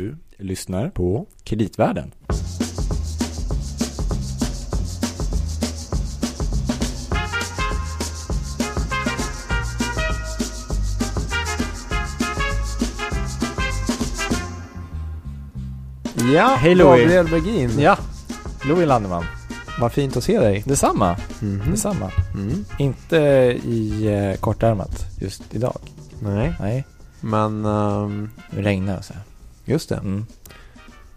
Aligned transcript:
Du 0.00 0.16
lyssnar 0.38 0.90
på 0.90 1.26
Kreditvärlden. 1.44 2.12
Ja, 16.34 16.56
Hej, 16.60 16.74
Louis. 16.74 17.00
Gabriel 17.00 17.28
Bergin. 17.28 17.70
Ja, 17.80 17.98
Louis 18.64 18.86
Landeman. 18.88 19.24
Vad 19.80 19.92
fint 19.92 20.16
att 20.16 20.24
se 20.24 20.38
dig. 20.40 20.62
Detsamma. 20.66 21.16
Mhm. 21.40 21.70
Detsamma. 21.70 22.10
Mm. 22.34 22.64
Inte 22.78 23.16
i 23.64 24.06
eh, 24.06 24.40
kortärmat 24.40 25.06
just 25.18 25.54
idag. 25.54 25.78
Nej, 26.20 26.52
Nej, 26.60 26.84
men 27.20 27.64
ehm, 27.64 28.30
det 28.50 28.62
regnar 28.62 28.98
och 28.98 29.04
så. 29.04 29.12
här. 29.14 29.22
Just 29.70 29.88
det. 29.88 29.94
Mm. 29.96 30.26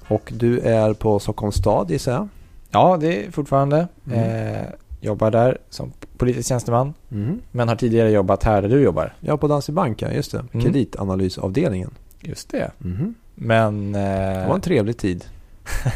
Och 0.08 0.34
du 0.36 0.60
är 0.60 0.94
på 0.94 1.20
Stockholms 1.20 1.56
stad 1.56 1.92
gissar 1.92 2.12
jag? 2.12 2.28
Ja, 2.72 2.98
det 3.02 3.26
är 3.26 3.32
fortfarande. 3.32 3.88
Mm. 4.12 4.20
Eh, 4.56 4.66
jobbar 5.02 5.32
där 5.32 5.58
som 5.70 5.92
politisk 6.18 6.50
tjänsteman. 6.50 6.94
Mm. 7.12 7.42
Men 7.52 7.68
har 7.68 7.76
tidigare 7.76 8.12
jobbat 8.12 8.44
här 8.44 8.62
där 8.62 8.70
du 8.70 8.82
jobbar. 8.82 9.14
Ja, 9.20 9.38
på 9.38 9.48
Danske 9.48 9.72
Bank, 9.72 10.02
ja, 10.02 10.12
just 10.12 10.32
det. 10.32 10.46
Mm. 10.54 10.62
Kreditanalysavdelningen. 10.66 11.92
Just 12.22 12.50
det. 12.50 12.72
Mhm. 12.78 13.16
Men... 13.36 13.92
Det 13.92 14.00
Eh, 14.00 14.48
var 14.48 14.56
en 14.56 14.62
trevlig 14.62 14.98
tid. 14.98 15.26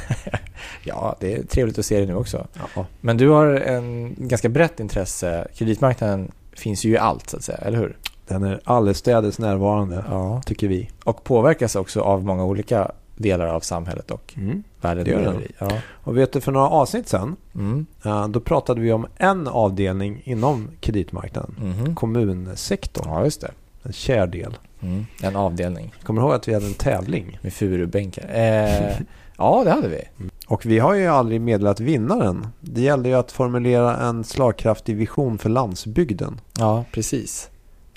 ja, 0.83 1.15
det 1.19 1.33
är 1.33 1.43
trevligt 1.43 1.79
att 1.79 1.85
se 1.85 1.99
det 1.99 2.05
nu 2.05 2.15
också. 2.15 2.47
Ja. 2.75 2.85
Men 3.01 3.17
du 3.17 3.29
har 3.29 3.47
en 3.47 4.15
ganska 4.17 4.49
brett 4.49 4.79
intresse. 4.79 5.47
Kreditmarknaden 5.55 6.31
finns 6.53 6.85
ju 6.85 6.91
i 6.91 6.97
allt 6.97 7.29
så 7.29 7.37
att 7.37 7.43
säga, 7.43 7.57
eller 7.57 7.77
hur? 7.77 7.97
Den 8.27 8.43
är 8.43 8.59
allestädes 8.63 9.39
närvarande, 9.39 10.03
Ja. 10.09 10.41
tycker 10.45 10.67
vi. 10.67 10.89
Och 11.03 11.23
påverkas 11.23 11.75
också 11.75 12.01
av 12.01 12.23
många 12.25 12.43
olika 12.45 12.91
delar 13.15 13.47
av 13.47 13.59
samhället 13.59 14.11
och 14.11 14.33
Mm. 14.37 14.63
världen 14.81 15.03
Det 15.03 15.11
gör 15.11 15.21
den. 15.23 15.41
Ja. 15.57 15.69
Och 15.89 16.17
vet 16.17 16.33
du, 16.33 16.41
för 16.41 16.51
några 16.51 16.69
avsnitt 16.69 17.07
sen, 17.07 17.35
Mm. 17.55 17.85
eh, 18.05 18.27
då 18.27 18.39
pratade 18.39 18.81
vi 18.81 18.91
om 18.93 19.07
en 19.17 19.47
avdelning 19.47 20.21
inom 20.25 20.67
kreditmarknaden. 20.79 21.55
Mhm. 21.61 21.95
Kommunsektorn, 21.95 23.05
Ja, 23.09 23.23
just 23.23 23.41
det. 23.41 23.51
en 23.83 23.93
kär 23.93 24.27
del. 24.27 24.57
Mm. 24.81 25.05
En 25.21 25.35
avdelning 25.35 25.93
Kommer 26.03 26.21
du 26.21 26.27
ihåg 26.27 26.35
att 26.35 26.47
vi 26.47 26.53
hade 26.53 26.65
en 26.65 26.73
tävling? 26.73 27.39
med 27.41 27.53
furubänkar. 27.53 28.29
Eh, 28.33 28.97
ja, 29.37 29.61
det 29.65 29.71
hade 29.71 29.87
vi. 29.87 30.01
Och 30.47 30.65
vi 30.65 30.79
har 30.79 30.93
ju 30.93 31.07
aldrig 31.07 31.41
meddelat 31.41 31.79
vinnaren. 31.79 32.47
Det 32.59 32.81
gällde 32.81 33.09
ju 33.09 33.15
att 33.15 33.31
formulera 33.31 33.97
en 33.97 34.23
slagkraftig 34.23 34.95
vision 34.95 35.37
för 35.37 35.49
landsbygden. 35.49 36.41
Ja, 36.59 36.83
precis. 36.91 37.49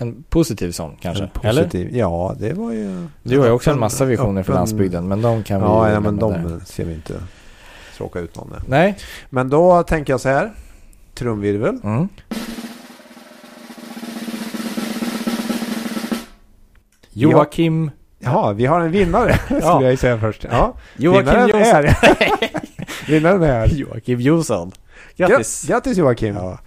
En 0.02 0.22
positiv 0.28 0.72
sån 0.72 0.96
kanske? 1.00 1.26
Positiv. 1.34 1.96
Ja, 1.96 2.34
det 2.38 2.52
var 2.52 2.72
ju... 2.72 3.06
Du 3.22 3.38
har 3.38 3.46
ju 3.46 3.52
också 3.52 3.70
en 3.70 3.78
massa 3.80 4.04
visioner 4.04 4.42
för 4.42 4.52
landsbygden, 4.52 5.08
men 5.08 5.22
de 5.22 5.42
kan 5.42 5.60
vi 5.60 5.66
Ja, 5.66 5.90
ja 5.90 6.00
men 6.00 6.16
de 6.16 6.32
där. 6.32 6.60
ser 6.64 6.84
vi 6.84 6.94
inte 6.94 7.14
tråka 7.96 8.18
ut 8.20 8.36
någon 8.36 8.48
med. 8.48 8.62
Nej. 8.68 8.96
Men 9.30 9.48
då 9.50 9.82
tänker 9.82 10.12
jag 10.12 10.20
så 10.20 10.28
här. 10.28 10.52
Trumvirvel. 11.14 11.78
Mm. 11.84 12.08
Joakim... 17.10 17.90
Jaha, 18.18 18.52
vi 18.52 18.66
har 18.66 18.80
en 18.80 18.90
vinnare 18.90 19.34
skulle 19.44 19.60
Ja. 19.60 19.82
jag 19.82 19.98
säga 19.98 20.18
först. 20.18 20.44
Ja, 20.50 20.74
Joakim 20.96 21.24
vinnaren 21.26 21.48
Jonsson. 21.48 21.84
är... 21.84 22.40
vinnaren 23.12 23.42
är... 23.42 23.66
Joakim 23.74 24.20
Jonsson. 24.20 24.72
Grattis. 25.16 25.64
Grattis 25.68 25.98
Joakim. 25.98 26.34
Ja. 26.34 26.58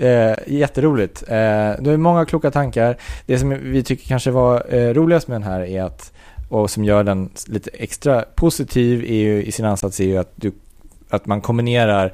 Eh, 0.00 0.34
jätteroligt. 0.46 1.22
Eh, 1.22 1.72
du 1.80 1.90
har 1.90 1.96
många 1.96 2.24
kloka 2.26 2.50
tankar. 2.50 2.96
Det 3.26 3.38
som 3.38 3.48
vi 3.72 3.82
tycker 3.82 4.08
kanske 4.08 4.30
var 4.30 4.74
eh, 4.74 4.94
roligast 4.94 5.28
med 5.28 5.34
den 5.34 5.42
här 5.42 5.60
är 5.60 5.82
att, 5.82 6.12
och 6.48 6.70
som 6.70 6.84
gör 6.84 7.04
den 7.04 7.30
lite 7.46 7.70
extra 7.72 8.22
positiv 8.34 9.04
är 9.04 9.14
ju, 9.14 9.44
i 9.44 9.52
sin 9.52 9.64
ansats 9.64 10.00
är 10.00 10.04
ju 10.04 10.16
att, 10.16 10.32
du, 10.36 10.52
att 11.08 11.26
man 11.26 11.40
kombinerar 11.40 12.12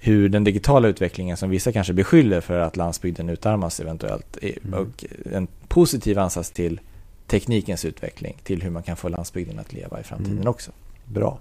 hur 0.00 0.28
den 0.28 0.44
digitala 0.44 0.88
utvecklingen 0.88 1.36
som 1.36 1.50
vissa 1.50 1.72
kanske 1.72 1.92
beskyller 1.92 2.40
för 2.40 2.58
att 2.58 2.76
landsbygden 2.76 3.28
utarmas 3.28 3.80
eventuellt 3.80 4.38
är- 4.42 4.58
Mm. 4.64 4.80
och 4.80 5.04
en 5.32 5.46
positiv 5.68 6.18
ansats 6.18 6.50
till 6.50 6.80
teknikens 7.26 7.84
utveckling 7.84 8.36
till 8.42 8.62
hur 8.62 8.70
man 8.70 8.82
kan 8.82 8.96
få 8.96 9.08
landsbygden 9.08 9.58
att 9.58 9.72
leva 9.72 10.00
i 10.00 10.02
framtiden 10.02 10.32
Mm. 10.36 10.48
också. 10.48 10.70
Bra. 11.04 11.38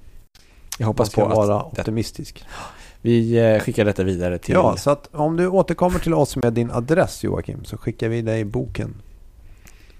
Jag 0.80 0.88
hoppas 0.88 1.18
Man 1.18 1.26
på 1.26 1.31
ska 1.31 1.42
att 1.42 1.47
vara 1.47 1.58
det, 1.74 1.80
optimistisk. 1.81 2.46
Vi 3.07 3.38
eh, 3.53 3.59
skickar 3.59 3.85
detta 3.85 4.03
vidare 4.03 4.38
till 4.38 4.53
Ja, 4.53 4.78
så 4.78 4.90
att 4.91 5.09
om 5.12 5.38
du 5.38 5.47
återkommer 5.47 6.00
till 6.00 6.13
oss 6.13 6.35
med 6.35 6.53
din 6.53 6.72
adress 6.72 7.23
Joakim 7.23 7.66
så 7.66 7.78
skickar 7.78 8.09
vi 8.09 8.22
dig 8.22 8.45
boken. 8.45 8.95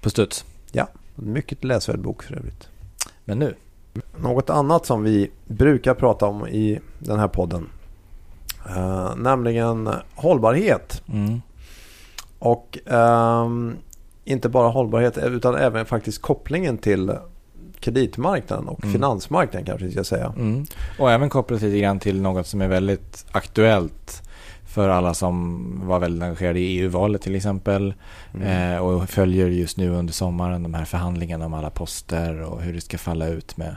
på 0.00 0.10
studs. 0.10 0.44
En 0.72 1.32
mycket 1.32 1.64
läsvärd 1.64 1.98
bok 2.00 2.22
för 2.22 2.34
övrigt. 2.36 2.68
Men 3.24 3.38
nu, 3.38 3.54
Något 4.16 4.50
annat 4.50 4.86
som 4.86 5.02
vi 5.02 5.30
brukar 5.46 5.94
prata 5.94 6.26
om 6.26 6.46
i 6.46 6.80
den 6.98 7.18
här 7.18 7.28
podden. 7.28 7.68
Eh, 8.68 9.16
nämligen 9.16 9.90
hållbarhet. 10.14 11.02
mm. 11.08 11.42
Och 12.38 12.78
ehm, 12.86 13.76
inte 14.24 14.48
bara 14.48 14.68
hållbarhet 14.68 15.18
utan 15.18 15.54
även 15.54 15.86
faktiskt 15.86 16.22
kopplingen 16.22 16.78
till 16.78 17.12
kreditmarknaden 17.92 18.68
och 18.68 18.84
Mm. 18.84 18.92
finansmarknaden 18.92 19.66
kanske 19.66 19.86
vi 19.86 19.92
ska 19.92 20.04
säga. 20.04 20.32
Mm. 20.36 20.66
Och 20.98 21.10
även 21.10 21.28
kopplat 21.28 21.62
lite 21.62 21.78
grann 21.78 21.98
till 22.00 22.20
något 22.20 22.46
som 22.46 22.60
är 22.60 22.68
väldigt 22.68 23.26
aktuellt 23.32 24.22
för 24.66 24.88
alla 24.88 25.14
som 25.14 25.64
var 25.84 25.98
väldigt 25.98 26.22
engagerade 26.22 26.60
i 26.60 26.78
EU-valet 26.78 27.22
till 27.22 27.34
exempel. 27.34 27.94
Mm. 28.34 28.74
Eh, 28.74 28.78
och 28.78 29.10
följer 29.10 29.46
just 29.48 29.76
nu 29.76 29.90
under 29.90 30.12
sommaren 30.12 30.62
de 30.62 30.74
här 30.74 30.84
förhandlingarna 30.84 31.46
om 31.46 31.54
alla 31.54 31.70
poster 31.70 32.40
och 32.42 32.62
hur 32.62 32.72
det 32.72 32.80
ska 32.80 32.98
falla 32.98 33.28
ut 33.28 33.56
med, 33.56 33.76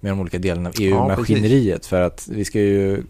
med 0.00 0.12
de 0.12 0.20
olika 0.20 0.38
delarna 0.38 0.68
av 0.68 0.74
EU-maskineriet. 0.80 1.86
för 1.86 2.00
att 2.00 2.28
vi 2.30 2.44
ska 2.44 2.58
ju, 2.60 3.02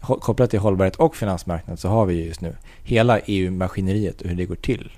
kopplat 0.00 0.50
till 0.50 0.58
hållbarhet 0.58 0.96
och 0.96 1.16
finansmarknad 1.16 1.78
så 1.78 1.88
har 1.88 2.06
vi 2.06 2.14
ju 2.14 2.24
just 2.24 2.40
nu 2.40 2.56
hela 2.82 3.18
EU-maskineriet 3.18 4.20
och 4.22 4.28
hur 4.28 4.36
det 4.36 4.44
går 4.44 4.54
till. 4.54 4.92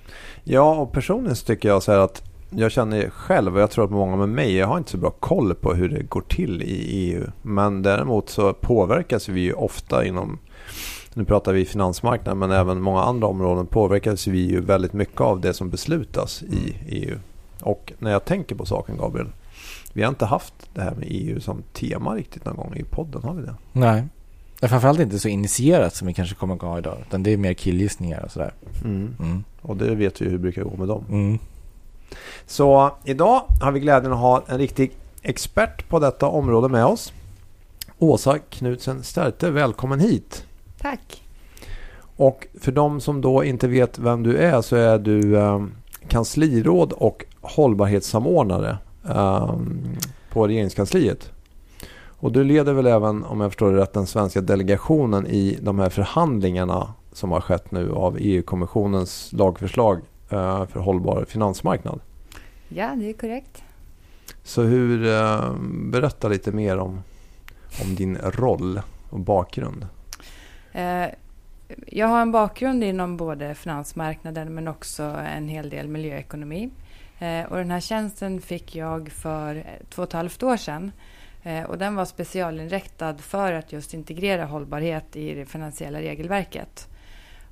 Ja, 0.44 0.74
och 0.74 0.92
personligen 0.92 1.36
tycker 1.36 1.68
jag 1.68 1.82
så 1.82 1.92
här 1.92 1.98
att 1.98 2.22
jag 2.56 2.72
känner 2.72 3.10
själv 3.10 3.54
och 3.54 3.62
jag 3.62 3.70
tror 3.70 3.84
att 3.84 3.90
många 3.90 4.16
med 4.16 4.28
mig, 4.28 4.56
jag 4.56 4.66
har 4.66 4.78
inte 4.78 4.90
så 4.90 4.98
bra 4.98 5.10
koll 5.10 5.54
på 5.54 5.74
hur 5.74 5.88
det 5.88 6.02
går 6.02 6.20
till 6.20 6.62
i 6.62 6.74
EU. 6.90 7.26
Men 7.42 7.82
däremot 7.82 8.30
så 8.30 8.52
påverkas 8.52 9.28
vi 9.28 9.40
ju 9.40 9.52
ofta 9.52 10.04
inom, 10.04 10.38
nu 11.14 11.24
pratar 11.24 11.52
vi 11.52 11.64
finansmarknaden 11.64 12.38
men 12.38 12.50
även 12.50 12.80
många 12.80 13.02
andra 13.02 13.26
områden 13.26 13.66
påverkas 13.66 14.26
vi 14.26 14.38
ju 14.38 14.60
väldigt 14.60 14.92
mycket 14.92 15.20
av 15.20 15.40
det 15.40 15.54
som 15.54 15.70
beslutas 15.70 16.42
i 16.42 16.76
EU. 16.88 17.18
Och 17.60 17.92
när 17.98 18.10
jag 18.10 18.24
tänker 18.24 18.54
på 18.54 18.66
saken 18.66 18.96
Gabriel, 18.96 19.28
vi 19.92 20.02
har 20.02 20.08
inte 20.08 20.26
haft 20.26 20.54
det 20.74 20.82
här 20.82 20.94
med 20.94 21.06
EU 21.10 21.40
som 21.40 21.62
tema 21.72 22.14
riktigt 22.14 22.44
någon 22.44 22.56
gång 22.56 22.74
i 22.76 22.82
podden, 22.82 23.22
har 23.22 23.34
vi 23.34 23.42
det? 23.42 23.54
Nej. 23.72 24.04
Det 24.60 24.66
är 24.66 24.68
framförallt 24.68 25.00
inte 25.00 25.18
så 25.18 25.28
initierat 25.28 25.94
som 25.94 26.06
vi 26.06 26.14
kanske 26.14 26.34
kommer 26.34 26.54
att 26.54 26.62
ha 26.62 26.78
idag. 26.78 26.98
Utan 27.08 27.22
det 27.22 27.32
är 27.32 27.36
mer 27.36 27.54
killgissningar 27.54 28.24
och 28.24 28.30
sådär. 28.30 28.52
Mm. 28.84 29.16
Mm. 29.20 29.44
Och 29.60 29.76
det 29.76 29.94
vet 29.94 30.20
vi 30.20 30.24
hur 30.24 30.32
det 30.32 30.38
brukar 30.38 30.62
gå 30.62 30.76
med 30.76 30.88
dem. 30.88 31.04
Mm. 31.10 31.38
Så 32.46 32.90
idag 33.04 33.42
har 33.60 33.72
vi 33.72 33.80
glädjen 33.80 34.12
att 34.12 34.18
ha 34.18 34.42
en 34.46 34.58
riktig 34.58 34.92
expert 35.22 35.88
på 35.88 35.98
detta 35.98 36.26
område 36.26 36.68
med 36.68 36.86
oss. 36.86 37.12
Åsa 37.98 38.38
Knutsen 38.38 39.02
Sterte, 39.02 39.50
välkommen 39.50 40.00
hit. 40.00 40.44
Tack. 40.80 41.22
Och 42.16 42.46
för 42.60 42.72
de 42.72 43.00
som 43.00 43.20
då 43.20 43.44
inte 43.44 43.68
vet 43.68 43.98
vem 43.98 44.22
du 44.22 44.36
är 44.36 44.62
så 44.62 44.76
är 44.76 44.98
du 44.98 45.36
eh, 45.38 45.64
kansliråd 46.08 46.92
och 46.92 47.24
hållbarhetssamordnare 47.40 48.78
eh, 49.08 49.54
på 50.30 50.46
regeringskansliet. 50.46 51.30
Och 52.24 52.32
du 52.32 52.44
leder 52.44 52.72
väl 52.72 52.86
även, 52.86 53.24
om 53.24 53.40
jag 53.40 53.50
förstår 53.50 53.72
det 53.72 53.80
rätt, 53.80 53.92
den 53.92 54.06
svenska 54.06 54.40
delegationen 54.40 55.26
i 55.26 55.58
de 55.62 55.78
här 55.78 55.90
förhandlingarna 55.90 56.94
som 57.12 57.32
har 57.32 57.40
skett 57.40 57.70
nu 57.70 57.92
av 57.92 58.16
EU-kommissionens 58.20 59.32
lagförslag 59.32 60.00
för 60.66 60.80
hållbar 60.80 61.24
finansmarknad. 61.28 62.00
Ja, 62.68 62.94
det 62.96 63.08
är 63.08 63.12
korrekt. 63.12 63.62
Så 64.42 64.62
hur, 64.62 65.06
eh, 65.06 65.54
berätta 65.90 66.28
lite 66.28 66.52
mer 66.52 66.78
om, 66.78 67.00
om 67.82 67.94
din 67.94 68.16
roll 68.18 68.80
och 69.10 69.20
bakgrund. 69.20 69.86
Eh, 70.72 71.06
Jag 71.86 72.06
har 72.08 72.22
en 72.22 72.32
bakgrund 72.32 72.84
inom 72.84 73.16
både 73.16 73.54
finansmarknaden 73.54 74.54
men 74.54 74.68
också 74.68 75.02
en 75.36 75.48
hel 75.48 75.70
del 75.70 75.88
miljöekonomi. 75.88 76.70
Eh, 77.18 77.44
Och 77.44 77.56
den 77.56 77.70
här 77.70 77.80
tjänsten 77.80 78.40
fick 78.40 78.76
jag 78.76 79.08
för 79.08 79.56
eh, 79.56 79.62
två 79.90 80.02
och 80.02 80.08
ett 80.08 80.12
halvt 80.12 80.42
år 80.42 80.56
sedan. 80.56 80.92
Eh, 81.42 81.62
Och 81.64 81.78
den 81.78 81.94
var 81.94 82.04
specialinriktad 82.04 83.14
för 83.18 83.52
att 83.52 83.72
just 83.72 83.94
integrera 83.94 84.44
hållbarhet 84.44 85.16
i 85.16 85.34
det 85.34 85.46
finansiella 85.46 86.00
regelverket. 86.00 86.88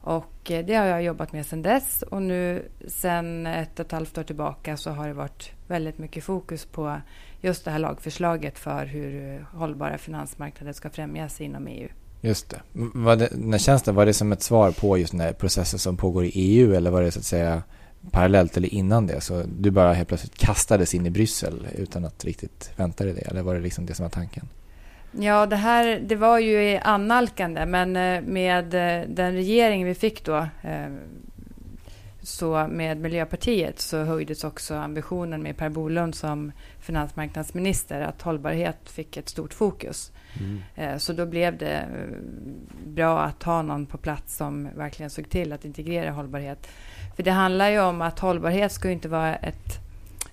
Och 0.02 0.50
eh, 0.50 0.64
det 0.64 0.74
har 0.74 0.86
jag 0.86 1.02
jobbat 1.02 1.32
med 1.32 1.46
sedan 1.46 1.62
dess 1.62 2.02
och 2.02 2.22
nu 2.22 2.68
sedan 2.88 3.46
ett 3.46 3.80
och 3.80 3.86
ett 3.86 3.92
halvt 3.92 4.18
år 4.18 4.22
tillbaka 4.22 4.76
så 4.76 4.90
har 4.90 5.08
det 5.08 5.14
varit 5.14 5.50
väldigt 5.68 5.98
mycket 5.98 6.24
fokus 6.24 6.64
på 6.64 7.00
just 7.40 7.64
det 7.64 7.70
här 7.70 7.78
lagförslaget 7.78 8.58
för 8.58 8.86
hur 8.86 9.46
hållbara 9.52 9.98
finansmarknader 9.98 10.72
ska 10.72 10.90
främjas 10.90 11.40
inom 11.40 11.66
EU. 11.66 11.88
Just 12.20 12.50
det. 12.50 12.60
Var 12.72 13.16
det. 13.16 13.28
Den 13.30 13.52
här 13.52 13.58
tjänsten, 13.58 13.94
var 13.94 14.06
det 14.06 14.12
som 14.12 14.32
ett 14.32 14.42
svar 14.42 14.70
på 14.72 14.98
just 14.98 15.12
den 15.12 15.20
här 15.20 15.32
processen 15.32 15.78
som 15.78 15.96
pågår 15.96 16.24
i 16.24 16.30
EU 16.34 16.74
eller 16.74 16.90
var 16.90 17.02
det 17.02 17.10
så 17.10 17.18
att 17.18 17.24
säga 17.24 17.62
parallellt 18.10 18.56
eller 18.56 18.74
innan 18.74 19.06
det? 19.06 19.20
Så 19.20 19.42
du 19.58 19.70
bara 19.70 19.92
helt 19.92 20.08
plötsligt 20.08 20.38
kastades 20.38 20.94
in 20.94 21.06
i 21.06 21.10
Bryssel 21.10 21.66
utan 21.78 22.04
att 22.04 22.24
riktigt 22.24 22.70
vänta 22.76 23.04
dig 23.04 23.14
det? 23.14 23.20
Eller 23.20 23.42
var 23.42 23.54
det 23.54 23.60
liksom 23.60 23.86
det 23.86 23.94
som 23.94 24.02
var 24.02 24.10
tanken? 24.10 24.48
Ja, 25.20 25.46
det 25.46 25.56
här 25.56 26.00
det 26.00 26.16
var 26.16 26.38
ju 26.38 26.78
annalkande, 26.82 27.66
men 27.66 27.96
eh, 27.96 28.22
med 28.22 28.74
eh, 28.74 29.08
den 29.08 29.32
regering 29.32 29.84
vi 29.84 29.94
fick 29.94 30.24
då 30.24 30.36
eh, 30.62 30.92
så 32.22 32.66
med 32.68 32.98
Miljöpartiet 32.98 33.80
så 33.80 34.04
höjdes 34.04 34.44
också 34.44 34.74
ambitionen 34.74 35.42
med 35.42 35.56
Per 35.56 35.68
Bolund 35.68 36.14
som 36.14 36.52
finansmarknadsminister 36.80 38.00
att 38.00 38.22
hållbarhet 38.22 38.90
fick 38.90 39.16
ett 39.16 39.28
stort 39.28 39.54
fokus. 39.54 40.12
Mm. 40.76 40.98
Så 41.00 41.12
då 41.12 41.26
blev 41.26 41.58
det 41.58 41.86
bra 42.86 43.20
att 43.20 43.42
ha 43.42 43.62
någon 43.62 43.86
på 43.86 43.98
plats 43.98 44.36
som 44.36 44.68
verkligen 44.76 45.10
såg 45.10 45.30
till 45.30 45.52
att 45.52 45.64
integrera 45.64 46.10
hållbarhet. 46.10 46.68
För 47.16 47.22
det 47.22 47.30
handlar 47.30 47.70
ju 47.70 47.80
om 47.80 48.02
att 48.02 48.18
hållbarhet 48.18 48.72
ska 48.72 48.90
inte 48.90 49.08
vara 49.08 49.34
ett 49.34 49.78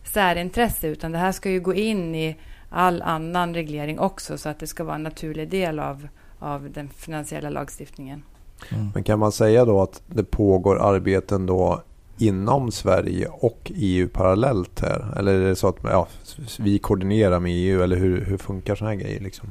särintresse 0.03 0.87
utan 0.87 1.11
det 1.11 1.17
här 1.17 1.31
ska 1.31 1.49
ju 1.49 1.59
gå 1.59 1.73
in 1.73 2.15
i 2.15 2.35
all 2.69 3.01
annan 3.01 3.53
reglering 3.53 3.99
också 3.99 4.37
så 4.37 4.49
att 4.49 4.59
det 4.59 4.67
ska 4.67 4.83
vara 4.83 4.95
en 4.95 5.03
naturlig 5.03 5.49
del 5.49 5.79
av, 5.79 6.07
av 6.39 6.71
den 6.71 6.89
finansiella 6.89 7.49
lagstiftningen. 7.49 8.23
Mm. 8.71 8.89
Men 8.93 9.03
kan 9.03 9.19
man 9.19 9.31
säga 9.31 9.65
då 9.65 9.81
att 9.81 10.01
det 10.07 10.23
pågår 10.23 10.79
arbeten 10.81 11.45
då 11.45 11.83
inom 12.17 12.71
Sverige 12.71 13.27
och 13.27 13.71
EU 13.75 14.07
parallellt 14.07 14.81
här? 14.81 15.13
Eller 15.17 15.33
är 15.33 15.49
det 15.49 15.55
så 15.55 15.67
att 15.67 15.77
ja, 15.83 16.07
vi 16.59 16.79
koordinerar 16.79 17.39
med 17.39 17.51
EU 17.55 17.83
eller 17.83 17.95
hur, 17.95 18.25
hur 18.25 18.37
funkar 18.37 18.75
sådana 18.75 18.95
här 18.95 19.01
grejer? 19.01 19.19
Liksom? 19.19 19.49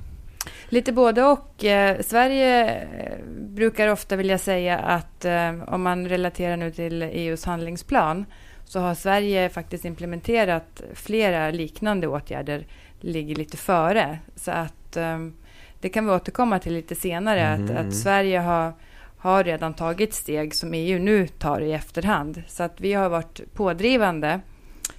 Lite 0.69 0.93
både 0.93 1.25
och. 1.25 1.65
Eh, 1.65 2.01
Sverige 2.01 2.77
eh, 2.81 3.19
brukar 3.39 3.89
ofta 3.89 4.17
vilja 4.17 4.39
säga 4.39 4.79
att 4.79 5.25
eh, 5.25 5.53
om 5.67 5.83
man 5.83 6.09
relaterar 6.09 6.57
nu 6.57 6.71
till 6.71 7.03
EUs 7.03 7.45
handlingsplan 7.45 8.25
så 8.65 8.81
har 8.81 8.95
Sverige 8.95 9.49
faktiskt 9.49 9.85
implementerat 9.85 10.83
flera 10.95 11.51
liknande 11.51 12.07
åtgärder 12.07 12.67
ligger 13.01 13.35
lite 13.35 13.57
före. 13.57 14.19
Så 14.37 14.51
att 14.51 14.97
um, 14.97 15.35
det 15.81 15.89
kan 15.89 16.07
vi 16.07 16.13
återkomma 16.13 16.59
till 16.59 16.73
lite 16.73 16.95
senare. 16.95 17.41
Mm. 17.41 17.65
Att, 17.65 17.87
att. 17.87 17.95
Sverige 17.95 18.39
har, 18.39 18.73
har 19.19 19.45
redan 19.45 19.75
tagit 19.75 20.15
steg 20.15 20.55
som 20.55 20.75
EU 20.75 20.99
nu 20.99 21.29
tar 21.29 21.61
i 21.61 21.73
efterhand. 21.73 22.43
Så 22.49 22.63
att 22.63 22.81
vi 22.81 22.93
har 22.93 23.09
varit 23.09 23.55
pådrivande 23.55 24.41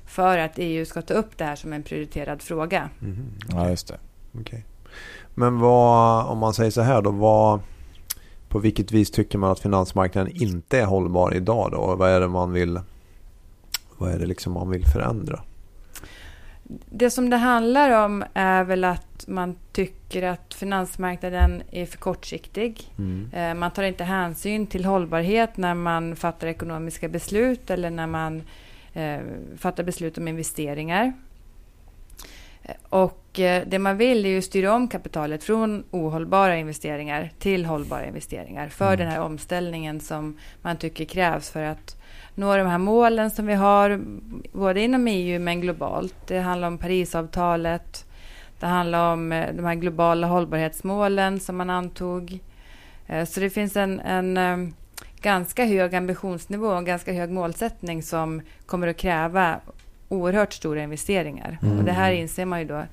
för 0.05 0.37
att 0.37 0.53
EU 0.55 0.85
ska 0.85 1.01
ta 1.01 1.13
upp 1.13 1.37
det 1.37 1.43
här 1.43 1.55
som 1.55 1.73
en 1.73 1.83
prioriterad 1.83 2.41
fråga. 2.41 2.89
Mm. 3.01 3.25
Ja, 3.49 3.69
just 3.69 3.87
det. 3.87 3.97
Okay. 4.39 4.61
Men 5.35 5.59
vad, 5.59 6.25
om 6.25 6.37
man 6.37 6.53
säger 6.53 6.71
så 6.71 6.81
här 6.81 7.01
då, 7.01 7.11
vad, 7.11 7.59
på 8.49 8.59
vilket 8.59 8.91
vis 8.91 9.11
tycker 9.11 9.37
man 9.37 9.51
att 9.51 9.59
finansmarknaden 9.59 10.31
inte 10.35 10.79
är 10.79 10.85
hållbar 10.85 11.33
idag 11.33 11.71
då? 11.71 11.95
Vad 11.95 12.09
är 12.09 12.19
det 12.19 12.27
man 12.27 12.51
vill, 12.51 12.79
vad 13.97 14.11
är 14.11 14.19
det 14.19 14.25
liksom 14.25 14.53
man 14.53 14.69
vill 14.69 14.85
förändra? 14.85 15.39
Det 16.71 17.09
som 17.09 17.29
det 17.29 17.37
handlar 17.37 18.05
om 18.05 18.23
är 18.33 18.63
väl 18.63 18.83
att 18.83 19.27
man 19.27 19.55
tycker 19.71 20.23
att 20.23 20.53
finansmarknaden 20.53 21.63
är 21.71 21.85
för 21.85 21.97
kortsiktig. 21.97 22.93
Mm. 22.97 23.29
Eh, 23.33 23.53
man 23.53 23.71
tar 23.71 23.83
inte 23.83 24.03
hänsyn 24.03 24.67
till 24.67 24.85
hållbarhet 24.85 25.57
när 25.57 25.73
man 25.73 26.15
fattar 26.15 26.47
ekonomiska 26.47 27.09
beslut 27.09 27.69
eller 27.69 27.89
när 27.89 28.07
man 28.07 28.43
eh, 28.93 29.19
fattar 29.57 29.83
beslut 29.83 30.17
om 30.17 30.27
investeringar. 30.27 31.13
Och 32.89 33.39
eh, 33.39 33.63
det 33.67 33.79
man 33.79 33.97
vill 33.97 34.25
är 34.25 34.29
ju 34.29 34.41
styra 34.41 34.73
om 34.73 34.87
kapitalet 34.87 35.43
från 35.43 35.83
ohållbara 35.91 36.57
investeringar 36.57 37.31
till 37.39 37.65
hållbara 37.65 38.05
investeringar 38.05 38.67
för 38.67 38.87
mm. 38.87 38.97
den 38.97 39.07
här 39.07 39.21
omställningen 39.21 39.99
som 39.99 40.37
man 40.61 40.77
tycker 40.77 41.05
krävs 41.05 41.49
för 41.49 41.63
att 41.63 41.98
nå 42.39 42.57
de 42.57 42.67
här 42.67 42.77
målen 42.77 43.31
som 43.31 43.45
vi 43.45 43.53
har, 43.53 44.01
både 44.51 44.81
inom 44.81 45.07
EU 45.07 45.39
men 45.39 45.61
globalt. 45.61 46.15
Det 46.27 46.39
handlar 46.39 46.67
om 46.67 46.77
Parisavtalet. 46.77 48.05
Det 48.59 48.65
handlar 48.65 49.13
om 49.13 49.31
eh, 49.31 49.53
de 49.53 49.65
här 49.65 49.75
globala 49.75 50.27
hållbarhetsmålen 50.27 51.39
som 51.39 51.57
man 51.57 51.69
antog. 51.69 52.39
Eh, 53.07 53.25
så 53.25 53.39
det 53.39 53.49
finns 53.49 53.75
en, 53.75 53.99
en 53.99 54.37
eh, 54.37 54.73
ganska 55.21 55.65
hög 55.65 55.95
ambitionsnivå 55.95 56.67
och 56.67 56.77
en 56.77 56.85
ganska 56.85 57.13
hög 57.13 57.29
målsättning 57.29 58.03
som 58.03 58.41
kommer 58.65 58.87
att 58.87 58.97
kräva 58.97 59.59
oerhört 60.09 60.53
stora 60.53 60.83
investeringar. 60.83 61.57
Mm. 61.61 61.77
Och 61.77 61.83
det 61.83 61.91
här 61.91 62.11
inser 62.11 62.45
man 62.45 62.59
ju 62.59 62.65
då 62.65 62.83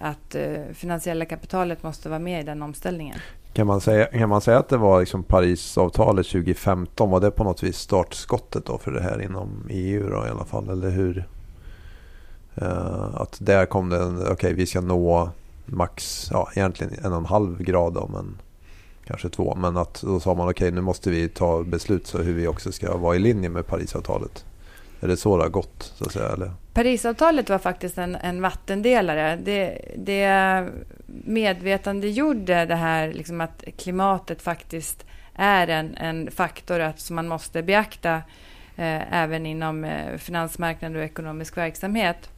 att 0.00 0.36
finansiella 0.74 1.24
kapitalet 1.24 1.82
måste 1.82 2.08
vara 2.08 2.18
med 2.18 2.40
i 2.40 2.44
den 2.44 2.62
omställningen. 2.62 3.18
Kan 3.52 3.66
man 3.66 3.80
säga, 3.80 4.06
kan 4.06 4.28
man 4.28 4.40
säga 4.40 4.58
att 4.58 4.68
det 4.68 4.76
var 4.76 5.00
liksom 5.00 5.22
Parisavtalet 5.22 6.26
2015? 6.26 7.10
Var 7.10 7.20
det 7.20 7.30
på 7.30 7.44
något 7.44 7.62
vis 7.62 7.78
startskottet 7.78 8.66
då 8.66 8.78
för 8.78 8.92
det 8.92 9.02
här 9.02 9.22
inom 9.22 9.66
EU 9.68 10.10
då 10.10 10.26
i 10.26 10.30
alla 10.30 10.44
fall? 10.44 10.68
Eller 10.68 10.90
hur? 10.90 11.28
Uh, 12.62 13.14
att 13.14 13.36
där 13.40 13.66
kom 13.66 13.88
det, 13.88 14.02
en, 14.02 14.20
okej 14.20 14.32
okay, 14.32 14.54
vi 14.54 14.66
ska 14.66 14.80
nå 14.80 15.30
max, 15.66 16.28
ja 16.30 16.48
egentligen 16.54 16.94
en 17.04 17.12
och 17.12 17.18
en 17.18 17.26
halv 17.26 17.62
grad 17.62 17.92
då, 17.92 18.10
men 18.12 18.38
kanske 19.04 19.28
två. 19.28 19.54
Men 19.54 19.76
att 19.76 20.00
då 20.02 20.20
sa 20.20 20.34
man 20.34 20.48
okej 20.48 20.68
okay, 20.68 20.70
nu 20.70 20.80
måste 20.80 21.10
vi 21.10 21.28
ta 21.28 21.62
beslut 21.62 22.06
så 22.06 22.18
hur 22.18 22.34
vi 22.34 22.46
också 22.46 22.72
ska 22.72 22.96
vara 22.96 23.16
i 23.16 23.18
linje 23.18 23.48
med 23.48 23.66
Parisavtalet. 23.66 24.44
Är 25.00 25.08
det 25.08 25.16
så 25.16 25.36
det 25.36 25.42
har 25.42 25.50
gått? 25.50 25.92
Så 25.94 26.04
att 26.04 26.12
säga, 26.12 26.28
eller? 26.28 26.52
Parisavtalet 26.74 27.50
var 27.50 27.58
faktiskt 27.58 27.98
en, 27.98 28.14
en 28.14 28.42
vattendelare. 28.42 29.36
Det, 29.36 29.78
det 29.96 30.68
medvetandegjorde 31.06 32.64
det 32.64 32.74
här 32.74 33.12
liksom 33.12 33.40
att 33.40 33.64
klimatet 33.78 34.42
faktiskt 34.42 35.06
är 35.34 35.68
en, 35.68 35.94
en 35.96 36.30
faktor 36.30 36.80
att, 36.80 37.00
som 37.00 37.16
man 37.16 37.28
måste 37.28 37.62
beakta 37.62 38.14
eh, 38.76 39.14
även 39.14 39.46
inom 39.46 39.84
eh, 39.84 40.16
finansmarknad 40.16 40.96
och 40.96 41.02
ekonomisk 41.02 41.56
verksamhet. 41.56 42.30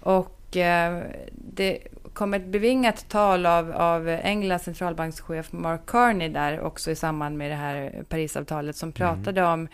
Och 0.00 0.56
eh, 0.56 1.02
det 1.32 1.78
kom 2.12 2.34
ett 2.34 2.46
bevingat 2.46 3.08
tal 3.08 3.46
av, 3.46 3.72
av 3.72 4.08
Englands 4.08 4.64
centralbankschef 4.64 5.52
Mark 5.52 5.80
Carney 5.86 6.28
där 6.28 6.60
också 6.60 6.90
i 6.90 6.96
samband 6.96 7.38
med 7.38 7.50
det 7.50 7.56
här 7.56 8.04
Parisavtalet 8.08 8.76
som 8.76 8.86
mm. 8.86 8.92
pratade 8.92 9.40
mm. 9.40 9.52
om 9.52 9.68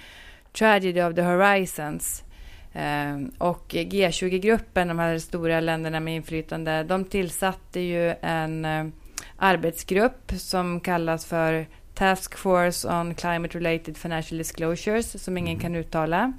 Tragedy 0.52 1.02
of 1.02 1.14
the 1.14 1.22
Horizons. 1.22 2.24
Eh, 2.72 3.16
och 3.38 3.64
G20-gruppen, 3.68 4.88
de 4.88 4.98
här 4.98 5.18
stora 5.18 5.60
länderna 5.60 6.00
med 6.00 6.16
inflytande, 6.16 6.82
de 6.82 7.04
tillsatte 7.04 7.80
ju 7.80 8.14
en 8.20 8.64
eh, 8.64 8.84
arbetsgrupp 9.36 10.32
som 10.38 10.80
kallas 10.80 11.24
för 11.26 11.66
Task 11.94 12.36
Force 12.36 12.88
on 12.88 13.14
Climate 13.14 13.58
Related 13.58 13.96
Financial 13.96 14.38
Disclosures, 14.38 15.22
som 15.24 15.38
ingen 15.38 15.52
mm. 15.52 15.60
kan 15.60 15.74
uttala. 15.74 16.32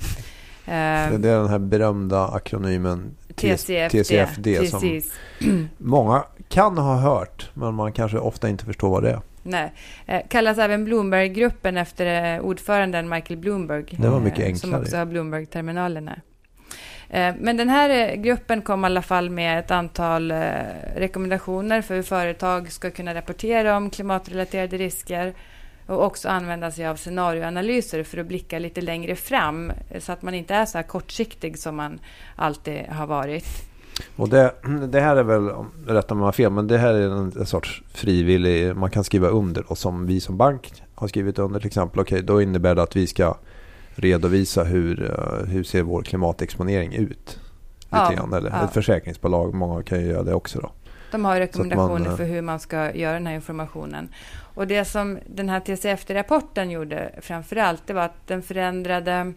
det 0.65 0.71
är 0.73 1.19
den 1.19 1.49
här 1.49 1.59
berömda 1.59 2.27
akronymen 2.27 3.15
TCFD, 3.35 4.03
TCFD 4.03 4.67
som 4.69 5.01
många 5.77 6.23
kan 6.49 6.77
ha 6.77 6.95
hört, 6.95 7.50
men 7.53 7.73
man 7.73 7.93
kanske 7.93 8.17
ofta 8.17 8.50
inte 8.50 8.65
förstår 8.65 8.89
vad 8.89 9.03
det 9.03 9.09
är. 9.09 9.21
Nej. 9.43 9.71
Eh, 10.05 10.21
kallas 10.29 10.57
även 10.57 10.86
Bloomberg-gruppen 10.86 11.77
efter 11.77 12.36
eh, 12.36 12.41
ordföranden 12.41 13.10
Michael 13.10 13.39
Bloomberg. 13.39 13.86
Det 13.98 14.10
var 14.10 14.19
mycket 14.19 14.45
enklare. 14.45 14.57
Som 14.57 14.74
också 14.74 14.98
har 14.98 15.05
Bloomberg-terminalerna. 15.05 16.21
Eh, 17.13 17.36
men 17.39 17.57
den 17.57 17.69
här 17.69 17.89
eh, 17.89 18.15
gruppen 18.15 18.62
kom 18.62 18.83
i 18.83 18.86
alla 18.86 19.01
fall 19.01 19.29
med 19.29 19.60
ett 19.60 19.71
antal 19.71 20.31
eh, 20.31 20.38
rekommendationer 20.95 21.81
för 21.81 21.95
hur 21.95 22.03
företag 22.03 22.71
ska 22.71 22.91
kunna 22.91 23.13
rapportera 23.13 23.77
om 23.77 23.89
klimatrelaterade 23.89 24.77
risker 24.77 25.33
och 25.88 26.05
också 26.05 26.29
använda 26.29 26.71
sig 26.71 26.88
av 26.88 26.95
scenarioanalyser 26.95 28.03
för 28.03 28.17
att 28.17 28.25
blicka 28.25 28.60
lite 28.60 28.81
längre 28.81 29.15
fram 29.15 29.71
så 30.00 30.12
att 30.12 30.21
man 30.21 30.33
inte 30.33 30.55
är 30.55 30.65
så 30.65 30.77
här 30.77 30.83
kortsiktig 30.83 31.60
som 31.60 31.75
man 31.75 32.00
alltid 32.36 32.86
har 32.86 33.07
varit. 33.07 33.70
Och 34.15 34.29
det, 34.29 34.53
det 34.88 35.00
här 35.00 35.15
är 35.15 35.24
väl, 35.24 35.50
rätta 35.88 36.15
mig 36.15 36.21
om 36.21 36.25
jag 36.25 36.36
fel, 36.36 36.51
men 36.51 36.67
det 36.67 36.77
här 36.77 36.93
är 36.93 37.07
en, 37.07 37.31
en, 37.39 37.45
sorts 37.45 37.83
frivillig, 37.93 38.75
man 38.75 38.89
kan 38.89 39.03
skriva 39.03 39.27
under 39.27 39.71
och 39.71 39.77
som 39.77 40.07
vi 40.07 40.19
som 40.19 40.38
bank 40.38 40.83
har 40.95 41.07
skrivit 41.07 41.39
under 41.39 41.60
till 41.60 41.67
exempel. 41.67 42.00
Okej, 42.00 42.15
okay, 42.15 42.25
då 42.25 42.41
innebär 42.41 42.75
det 42.75 42.83
att 42.83 42.95
vi 42.95 43.07
ska 43.07 43.38
redovisa 43.95 44.63
hur, 44.63 45.03
eh, 45.03 45.45
hur 45.48 45.63
ser 45.63 45.81
vår 45.81 46.03
klimatexponering 46.03 46.93
ut. 46.93 47.39
Lite 47.93 48.13
ja, 48.15 48.38
Eller 48.38 48.50
ja. 48.50 48.65
ett 48.65 48.74
försäkringsbolag, 48.74 49.53
många 49.53 49.83
kan 49.83 50.00
ju 50.00 50.05
göra 50.05 50.24
det 50.24 50.33
också 50.33 50.60
då. 50.60 50.71
De 51.12 51.25
har 51.25 51.39
rekommendationer 51.39 52.00
man, 52.00 52.05
eh, 52.05 52.15
för 52.15 52.25
hur 52.25 52.41
man 52.41 52.60
ska 52.60 52.95
göra 52.95 53.13
den 53.13 53.27
här 53.27 53.36
informationen. 53.36 54.10
Och 54.53 54.67
det 54.67 54.86
som 54.86 55.19
den 55.27 55.50
här 55.50 55.60
TCFD-rapporten 55.60 56.71
gjorde 56.71 57.12
framför 57.21 57.55
allt, 57.55 57.88
det 57.88 57.93
var 57.93 58.01
att 58.01 58.27
den 58.27 58.41
förändrade 58.41 59.33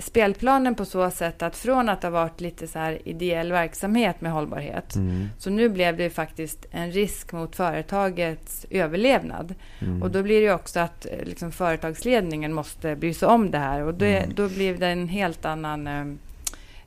spelplanen 0.00 0.74
på 0.74 0.84
så 0.84 1.10
sätt 1.10 1.42
att 1.42 1.56
från 1.56 1.88
att 1.88 2.02
ha 2.02 2.10
varit 2.10 2.40
lite 2.40 2.66
så 2.66 2.78
här 2.78 3.08
ideell 3.08 3.52
verksamhet 3.52 4.20
med 4.20 4.32
hållbarhet, 4.32 4.94
mm. 4.94 5.28
så 5.38 5.50
nu 5.50 5.68
blev 5.68 5.96
det 5.96 6.10
faktiskt 6.10 6.66
en 6.70 6.92
risk 6.92 7.32
mot 7.32 7.56
företagets 7.56 8.66
överlevnad. 8.70 9.54
Mm. 9.78 10.02
Och 10.02 10.10
då 10.10 10.22
blir 10.22 10.40
det 10.40 10.52
också 10.52 10.80
att 10.80 11.06
eh, 11.06 11.24
liksom, 11.24 11.52
företagsledningen 11.52 12.52
måste 12.52 12.96
bry 12.96 13.14
sig 13.14 13.28
om 13.28 13.50
det 13.50 13.58
här 13.58 13.82
och 13.82 13.94
det, 13.94 14.18
mm. 14.18 14.34
då 14.34 14.48
blir 14.48 14.78
det 14.78 14.86
en 14.86 15.08
helt 15.08 15.44
annan 15.44 15.86
eh, 15.86 16.04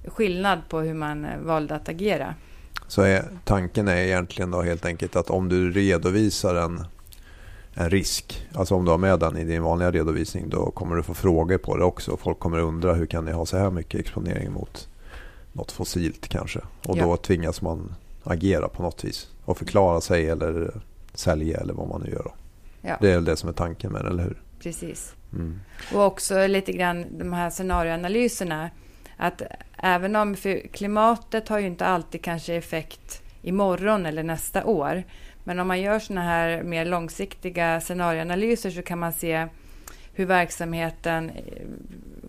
skillnad 0.07 0.59
på 0.69 0.79
hur 0.79 0.93
man 0.93 1.25
eh, 1.25 1.39
valde 1.39 1.75
att 1.75 1.89
agera. 1.89 2.35
Så 2.87 3.01
är, 3.01 3.23
tanken 3.43 3.87
är 3.87 3.97
egentligen 3.97 4.51
då 4.51 4.61
helt 4.61 4.85
enkelt 4.85 5.15
att 5.15 5.29
om 5.29 5.49
du 5.49 5.71
redovisar 5.71 6.55
en 6.55 6.85
en 7.73 7.89
risk. 7.89 8.47
Alltså 8.53 8.75
om 8.75 8.85
du 8.85 8.91
har 8.91 8.97
med 8.97 9.19
den 9.19 9.37
i 9.37 9.43
din 9.43 9.63
vanliga 9.63 9.91
redovisning 9.91 10.49
då 10.49 10.71
kommer 10.71 10.95
du 10.95 11.03
få 11.03 11.13
frågor 11.13 11.57
på 11.57 11.77
det 11.77 11.83
också. 11.83 12.17
Folk 12.17 12.39
kommer 12.39 12.59
undra 12.59 12.93
hur 12.93 13.05
kan 13.05 13.25
ni 13.25 13.31
ha 13.31 13.45
så 13.45 13.57
här 13.57 13.71
mycket 13.71 13.99
exponering 13.99 14.51
mot 14.51 14.87
något 15.53 15.71
fossilt 15.71 16.27
kanske. 16.27 16.59
Och 16.85 16.97
Ja. 16.97 17.03
då 17.03 17.17
tvingas 17.17 17.61
man 17.61 17.95
agera 18.23 18.67
på 18.67 18.83
något 18.83 19.03
vis 19.03 19.27
och 19.45 19.57
förklara 19.57 20.01
sig 20.01 20.29
eller 20.29 20.81
sälja 21.13 21.57
eller 21.59 21.73
vad 21.73 21.87
man 21.87 22.01
nu 22.01 22.11
gör. 22.11 22.31
Ja, 22.81 22.97
Det 23.01 23.09
är 23.11 23.15
väl 23.15 23.25
det 23.25 23.37
som 23.37 23.49
är 23.49 23.53
tanken 23.53 23.91
med 23.91 24.05
det, 24.05 24.09
eller 24.09 24.23
hur? 24.23 24.41
precis. 24.59 25.13
Mm. 25.33 25.59
Och 25.93 26.01
också 26.05 26.47
lite 26.47 26.71
grann 26.71 27.05
de 27.17 27.33
här 27.33 27.49
scenarioanalyserna. 27.49 28.69
Att 29.17 29.41
även 29.77 30.15
om 30.15 30.35
klimatet 30.73 31.47
har 31.49 31.59
ju 31.59 31.67
inte 31.67 31.85
alltid 31.85 32.23
kanske 32.23 32.53
effekt 32.55 33.21
imorgon 33.41 34.05
eller 34.05 34.23
nästa 34.23 34.65
år. 34.65 35.03
Men 35.43 35.59
om 35.59 35.67
man 35.67 35.81
gör 35.81 35.99
såna 35.99 36.21
här 36.21 36.63
mer 36.63 36.85
långsiktiga 36.85 37.81
scenarioanalyser 37.81 38.71
så 38.71 38.81
kan 38.81 38.99
man 38.99 39.13
se 39.13 39.47
hur 40.13 40.25
verksamheten 40.25 41.29
eh, 41.29 41.35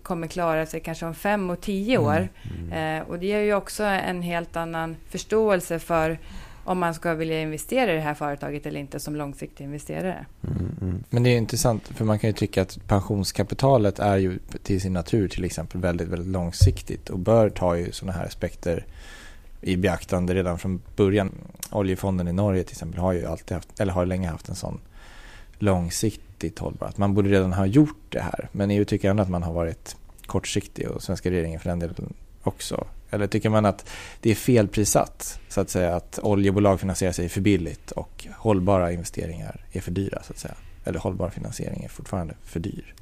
kommer 0.03 0.27
klara 0.27 0.65
sig 0.65 0.79
kanske 0.79 1.05
om 1.05 1.15
fem 1.15 1.49
och 1.49 1.61
tio 1.61 1.97
år. 1.97 2.29
Mm. 2.59 3.01
Eh, 3.01 3.09
och 3.09 3.19
det 3.19 3.25
ger 3.25 3.39
ju 3.39 3.53
också 3.53 3.83
en 3.83 4.21
helt 4.21 4.55
annan 4.55 4.95
förståelse 5.09 5.79
för 5.79 6.19
om 6.65 6.79
man 6.79 6.93
ska 6.93 7.13
vilja 7.13 7.41
investera 7.41 7.91
i 7.91 7.95
det 7.95 8.01
här 8.01 8.13
företaget 8.13 8.65
eller 8.65 8.79
inte 8.79 8.99
som 8.99 9.15
långsiktig 9.15 9.63
investerare. 9.63 10.25
Mm, 10.43 10.77
mm. 10.81 11.03
Men 11.09 11.23
det 11.23 11.29
är 11.29 11.37
intressant 11.37 11.87
för 11.87 12.05
man 12.05 12.19
kan 12.19 12.29
ju 12.29 12.33
tycka 12.33 12.61
att 12.61 12.87
pensionskapitalet 12.87 13.99
är 13.99 14.17
ju 14.17 14.39
till 14.63 14.81
sin 14.81 14.93
natur 14.93 15.27
till 15.27 15.43
exempel 15.43 15.81
väldigt, 15.81 16.07
väldigt 16.07 16.27
långsiktigt 16.27 17.09
och 17.09 17.19
bör 17.19 17.49
ta 17.49 17.77
ju 17.77 17.91
sådana 17.91 18.17
här 18.17 18.25
aspekter 18.25 18.85
i 19.63 19.77
beaktande 19.77 20.33
redan 20.33 20.59
från 20.59 20.81
början. 20.95 21.31
Oljefonden 21.71 22.27
i 22.27 22.33
Norge 22.33 22.63
till 22.63 22.73
exempel 22.73 22.99
har 22.99 23.13
ju 23.13 23.25
alltid 23.25 23.55
haft, 23.55 23.79
eller 23.79 23.93
har 23.93 24.05
länge 24.05 24.29
haft 24.29 24.49
en 24.49 24.55
sån 24.55 24.79
långsiktigt 25.59 26.59
hållbar. 26.59 26.87
Att 26.87 26.97
man 26.97 27.13
borde 27.13 27.29
redan 27.29 27.53
ha 27.53 27.65
gjort 27.65 28.05
det 28.09 28.21
här. 28.21 28.49
Men 28.51 28.71
EU 28.71 28.85
tycker 28.85 29.09
ändå 29.09 29.23
att 29.23 29.29
man 29.29 29.43
har 29.43 29.53
varit 29.53 29.95
kortsiktig 30.25 30.89
och 30.89 31.03
svenska 31.03 31.31
regeringen 31.31 31.59
för 31.59 31.69
den 31.69 31.79
delen 31.79 32.13
också. 32.43 32.87
Eller 33.09 33.27
tycker 33.27 33.49
man 33.49 33.65
att 33.65 33.89
det 34.19 34.31
är 34.31 34.35
felprissatt 34.35 35.39
så 35.49 35.61
att 35.61 35.69
säga 35.69 35.95
att 35.95 36.19
oljebolag 36.23 36.79
finansierar 36.79 37.11
sig 37.11 37.29
för 37.29 37.41
billigt 37.41 37.91
och 37.91 38.27
hållbara 38.35 38.91
investeringar 38.91 39.65
är 39.71 39.81
för 39.81 39.91
dyra 39.91 40.23
så 40.23 40.33
att 40.33 40.39
säga. 40.39 40.55
Eller 40.85 40.99
hållbar 40.99 41.29
finansiering 41.29 41.83
är 41.83 41.89
fortfarande 41.89 42.35
för 42.43 42.59
dyr. 42.59 42.93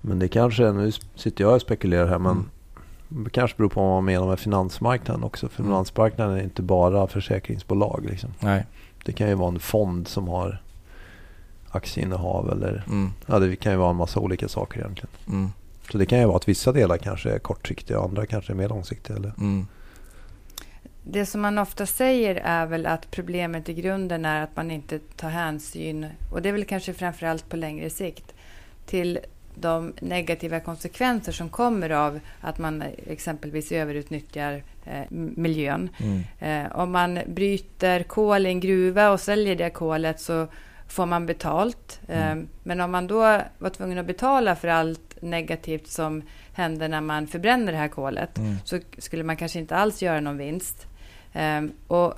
Men 0.00 0.18
det 0.18 0.28
kanske, 0.28 0.72
nu 0.72 0.92
sitter 1.14 1.44
jag 1.44 1.54
och 1.54 1.60
spekulerar 1.60 2.06
här, 2.06 2.18
men 2.18 2.32
Mm. 2.32 2.50
Det 3.08 3.30
kanske 3.30 3.56
beror 3.56 3.68
på 3.68 3.80
vad 3.80 3.90
man 3.90 4.04
menar 4.04 4.26
med 4.26 4.38
finansmarknaden 4.38 5.24
också. 5.24 5.48
För 5.48 5.60
Mm. 5.62 5.72
finansmarknaden 5.72 6.36
är 6.38 6.42
inte 6.42 6.62
bara 6.62 7.06
försäkringsbolag. 7.06 8.06
Liksom. 8.10 8.30
Nej. 8.40 8.66
Det 9.04 9.12
kan 9.12 9.28
ju 9.28 9.34
vara 9.34 9.48
en 9.48 9.60
fond 9.60 10.08
som 10.08 10.28
har 10.28 10.62
aktieinnehav 11.70 12.50
eller 12.52 12.84
Mm. 12.86 13.10
ja, 13.26 13.38
det 13.38 13.56
kan 13.56 13.72
ju 13.72 13.78
vara 13.78 13.90
en 13.90 13.96
massa 13.96 14.20
olika 14.20 14.48
saker 14.48 14.80
egentligen. 14.80 15.10
Mm. 15.28 15.50
Så 15.90 15.98
det 15.98 16.06
kan 16.06 16.18
ju 16.18 16.24
vara 16.26 16.36
att 16.36 16.48
vissa 16.48 16.72
delar 16.72 16.96
kanske 16.98 17.30
är 17.30 17.38
kortsiktiga 17.38 17.98
och 17.98 18.04
andra 18.04 18.26
kanske 18.26 18.52
är 18.52 18.54
mer 18.54 18.68
långsiktiga. 18.68 19.16
Eller? 19.16 19.32
Mm. 19.38 19.66
Det 21.04 21.26
som 21.26 21.40
man 21.40 21.58
ofta 21.58 21.86
säger 21.86 22.34
är 22.34 22.66
väl 22.66 22.86
att 22.86 23.10
problemet 23.10 23.68
i 23.68 23.74
grunden 23.74 24.24
är 24.24 24.42
att 24.42 24.56
man 24.56 24.70
inte 24.70 24.98
tar 24.98 25.28
hänsyn, 25.30 26.06
och 26.32 26.42
det 26.42 26.48
är 26.48 26.52
väl 26.52 26.64
kanske 26.64 26.94
framförallt 26.94 27.48
på 27.48 27.56
längre 27.56 27.90
sikt, 27.90 28.34
till 28.86 29.18
de 29.60 29.92
negativa 30.00 30.60
konsekvenser 30.60 31.32
som 31.32 31.48
kommer 31.48 31.90
av 31.90 32.20
att 32.40 32.58
man 32.58 32.82
exempelvis 33.06 33.72
överutnyttjar 33.72 34.62
eh, 34.84 35.02
miljön. 35.10 35.88
Mm. 35.98 36.22
Eh, 36.66 36.76
om 36.76 36.92
man 36.92 37.18
bryter 37.26 38.02
kol 38.02 38.46
i 38.46 38.48
en 38.48 38.60
gruva 38.60 39.10
och 39.10 39.20
säljer 39.20 39.56
det 39.56 39.70
kolet 39.70 40.20
så 40.20 40.46
får 40.88 41.06
man 41.06 41.26
betalt. 41.26 42.00
Eh, 42.08 42.26
Mm. 42.32 42.48
Men 42.62 42.80
om 42.80 42.90
man 42.90 43.06
då 43.06 43.40
var 43.58 43.70
tvungen 43.70 43.98
att 43.98 44.06
betala 44.06 44.56
för 44.56 44.68
allt 44.68 45.22
negativt 45.22 45.86
som 45.88 46.22
händer 46.52 46.88
när 46.88 47.00
man 47.00 47.26
förbränner 47.26 47.72
det 47.72 47.78
här 47.78 47.88
kolet 47.88 48.38
Mm. 48.38 48.56
så 48.64 48.78
skulle 48.98 49.24
man 49.24 49.36
kanske 49.36 49.58
inte 49.58 49.76
alls 49.76 50.02
göra 50.02 50.20
någon 50.20 50.38
vinst. 50.38 50.86
Och 51.86 52.14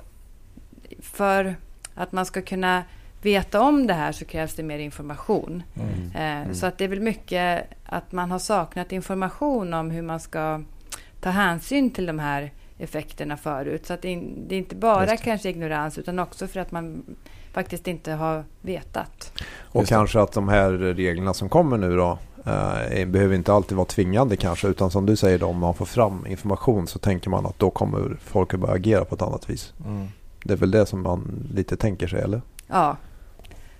för 1.01 1.55
att 1.95 2.11
man 2.11 2.25
ska 2.25 2.41
kunna 2.41 2.83
veta 3.21 3.61
om 3.61 3.87
det 3.87 3.93
här 3.93 4.11
så 4.11 4.25
krävs 4.25 4.53
det 4.55 4.63
mer 4.63 4.79
information. 4.79 5.63
Mm. 6.13 6.47
Eh, 6.47 6.53
Så 6.53 6.65
att 6.65 6.77
det 6.77 6.83
är 6.83 6.87
väl 6.87 6.99
mycket 7.01 7.63
att 7.85 8.11
man 8.11 8.31
har 8.31 8.39
saknat 8.39 8.91
information 8.91 9.73
om 9.73 9.91
hur 9.91 10.01
man 10.01 10.19
ska 10.19 10.61
ta 11.21 11.29
hänsyn 11.29 11.91
till 11.91 12.05
de 12.05 12.19
här 12.19 12.51
effekterna 12.77 13.37
förut. 13.37 13.85
Så 13.85 13.93
att 13.93 14.01
det, 14.01 14.13
är- 14.13 14.23
det 14.47 14.55
är 14.55 14.59
inte 14.59 14.75
bara 14.75 15.17
kanske 15.17 15.49
ignorans 15.49 15.97
utan 15.97 16.19
också 16.19 16.47
för 16.47 16.59
att 16.59 16.71
man 16.71 17.03
faktiskt 17.53 17.87
inte 17.87 18.11
har 18.11 18.43
vetat. 18.61 19.33
Och 19.59 19.85
kanske 19.87 20.21
att 20.21 20.31
de 20.31 20.49
här 20.49 20.71
reglerna 20.71 21.33
som 21.33 21.49
kommer 21.49 21.77
nu 21.77 21.95
då 21.95 22.17
eh, 22.45 23.05
behöver 23.07 23.35
inte 23.35 23.53
alltid 23.53 23.77
vara 23.77 23.85
tvingande 23.87 24.37
kanske. 24.37 24.67
Utan 24.67 24.91
som 24.91 25.05
du 25.05 25.15
säger 25.15 25.39
då, 25.39 25.45
om 25.45 25.57
man 25.59 25.73
får 25.73 25.85
fram 25.85 26.25
information 26.27 26.87
så 26.87 26.99
tänker 26.99 27.29
man 27.29 27.45
att 27.45 27.59
då 27.59 27.69
kommer 27.69 28.17
folk 28.23 28.53
att 28.53 28.59
börja 28.59 28.73
agera 28.73 29.05
på 29.05 29.15
ett 29.15 29.21
annat 29.21 29.49
vis. 29.49 29.73
Mm. 29.85 30.07
Det 30.43 30.53
är 30.53 30.57
väl 30.57 30.71
det 30.71 30.85
som 30.85 31.01
man 31.01 31.47
lite 31.53 31.77
tänker 31.77 32.07
sig 32.07 32.21
eller? 32.21 32.41
Ja, 32.67 32.97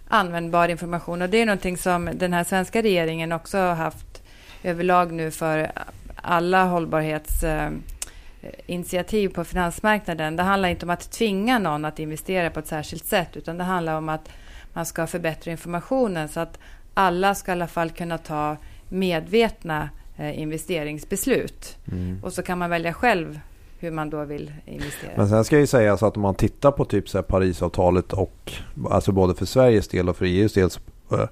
användbar 0.10 0.70
information. 0.70 1.22
Och 1.22 1.30
det 1.30 1.38
är 1.38 1.46
någonting 1.46 1.78
som 1.78 2.10
den 2.14 2.34
här 2.34 2.44
svenska 2.44 2.82
regeringen 2.82 3.32
också 3.32 3.58
har 3.58 3.76
haft 3.76 4.24
överlag 4.64 5.12
nu 5.12 5.32
för 5.32 5.72
alla 6.16 6.66
hållbarhetsinitiativ 6.66 9.30
på 9.30 9.44
finansmarknaden. 9.44 10.36
Det 10.36 10.44
handlar 10.44 10.70
inte 10.70 10.86
om 10.86 10.90
att 10.90 11.12
tvinga 11.12 11.60
någon 11.60 11.86
att 11.86 12.00
investera 12.00 12.50
på 12.50 12.60
ett 12.60 12.68
särskilt 12.68 13.06
sätt 13.06 13.38
utan 13.38 13.58
det 13.58 13.64
handlar 13.64 13.98
om 13.98 14.10
att 14.10 14.30
man 14.74 14.86
ska 14.86 15.08
förbättra 15.08 15.52
informationen 15.52 16.30
så 16.30 16.40
att 16.40 16.60
alla 16.94 17.36
ska 17.36 17.52
i 17.52 17.54
alla 17.54 17.68
fall 17.68 17.90
kunna 17.90 18.18
ta 18.18 18.58
medvetna 18.90 19.90
eh, 20.18 20.40
investeringsbeslut. 20.40 21.78
Och 22.24 22.34
så 22.34 22.44
kan 22.44 22.58
man 22.58 22.70
välja 22.70 22.94
själv 22.94 23.40
hur 23.80 23.92
man 23.92 24.10
då 24.10 24.26
vill 24.26 24.54
investera. 24.66 25.12
Men 25.18 25.30
sen 25.30 25.46
ska 25.46 25.56
jag 25.56 25.62
ju 25.62 25.68
säga 25.68 25.98
så 25.98 26.06
att 26.06 26.16
om 26.16 26.22
man 26.22 26.36
tittar 26.36 26.72
på 26.72 26.86
typ 26.86 27.10
så 27.10 27.18
här 27.18 27.24
Parisavtalet 27.24 28.14
och 28.14 28.54
alltså 28.90 29.12
både 29.12 29.36
för 29.36 29.46
Sveriges 29.46 29.88
del 29.88 30.10
och 30.10 30.18
för 30.18 30.26
EUs 30.26 30.54
del 30.54 30.70
så, 30.70 30.80
eh, 31.12 31.28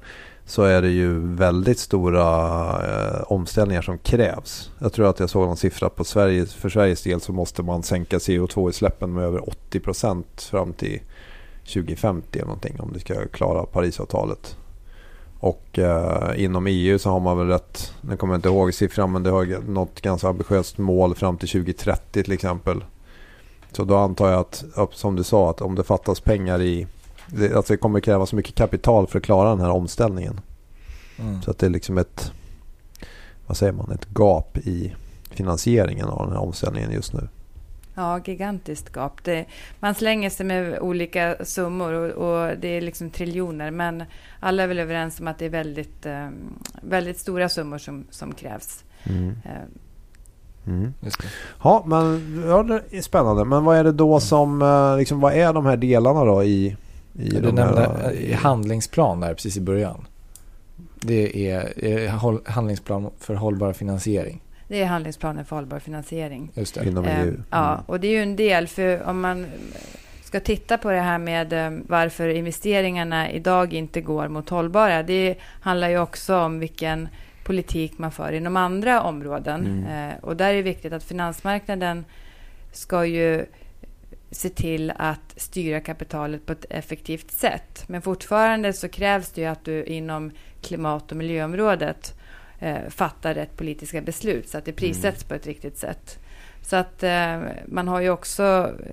så 0.45 0.63
är 0.63 0.81
det 0.81 0.89
ju 0.89 1.19
väldigt 1.35 1.79
stora 1.79 2.25
eh, 2.87 3.21
omställningar 3.21 3.81
som 3.81 3.97
krävs. 3.97 4.71
Jag 4.79 4.93
tror 4.93 5.09
att 5.09 5.19
jag 5.19 5.29
såg 5.29 5.47
någon 5.47 5.57
siffra 5.57 5.89
på 5.89 6.03
Sverige, 6.03 6.45
för 6.45 6.69
Sveriges 6.69 7.03
del 7.03 7.21
så 7.21 7.33
måste 7.33 7.63
man 7.63 7.83
sänka 7.83 8.17
CO2-utsläppen 8.17 9.13
med 9.13 9.23
över 9.23 9.49
80 9.49 9.79
procent 9.79 10.41
fram 10.41 10.73
till 10.73 11.01
2050 11.73 12.39
eller 12.39 12.45
någonting 12.45 12.79
om 12.79 12.93
det 12.93 12.99
ska 12.99 13.27
klara 13.27 13.65
Parisavtalet. 13.65 14.57
Och 15.39 15.79
eh, 15.79 16.43
inom 16.43 16.67
EU 16.67 16.99
så 16.99 17.09
har 17.09 17.19
man 17.19 17.37
väl 17.37 17.47
rätt, 17.47 17.93
nu 18.01 18.17
kommer 18.17 18.33
jag 18.33 18.37
inte 18.37 18.49
ihåg 18.49 18.73
siffran 18.73 19.11
men 19.11 19.23
det 19.23 19.29
har 19.29 19.69
något 19.69 20.01
ganska 20.01 20.27
ambitiöst 20.27 20.77
mål 20.77 21.15
fram 21.15 21.37
till 21.37 21.49
2030 21.49 22.23
till 22.23 22.33
exempel. 22.33 22.83
Så 23.71 23.83
då 23.83 23.97
antar 23.97 24.31
jag 24.31 24.39
att, 24.39 24.65
som 24.91 25.15
du 25.15 25.23
sa, 25.23 25.49
att 25.49 25.61
om 25.61 25.75
det 25.75 25.83
fattas 25.83 26.19
pengar 26.19 26.61
i... 26.61 26.87
Det, 27.27 27.53
alltså 27.53 27.73
det 27.73 27.77
kommer 27.77 27.99
krävas 27.99 28.33
mycket 28.33 28.55
kapital 28.55 29.07
för 29.07 29.19
att 29.19 29.25
klara 29.25 29.49
den 29.49 29.59
här 29.59 29.69
omställningen. 29.69 30.41
Mm. 31.19 31.41
Så 31.41 31.51
att 31.51 31.57
det 31.57 31.65
är 31.65 31.69
liksom 31.69 31.97
ett, 31.97 32.31
vad 33.47 33.57
säger 33.57 33.73
man, 33.73 33.91
ett 33.91 34.07
gap 34.15 34.57
i 34.57 34.95
finansieringen 35.31 36.07
av 36.07 36.25
den 36.25 36.35
här 36.35 36.43
omställningen 36.43 36.91
just 36.91 37.13
nu. 37.13 37.27
Ja, 37.99 38.19
gigantiskt 38.25 38.95
gap. 38.95 39.23
Det, 39.23 39.45
man 39.79 39.95
slänger 39.95 40.29
sig 40.29 40.45
med 40.45 40.79
olika 40.79 41.35
summor 41.45 41.93
och, 41.93 42.09
och 42.11 42.57
det 42.57 42.67
är 42.67 42.81
liksom 42.81 43.09
triljoner. 43.09 43.71
Men 43.71 44.03
alla 44.39 44.63
är 44.63 44.67
väl 44.67 44.79
överens 44.79 45.19
om 45.19 45.27
att 45.27 45.39
det 45.39 45.45
är 45.45 45.49
väldigt, 45.49 46.05
eh, 46.05 46.27
väldigt 46.81 47.19
stora 47.19 47.49
summor 47.49 47.77
som, 47.77 48.05
som 48.09 48.33
krävs. 48.33 48.83
Mm. 49.03 49.29
Eh, 49.45 49.51
Mm. 50.67 50.93
Just 51.01 51.21
det. 51.21 51.27
Ja, 51.63 51.83
men 51.87 52.43
ja, 52.47 52.63
det 52.63 52.97
är 52.97 53.01
spännande. 53.01 53.45
Men 53.45 53.63
vad 53.63 53.77
är 53.77 53.83
det 53.83 53.91
då 53.91 54.19
som, 54.19 54.61
eh, 54.61 54.97
liksom, 54.97 55.19
vad 55.19 55.33
är 55.33 55.53
de 55.53 55.65
här 55.65 55.77
delarna 55.77 56.23
då 56.25 56.43
i, 56.43 56.65
i 57.19 57.29
Du 57.29 57.41
de 57.41 57.51
nämnde 57.55 57.81
här, 57.81 58.15
eh, 58.29 58.37
handlingsplan 58.37 59.19
där 59.19 59.33
precis 59.33 59.57
i 59.57 59.61
början. 59.61 60.05
Det 61.01 61.49
är, 61.51 61.85
är 61.85 62.09
håll- 62.09 62.41
handlingsplan 62.45 63.09
för 63.19 63.35
hållbar 63.35 63.73
finansiering. 63.73 64.41
Det 64.67 64.81
är 64.81 64.85
handlingsplanen 64.85 65.45
för 65.45 65.55
hållbar 65.55 65.79
finansiering. 65.79 66.51
Just 66.53 66.75
det. 66.75 66.85
inom 66.85 67.05
Eh, 67.05 67.21
EU? 67.21 67.33
Ja, 67.49 67.73
Mm. 67.73 67.83
och 67.85 67.99
det 67.99 68.07
är 68.07 68.11
ju 68.11 68.21
en 68.23 68.35
del. 68.35 68.67
För 68.67 69.03
om 69.03 69.21
man 69.21 69.45
ska 70.23 70.39
titta 70.39 70.77
på 70.77 70.91
det 70.91 70.99
här 70.99 71.17
med 71.17 71.53
eh, 71.53 71.79
varför 71.87 72.27
investeringarna 72.27 73.31
idag 73.31 73.73
inte 73.73 74.01
går 74.01 74.27
mot 74.27 74.49
hållbara. 74.49 75.03
Det 75.03 75.35
handlar 75.61 75.89
ju 75.89 75.99
också 75.99 76.37
om 76.37 76.59
vilken 76.59 77.07
politik 77.43 77.97
man 77.97 78.11
för 78.11 78.31
inom 78.31 78.57
andra 78.57 79.01
områden. 79.03 79.65
Mm. 79.65 80.09
Eh, 80.09 80.15
och 80.21 80.35
där 80.37 80.49
är 80.49 80.53
det 80.53 80.61
viktigt 80.61 80.93
att 80.93 81.03
finansmarknaden 81.03 82.05
ska 82.71 83.05
ju 83.05 83.45
se 84.31 84.49
till 84.49 84.93
att 84.95 85.33
styra 85.35 85.79
kapitalet 85.79 86.45
på 86.45 86.51
ett 86.53 86.65
effektivt 86.69 87.31
sätt. 87.31 87.83
Men 87.87 88.01
fortfarande 88.01 88.73
så 88.73 88.89
krävs 88.89 89.31
det 89.31 89.41
ju 89.41 89.47
att 89.47 89.65
du 89.65 89.83
inom 89.83 90.31
klimat 90.61 91.11
och 91.11 91.17
miljöområdet 91.17 92.13
eh, 92.59 92.89
fattar 92.89 93.33
rätt 93.33 93.57
politiska 93.57 94.01
beslut 94.01 94.49
så 94.49 94.57
att 94.57 94.65
det 94.65 94.73
prissätts 94.73 95.23
på 95.23 95.33
ett 95.33 95.47
riktigt 95.47 95.77
sätt. 95.77 96.19
Så 96.61 96.75
att 96.75 97.03
eh, 97.03 97.39
man 97.65 97.87
har 97.87 98.01
ju 98.01 98.09
också 98.09 98.43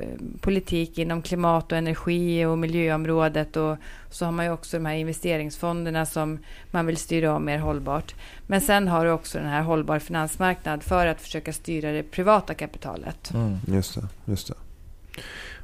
eh, 0.00 0.08
politik 0.40 0.98
inom 0.98 1.22
klimat 1.22 1.72
och 1.72 1.78
energi 1.78 2.44
och 2.44 2.58
miljöområdet 2.58 3.56
och 3.56 3.76
så 4.10 4.24
har 4.24 4.32
man 4.32 4.44
ju 4.44 4.50
också 4.50 4.76
de 4.76 4.86
här 4.86 4.94
investeringsfonderna 4.94 6.06
som 6.06 6.38
man 6.70 6.86
vill 6.86 6.96
styra 6.96 7.36
om 7.36 7.44
mer 7.44 7.58
hållbart. 7.58 8.14
Men 8.46 8.60
sen 8.60 8.88
har 8.88 9.04
du 9.04 9.10
också 9.10 9.38
den 9.38 9.46
här 9.46 9.62
hållbar 9.62 9.98
finansmarknad 9.98 10.82
för 10.82 11.06
att 11.06 11.20
försöka 11.20 11.52
styra 11.52 11.92
det 11.92 12.02
privata 12.02 12.54
kapitalet. 12.54 13.34
Mm. 13.34 13.56
Just 13.66 13.94
det, 13.94 14.08
just 14.24 14.48
det. 14.48 14.54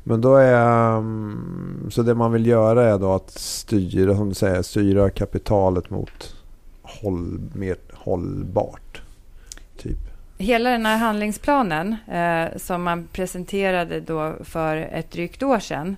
Men 0.04 0.21
då 0.21 0.37
är... 0.37 0.97
Um, 0.97 1.88
så 1.90 2.02
det 2.02 2.14
man 2.14 2.33
vill 2.33 2.47
göra 2.47 2.85
är 2.85 2.99
då 2.99 3.12
att 3.12 3.30
styra, 3.30 4.16
som 4.16 4.28
du 4.28 4.35
säger, 4.35 4.62
styra 4.62 5.11
kapitalet 5.11 5.90
mot 5.90 6.37
håll, 6.83 7.40
mer 7.54 7.76
hållbart. 8.00 9.02
Typ. 9.76 9.99
Hela 10.38 10.71
den 10.71 10.87
här 10.87 10.97
handlingsplanen 10.97 11.97
eh, 12.12 12.59
som 12.59 12.83
man 12.83 13.09
presenterade 13.12 14.00
då 14.00 14.35
för 14.45 14.76
ett 14.76 15.11
drygt 15.11 15.42
år 15.42 15.59
sedan. 15.59 15.97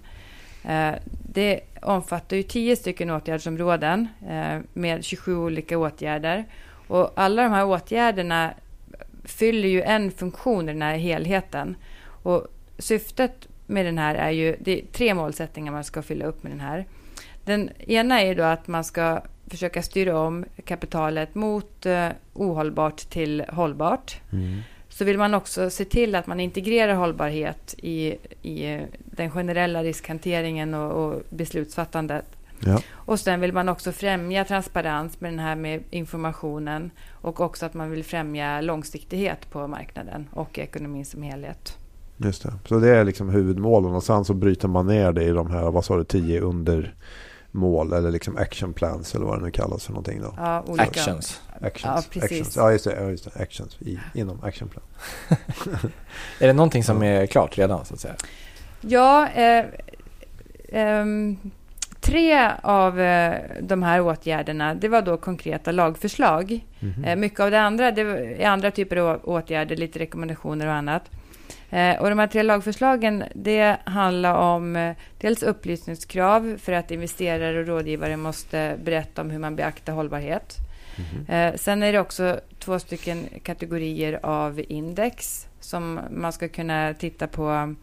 Eh, 0.64 0.92
det 1.34 1.60
omfattar 1.82 2.36
ju 2.36 2.42
tio 2.42 2.76
stycken 2.76 3.10
åtgärdsområden 3.10 4.08
eh, 4.28 4.58
med 4.72 5.04
27 5.04 5.36
olika 5.36 5.78
åtgärder. 5.78 6.44
Och 6.88 7.12
alla 7.14 7.42
de 7.42 7.52
här 7.52 7.66
åtgärderna 7.66 8.54
fyller 9.24 9.68
ju 9.68 9.82
en 9.82 10.10
funktion 10.10 10.68
i 10.68 10.72
den 10.72 10.82
här 10.82 10.96
helheten. 10.96 11.76
Och 12.22 12.46
syftet 12.78 13.48
med 13.66 13.86
den 13.86 13.98
här 13.98 14.14
är 14.14 14.30
ju, 14.30 14.56
det 14.60 14.80
är 14.80 14.84
tre 14.92 15.14
målsättningar 15.14 15.72
man 15.72 15.84
ska 15.84 16.02
fylla 16.02 16.24
upp 16.24 16.42
med 16.42 16.52
den 16.52 16.60
här. 16.60 16.86
Den 17.44 17.70
ena 17.78 18.22
är 18.22 18.34
då 18.34 18.42
att 18.42 18.68
man 18.68 18.84
ska 18.84 19.20
försöka 19.46 19.82
styra 19.82 20.18
om 20.18 20.44
kapitalet 20.64 21.34
mot 21.34 21.86
eh, 21.86 22.08
ohållbart 22.32 22.96
till 22.96 23.44
hållbart. 23.48 24.20
Mm. 24.32 24.60
Så 24.88 25.04
vill 25.04 25.18
man 25.18 25.34
också 25.34 25.70
se 25.70 25.84
till 25.84 26.14
att 26.14 26.26
man 26.26 26.40
integrerar 26.40 26.94
hållbarhet 26.94 27.74
i, 27.78 28.16
i 28.42 28.86
den 29.04 29.30
generella 29.30 29.82
riskhanteringen 29.82 30.74
och, 30.74 31.04
och 31.04 31.22
beslutsfattandet. 31.30 32.24
Ja. 32.66 32.80
Och 32.92 33.20
sen 33.20 33.40
vill 33.40 33.52
man 33.52 33.68
också 33.68 33.92
främja 33.92 34.44
transparens 34.44 35.20
med 35.20 35.32
den 35.32 35.38
här 35.38 35.56
med 35.56 35.82
informationen 35.90 36.90
och 37.10 37.40
också 37.40 37.66
att 37.66 37.74
man 37.74 37.90
vill 37.90 38.04
främja 38.04 38.60
långsiktighet 38.60 39.50
på 39.50 39.66
marknaden 39.66 40.28
och 40.32 40.58
ekonomin 40.58 41.06
som 41.06 41.22
helhet. 41.22 41.78
Just 42.16 42.42
det. 42.42 42.52
Så 42.68 42.78
det 42.78 42.96
är 42.96 43.04
liksom 43.04 43.28
huvudmålen 43.28 43.94
och 43.94 44.02
sen 44.02 44.24
så 44.24 44.34
bryter 44.34 44.68
man 44.68 44.86
ner 44.86 45.12
det 45.12 45.24
i 45.24 45.30
de 45.30 45.50
här, 45.50 45.70
vad 45.70 45.84
sa 45.84 45.96
du, 45.96 46.04
tio 46.04 46.40
undermål 47.52 47.92
eller 47.92 48.10
liksom 48.10 48.36
action 48.36 48.72
plans 48.72 49.14
eller 49.14 49.26
vad 49.26 49.38
det 49.38 49.44
nu 49.44 49.50
kallas 49.50 49.84
för 49.84 49.92
någonting 49.92 50.20
då. 50.20 50.34
Ja, 50.36 50.64
olika. 50.66 50.82
Actions. 50.82 51.40
Actions. 51.60 51.84
Ja, 51.84 52.02
precis. 52.10 52.22
Actions. 52.22 52.56
Ja, 52.56 52.72
just 52.72 52.84
det. 52.84 52.96
Ja, 53.00 53.10
just 53.10 53.24
det. 53.24 53.42
Actions 53.42 53.76
i, 53.80 53.98
inom 54.14 54.42
action 54.42 54.68
plan. 54.68 54.84
är 56.40 56.46
det 56.46 56.52
någonting 56.52 56.84
som 56.84 57.02
är 57.02 57.26
klart 57.26 57.58
redan 57.58 57.84
så 57.84 57.94
att 57.94 58.00
säga? 58.00 58.14
Ja, 58.80 59.28
eh, 59.28 59.64
eh, 60.68 61.06
tre 62.00 62.50
av 62.62 63.00
eh, 63.00 63.34
de 63.60 63.82
här 63.82 64.00
åtgärderna, 64.00 64.74
det 64.74 64.88
var 64.88 65.02
då 65.02 65.16
konkreta 65.16 65.72
lagförslag. 65.72 66.66
Mm 66.80 66.94
-hmm. 66.94 67.16
mycket 67.16 67.40
av 67.40 67.50
det 67.50 67.60
andra, 67.60 67.90
det 67.90 68.02
är 68.42 68.48
andra 68.48 68.70
typer 68.70 68.96
av 68.96 69.20
åtgärder, 69.24 69.76
lite 69.76 69.98
rekommendationer 69.98 70.66
och 70.66 70.72
annat. 70.72 71.10
Eh, 71.70 72.00
och 72.00 72.08
de 72.08 72.18
här 72.18 72.26
tre 72.26 72.42
lagförslagen 72.42 73.24
det 73.34 73.76
handlar 73.84 74.34
om 74.34 74.76
eh, 74.76 74.96
dels 75.18 75.42
upplysningskrav 75.42 76.58
för 76.62 76.72
att 76.72 76.90
investerare 76.90 77.60
och 77.60 77.66
rådgivare 77.66 78.16
måste 78.16 78.76
berätta 78.84 79.22
om 79.22 79.30
hur 79.30 79.38
man 79.38 79.56
beaktar 79.56 79.92
hållbarhet. 79.92 80.56
Mm. 81.16 81.58
sen 81.58 81.82
är 81.82 81.92
det 81.92 81.98
också 81.98 82.40
två 82.58 82.78
stycken 82.78 83.28
kategorier 83.42 84.20
av 84.22 84.62
index 84.68 85.46
som 85.60 86.00
man 86.10 86.32
ska 86.32 86.48
kunna 86.48 86.94
titta 86.94 87.26
på 87.26 87.74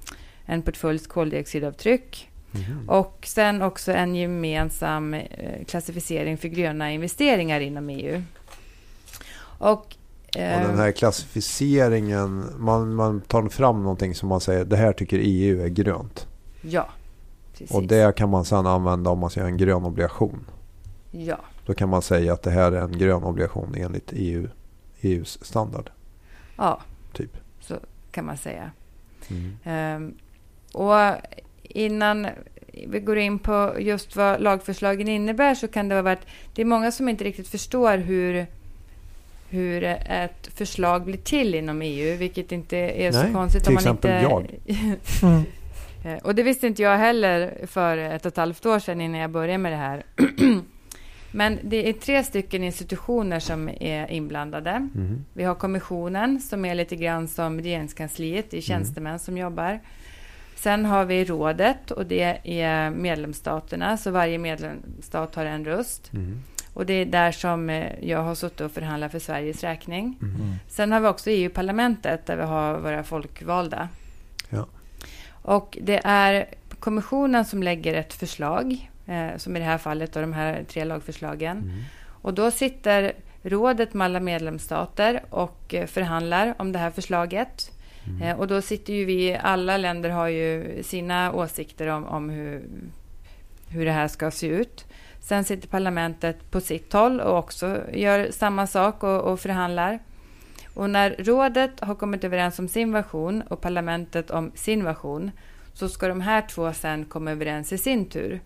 en 0.45 0.61
portföljs 0.61 1.07
koldioxidavtryck. 1.07 2.29
Mm. 2.55 2.89
Och 2.89 3.23
sen 3.27 3.61
också 3.61 3.91
en 3.91 4.15
gemensam 4.15 5.15
klassificering 5.67 6.37
för 6.37 6.47
gröna 6.47 6.91
investeringar 6.91 7.59
inom 7.59 7.89
EU. 7.89 8.21
Och 9.41 9.95
och 10.35 10.67
den 10.67 10.77
här 10.77 10.91
klassificeringen, 10.91 12.45
man, 12.57 12.95
man 12.95 13.21
tar 13.21 13.49
fram 13.49 13.83
någonting 13.83 14.15
som 14.15 14.29
man 14.29 14.41
säger, 14.41 14.65
det 14.65 14.77
här 14.77 14.93
tycker 14.93 15.19
EU 15.23 15.63
är 15.63 15.67
grönt. 15.67 16.27
Ja, 16.61 16.89
precis. 17.51 17.75
Och 17.75 17.83
det 17.83 18.15
kan 18.15 18.29
man 18.29 18.45
sedan 18.45 18.67
använda 18.67 19.09
om 19.09 19.19
man 19.19 19.29
ska 19.29 19.39
göra 19.39 19.49
en 19.49 19.57
grön 19.57 19.85
obligation. 19.85 20.45
Ja. 21.11 21.37
Då 21.65 21.73
kan 21.73 21.89
man 21.89 22.01
säga 22.01 22.33
att 22.33 22.43
det 22.43 22.51
här 22.51 22.71
är 22.71 22.81
en 22.81 22.97
grön 22.97 23.23
obligation 23.23 23.75
enligt 23.77 24.11
EU, 24.13 24.47
EUs 25.01 25.45
standard. 25.45 25.89
Ja, 26.55 26.81
typ. 27.13 27.37
så 27.59 27.75
kan 28.11 28.25
man 28.25 28.37
säga. 28.37 28.71
Mm. 29.27 29.95
Um, 29.95 30.13
och 30.73 30.95
innan 31.63 32.27
vi 32.87 32.99
går 32.99 33.17
in 33.17 33.39
på 33.39 33.75
just 33.79 34.15
vad 34.15 34.41
lagförslagen 34.41 35.07
innebär 35.07 35.55
så 35.55 35.67
kan 35.67 35.89
det 35.89 36.01
vara 36.01 36.13
att 36.13 36.27
det 36.53 36.61
är 36.61 36.65
många 36.65 36.91
som 36.91 37.09
inte 37.09 37.23
riktigt 37.23 37.47
förstår 37.47 37.97
hur 37.97 38.47
hur 39.49 39.83
ett 39.83 40.49
förslag 40.53 41.05
blir 41.05 41.17
till 41.17 41.55
inom 41.55 41.81
EU, 41.81 42.17
vilket 42.17 42.51
inte 42.51 42.77
är 42.77 43.11
Nej, 43.11 43.27
så 43.27 43.33
konstigt. 43.33 43.63
till 43.63 43.69
om 43.69 43.73
man 43.73 43.81
exempel 43.81 44.11
inte... 44.11 44.59
jag. 45.21 45.33
mm. 46.03 46.19
Och 46.23 46.35
det 46.35 46.43
visste 46.43 46.67
inte 46.67 46.81
jag 46.81 46.97
heller 46.97 47.53
för 47.67 47.97
ett 47.97 48.25
och 48.25 48.31
ett 48.31 48.37
halvt 48.37 48.65
år 48.65 48.79
sedan 48.79 49.01
innan 49.01 49.21
jag 49.21 49.31
började 49.31 49.57
med 49.57 49.71
det 49.71 49.75
här. 49.75 50.03
Men 51.31 51.59
det 51.63 51.89
är 51.89 51.93
tre 51.93 52.23
stycken 52.23 52.63
institutioner 52.63 53.39
som 53.39 53.69
är 53.69 54.11
inblandade. 54.11 54.69
Mm. 54.69 55.25
Vi 55.33 55.43
har 55.43 55.55
kommissionen 55.55 56.39
som 56.39 56.65
är 56.65 56.75
lite 56.75 56.95
grann 56.95 57.27
som 57.27 57.61
regeringskansliet, 57.61 58.51
det 58.51 58.57
är 58.57 58.61
tjänstemän 58.61 59.11
mm. 59.11 59.19
som 59.19 59.37
jobbar. 59.37 59.79
Sen 60.55 60.85
har 60.85 61.05
vi 61.05 61.25
rådet 61.25 61.91
och 61.91 62.05
det 62.05 62.37
är 62.43 62.89
medlemsstaterna, 62.89 63.97
så 63.97 64.11
varje 64.11 64.37
medlemsstat 64.37 65.35
har 65.35 65.45
en 65.45 65.65
röst. 65.65 66.13
Mm. 66.13 66.39
Och 66.79 66.85
det 66.85 66.93
är 66.93 67.05
där 67.05 67.31
som 67.31 67.69
eh, 67.69 67.91
jag 68.01 68.23
har 68.23 68.35
suttit 68.35 68.61
och 68.61 68.71
förhandlat 68.71 69.11
för 69.11 69.19
Sveriges 69.19 69.63
räkning. 69.63 70.17
Mm. 70.21 70.53
Sen 70.67 70.91
har 70.91 70.99
vi 70.99 71.07
också 71.07 71.29
EU-parlamentet 71.29 72.25
där 72.25 72.37
vi 72.37 72.43
har 72.43 72.79
våra 72.79 73.03
folkvalda. 73.03 73.89
Ja. 74.49 74.65
Och 75.31 75.77
det 75.81 76.01
är 76.03 76.45
kommissionen 76.79 77.45
som 77.45 77.63
lägger 77.63 77.93
ett 77.93 78.13
förslag, 78.13 78.89
eh, 79.05 79.37
som 79.37 79.55
i 79.55 79.59
det 79.59 79.65
här 79.65 79.77
fallet 79.77 80.13
då, 80.13 80.21
de 80.21 80.33
här 80.33 80.63
tre 80.63 80.85
lagförslagen. 80.85 81.57
Mm. 81.57 81.83
Och 82.05 82.33
då 82.33 82.51
sitter 82.51 83.13
rådet 83.41 83.93
med 83.93 84.05
alla 84.05 84.19
medlemsstater 84.19 85.23
och 85.29 85.73
eh, 85.73 85.85
förhandlar 85.85 86.55
om 86.57 86.71
det 86.71 86.79
här 86.79 86.91
förslaget. 86.91 87.71
Mm. 88.07 88.21
Eh, 88.21 88.39
och 88.39 88.47
då 88.47 88.61
sitter 88.61 88.93
ju 88.93 89.05
vi, 89.05 89.35
alla 89.35 89.77
länder 89.77 90.09
har 90.09 90.27
ju 90.27 90.83
sina 90.83 91.33
åsikter 91.33 91.87
om, 91.87 92.05
om 92.05 92.29
hur, 92.29 92.63
hur 93.69 93.85
det 93.85 93.91
här 93.91 94.07
ska 94.07 94.31
se 94.31 94.47
ut. 94.47 94.85
Sen 95.29 95.43
sitter 95.43 95.67
parlamentet 95.67 96.51
på 96.51 96.61
sitt 96.61 96.93
håll 96.93 97.19
och 97.19 97.37
också 97.37 97.81
gör 97.93 98.31
samma 98.31 98.67
sak 98.67 99.03
och, 99.03 99.21
och 99.21 99.39
förhandlar. 99.39 99.99
Och 100.73 100.89
när 100.89 101.15
rådet 101.19 101.79
har 101.79 101.95
kommit 101.95 102.23
överens 102.23 102.59
om 102.59 102.67
sin 102.67 102.91
version 102.93 103.41
och 103.41 103.61
parlamentet 103.61 104.31
om 104.31 104.51
sin 104.55 104.83
version 104.83 105.31
så 105.73 105.89
ska 105.89 106.07
de 106.07 106.21
här 106.21 106.41
två 106.41 106.73
sen 106.73 107.05
komma 107.05 107.31
överens 107.31 107.73
i 107.73 107.77
sin 107.77 108.05
tur. 108.05 108.41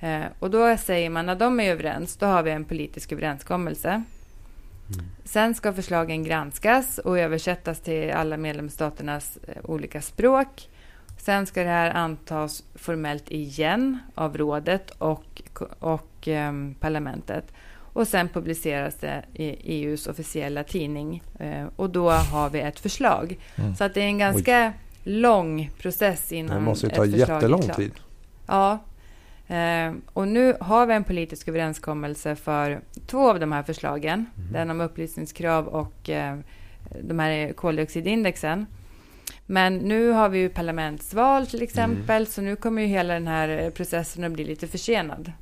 Eh, 0.00 0.24
och 0.38 0.50
då 0.50 0.76
säger 0.76 1.10
man 1.10 1.26
när 1.26 1.36
de 1.36 1.60
är 1.60 1.70
överens, 1.70 2.16
då 2.16 2.26
har 2.26 2.42
vi 2.42 2.50
en 2.50 2.64
politisk 2.64 3.12
överenskommelse. 3.12 3.88
Mm. 3.88 5.06
Sen 5.24 5.54
ska 5.54 5.72
förslagen 5.72 6.24
granskas 6.24 6.98
och 6.98 7.18
översättas 7.18 7.80
till 7.80 8.12
alla 8.12 8.36
medlemsstaternas 8.36 9.38
eh, 9.48 9.70
olika 9.70 10.00
språk. 10.00 10.68
Sen 11.22 11.46
ska 11.46 11.62
det 11.62 11.68
här 11.68 11.90
antas 11.90 12.64
formellt 12.74 13.30
igen 13.30 13.98
av 14.14 14.38
rådet 14.38 14.90
och, 14.90 15.42
och 15.78 16.28
eh, 16.28 16.52
parlamentet. 16.80 17.44
Och 17.92 18.08
sen 18.08 18.28
publiceras 18.28 18.94
det 18.94 19.24
i 19.34 19.44
EUs 19.48 20.06
officiella 20.06 20.64
tidning. 20.64 21.22
Eh, 21.38 21.66
och 21.76 21.90
då 21.90 22.10
har 22.10 22.50
vi 22.50 22.60
ett 22.60 22.80
förslag. 22.80 23.38
Mm. 23.56 23.74
Så 23.74 23.84
att 23.84 23.94
det 23.94 24.00
är 24.00 24.06
en 24.06 24.18
ganska 24.18 24.72
Oj. 25.04 25.12
lång 25.12 25.70
process 25.78 26.32
innan 26.32 26.56
Det 26.56 26.62
måste 26.62 26.86
ju 26.86 26.92
ta 26.92 27.04
jättelång 27.04 27.62
tid. 27.62 27.92
Ja. 28.46 28.78
Eh, 29.48 29.92
och 30.12 30.28
nu 30.28 30.56
har 30.60 30.86
vi 30.86 30.94
en 30.94 31.04
politisk 31.04 31.48
överenskommelse 31.48 32.36
för 32.36 32.80
två 33.06 33.30
av 33.30 33.40
de 33.40 33.52
här 33.52 33.62
förslagen. 33.62 34.26
Mm. 34.36 34.52
Den 34.52 34.70
om 34.70 34.80
upplysningskrav 34.80 35.66
och 35.66 36.10
eh, 36.10 36.38
de 37.02 37.18
här 37.18 37.52
koldioxidindexen. 37.52 38.66
Men 39.46 39.76
nu 39.76 40.10
har 40.10 40.28
vi 40.28 40.38
ju 40.38 40.48
parlamentsval 40.48 41.46
till 41.46 41.62
exempel, 41.62 42.16
mm. 42.16 42.26
så 42.26 42.40
nu 42.40 42.56
kommer 42.56 42.82
ju 42.82 42.88
hela 42.88 43.14
den 43.14 43.26
här 43.26 43.70
processen 43.70 44.24
att 44.24 44.32
bli 44.32 44.44
lite 44.44 44.66
försenad. 44.66 45.32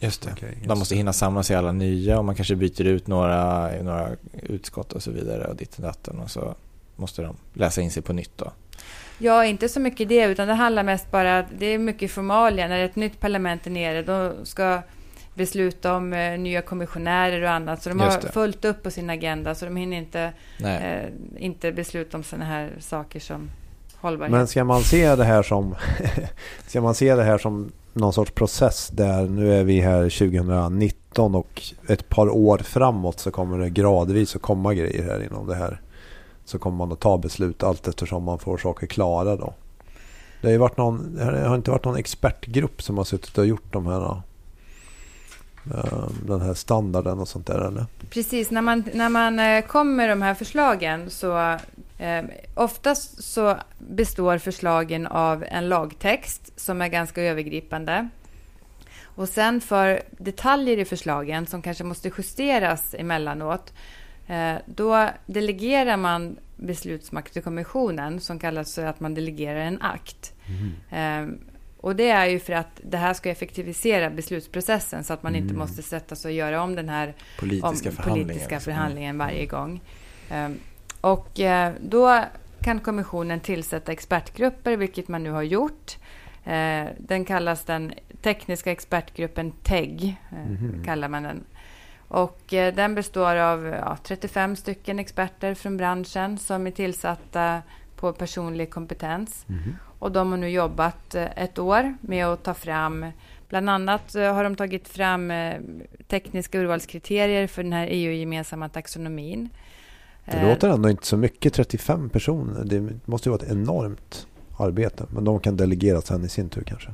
Just 0.00 0.22
det. 0.22 0.32
Okay, 0.32 0.48
just 0.54 0.68
De 0.68 0.78
måste 0.78 0.96
hinna 0.96 1.12
samla 1.12 1.42
sig 1.42 1.56
alla 1.56 1.72
nya 1.72 2.18
och 2.18 2.24
man 2.24 2.34
kanske 2.34 2.56
byter 2.56 2.84
ut 2.84 3.06
några, 3.06 3.70
några 3.82 4.10
utskott 4.42 4.92
och 4.92 5.02
så 5.02 5.10
vidare 5.10 5.44
och 5.44 5.56
ditt 5.56 5.76
och 5.76 5.82
datten 5.82 6.18
och 6.18 6.30
så 6.30 6.54
måste 6.96 7.22
de 7.22 7.36
läsa 7.52 7.80
in 7.80 7.90
sig 7.90 8.02
på 8.02 8.12
nytt 8.12 8.38
då. 8.38 8.52
Ja, 9.18 9.44
inte 9.44 9.68
så 9.68 9.80
mycket 9.80 10.08
det, 10.08 10.24
utan 10.24 10.48
det 10.48 10.54
handlar 10.54 10.82
mest 10.82 11.10
bara 11.10 11.38
att 11.38 11.46
det 11.58 11.66
är 11.66 11.78
mycket 11.78 12.10
formalia. 12.10 12.68
När 12.68 12.84
ett 12.84 12.96
nytt 12.96 13.20
parlament 13.20 13.66
är 13.66 13.70
nere, 13.70 14.02
då 14.02 14.44
ska 14.44 14.82
besluta 15.34 15.96
om 15.96 16.12
eh, 16.12 16.38
nya 16.38 16.62
kommissionärer 16.62 17.42
och 17.42 17.50
annat. 17.50 17.82
Så 17.82 17.88
de 17.88 18.00
har 18.00 18.10
fullt 18.10 18.64
upp 18.64 18.82
på 18.82 18.90
sin 18.90 19.10
agenda 19.10 19.54
så 19.54 19.64
de 19.64 19.76
hinner 19.76 19.96
inte, 19.96 20.32
eh, 20.64 21.08
inte 21.36 21.72
besluta 21.72 22.16
om 22.16 22.22
sådana 22.22 22.44
här 22.44 22.72
saker 22.80 23.20
som 23.20 23.50
hållbarhet. 23.96 24.32
Men 24.32 24.46
ska 24.46 24.64
man 24.64 24.82
se 24.82 25.16
det 25.16 25.24
här 25.24 25.42
som 25.42 25.74
ska 26.66 26.80
man 26.80 26.94
se 26.94 27.14
det 27.14 27.22
här 27.22 27.38
som 27.38 27.72
någon 27.92 28.12
sorts 28.12 28.30
process 28.30 28.88
där 28.92 29.26
nu 29.26 29.54
är 29.54 29.64
vi 29.64 29.80
här 29.80 30.02
2019 30.02 31.34
och 31.34 31.62
ett 31.88 32.08
par 32.08 32.28
år 32.28 32.58
framåt 32.58 33.20
så 33.20 33.30
kommer 33.30 33.58
det 33.58 33.70
gradvis 33.70 34.36
att 34.36 34.42
komma 34.42 34.74
grejer 34.74 35.02
här 35.02 35.22
inom 35.24 35.46
det 35.46 35.54
här. 35.54 35.80
Så 36.44 36.58
kommer 36.58 36.76
man 36.76 36.92
att 36.92 37.00
ta 37.00 37.18
beslut 37.18 37.62
allt 37.62 37.88
eftersom 37.88 38.22
man 38.22 38.38
får 38.38 38.58
saker 38.58 38.86
klara 38.86 39.36
då. 39.36 39.54
Det 40.40 40.46
har 40.46 40.52
ju 40.52 40.58
varit 40.58 40.76
någon, 40.76 41.14
det 41.16 41.48
har 41.48 41.56
inte 41.56 41.70
varit 41.70 41.84
någon 41.84 41.96
expertgrupp 41.96 42.82
som 42.82 42.98
har 42.98 43.04
suttit 43.04 43.38
och 43.38 43.46
gjort 43.46 43.72
de 43.72 43.86
här 43.86 44.22
den 46.26 46.40
här 46.40 46.54
standarden 46.54 47.18
och 47.18 47.28
sånt 47.28 47.46
där 47.46 47.68
eller? 47.68 47.86
Precis, 48.10 48.50
när 48.50 48.62
man, 48.62 48.84
när 48.92 49.08
man 49.08 49.38
eh, 49.38 49.64
kommer 49.64 49.94
med 49.94 50.08
de 50.08 50.22
här 50.22 50.34
förslagen 50.34 51.10
så 51.10 51.58
eh, 51.98 52.24
oftast 52.54 53.24
så 53.24 53.56
består 53.78 54.38
förslagen 54.38 55.06
av 55.06 55.44
en 55.48 55.68
lagtext 55.68 56.60
som 56.60 56.82
är 56.82 56.88
ganska 56.88 57.22
övergripande. 57.22 58.08
Och 59.02 59.28
sen 59.28 59.60
för 59.60 60.02
detaljer 60.18 60.78
i 60.78 60.84
förslagen 60.84 61.46
som 61.46 61.62
kanske 61.62 61.84
måste 61.84 62.10
justeras 62.18 62.94
emellanåt, 62.98 63.72
eh, 64.26 64.54
då 64.66 65.08
delegerar 65.26 65.96
man 65.96 66.36
beslutsmakt 66.56 67.32
till 67.32 67.42
kommissionen 67.42 68.20
som 68.20 68.38
kallas 68.38 68.74
för 68.74 68.86
att 68.86 69.00
man 69.00 69.14
delegerar 69.14 69.60
en 69.60 69.82
akt. 69.82 70.32
Eh, 70.90 71.26
och 71.84 71.96
det 71.96 72.10
är 72.10 72.26
ju 72.26 72.38
för 72.40 72.52
att 72.52 72.80
det 72.82 72.96
här 72.96 73.14
ska 73.14 73.30
effektivisera 73.30 74.10
beslutsprocessen 74.10 75.04
så 75.04 75.12
att 75.12 75.22
man 75.22 75.34
inte 75.36 75.48
Mm. 75.54 75.58
måste 75.58 75.82
sätta 75.82 76.16
sig 76.16 76.28
och 76.28 76.34
göra 76.34 76.62
om 76.62 76.74
den 76.76 76.88
här 76.88 77.14
Politiska 77.38 77.68
om 77.68 77.76
förhandlingar. 77.76 78.24
politiska 78.26 78.54
liksom. 78.54 78.72
förhandlingen 78.72 79.18
varje 79.18 79.46
gång. 79.46 79.80
Ehm, 80.30 80.58
Och 81.00 81.40
eh, 81.40 81.72
då 81.80 82.24
kan 82.62 82.80
kommissionen 82.80 83.40
tillsätta 83.40 83.92
expertgrupper, 83.92 84.76
vilket 84.76 85.08
man 85.08 85.22
nu 85.22 85.30
har 85.30 85.42
gjort. 85.42 85.96
Eh, 86.44 86.84
Den 86.98 87.24
kallas 87.24 87.64
den 87.64 87.94
tekniska 88.22 88.72
expertgruppen 88.72 89.50
TEG, 89.50 90.16
eh, 90.32 90.50
Mhm. 90.50 90.84
kallar 90.84 91.08
man 91.08 91.22
den. 91.22 91.44
Och 92.08 92.40
den 92.48 92.94
består 92.94 93.36
av 93.36 93.66
ja, 93.66 93.96
35 94.04 94.56
stycken 94.56 94.98
experter 94.98 95.54
från 95.54 95.76
branschen 95.76 96.38
som 96.38 96.66
är 96.66 96.70
tillsatta 96.70 97.62
på 98.04 98.12
personlig 98.12 98.70
kompetens. 98.70 99.44
Mhm. 99.46 99.76
Och 99.98 100.12
de 100.12 100.30
har 100.30 100.38
nu 100.38 100.48
jobbat 100.48 101.14
eh, 101.14 101.42
ett 101.44 101.58
år 101.58 101.94
med 102.00 102.26
att 102.26 102.42
ta 102.42 102.54
fram, 102.54 103.06
bland 103.48 103.70
annat 103.70 104.14
eh, 104.14 104.34
har 104.34 104.44
de 104.44 104.56
tagit 104.56 104.88
fram 104.88 105.30
eh, 105.30 105.60
tekniska 106.08 106.58
urvalskriterier 106.58 107.46
för 107.46 107.62
den 107.62 107.72
här 107.72 107.86
EU-gemensamma 107.90 108.68
taxonomin. 108.68 109.48
Det 110.24 110.48
låter 110.48 110.68
ändå 110.68 110.90
inte 110.90 111.06
så 111.06 111.16
mycket, 111.16 111.54
35 111.54 112.10
personer. 112.10 112.64
Det 112.64 112.88
måste 113.04 113.28
ju 113.28 113.30
vara 113.30 113.42
ett 113.42 113.50
enormt 113.50 114.26
arbete. 114.58 115.06
Men 115.10 115.24
de 115.24 115.40
kan 115.40 115.56
delegera 115.56 116.00
sen 116.00 116.24
i 116.24 116.28
sin 116.28 116.48
tur 116.48 116.62
kanske. 116.62 116.90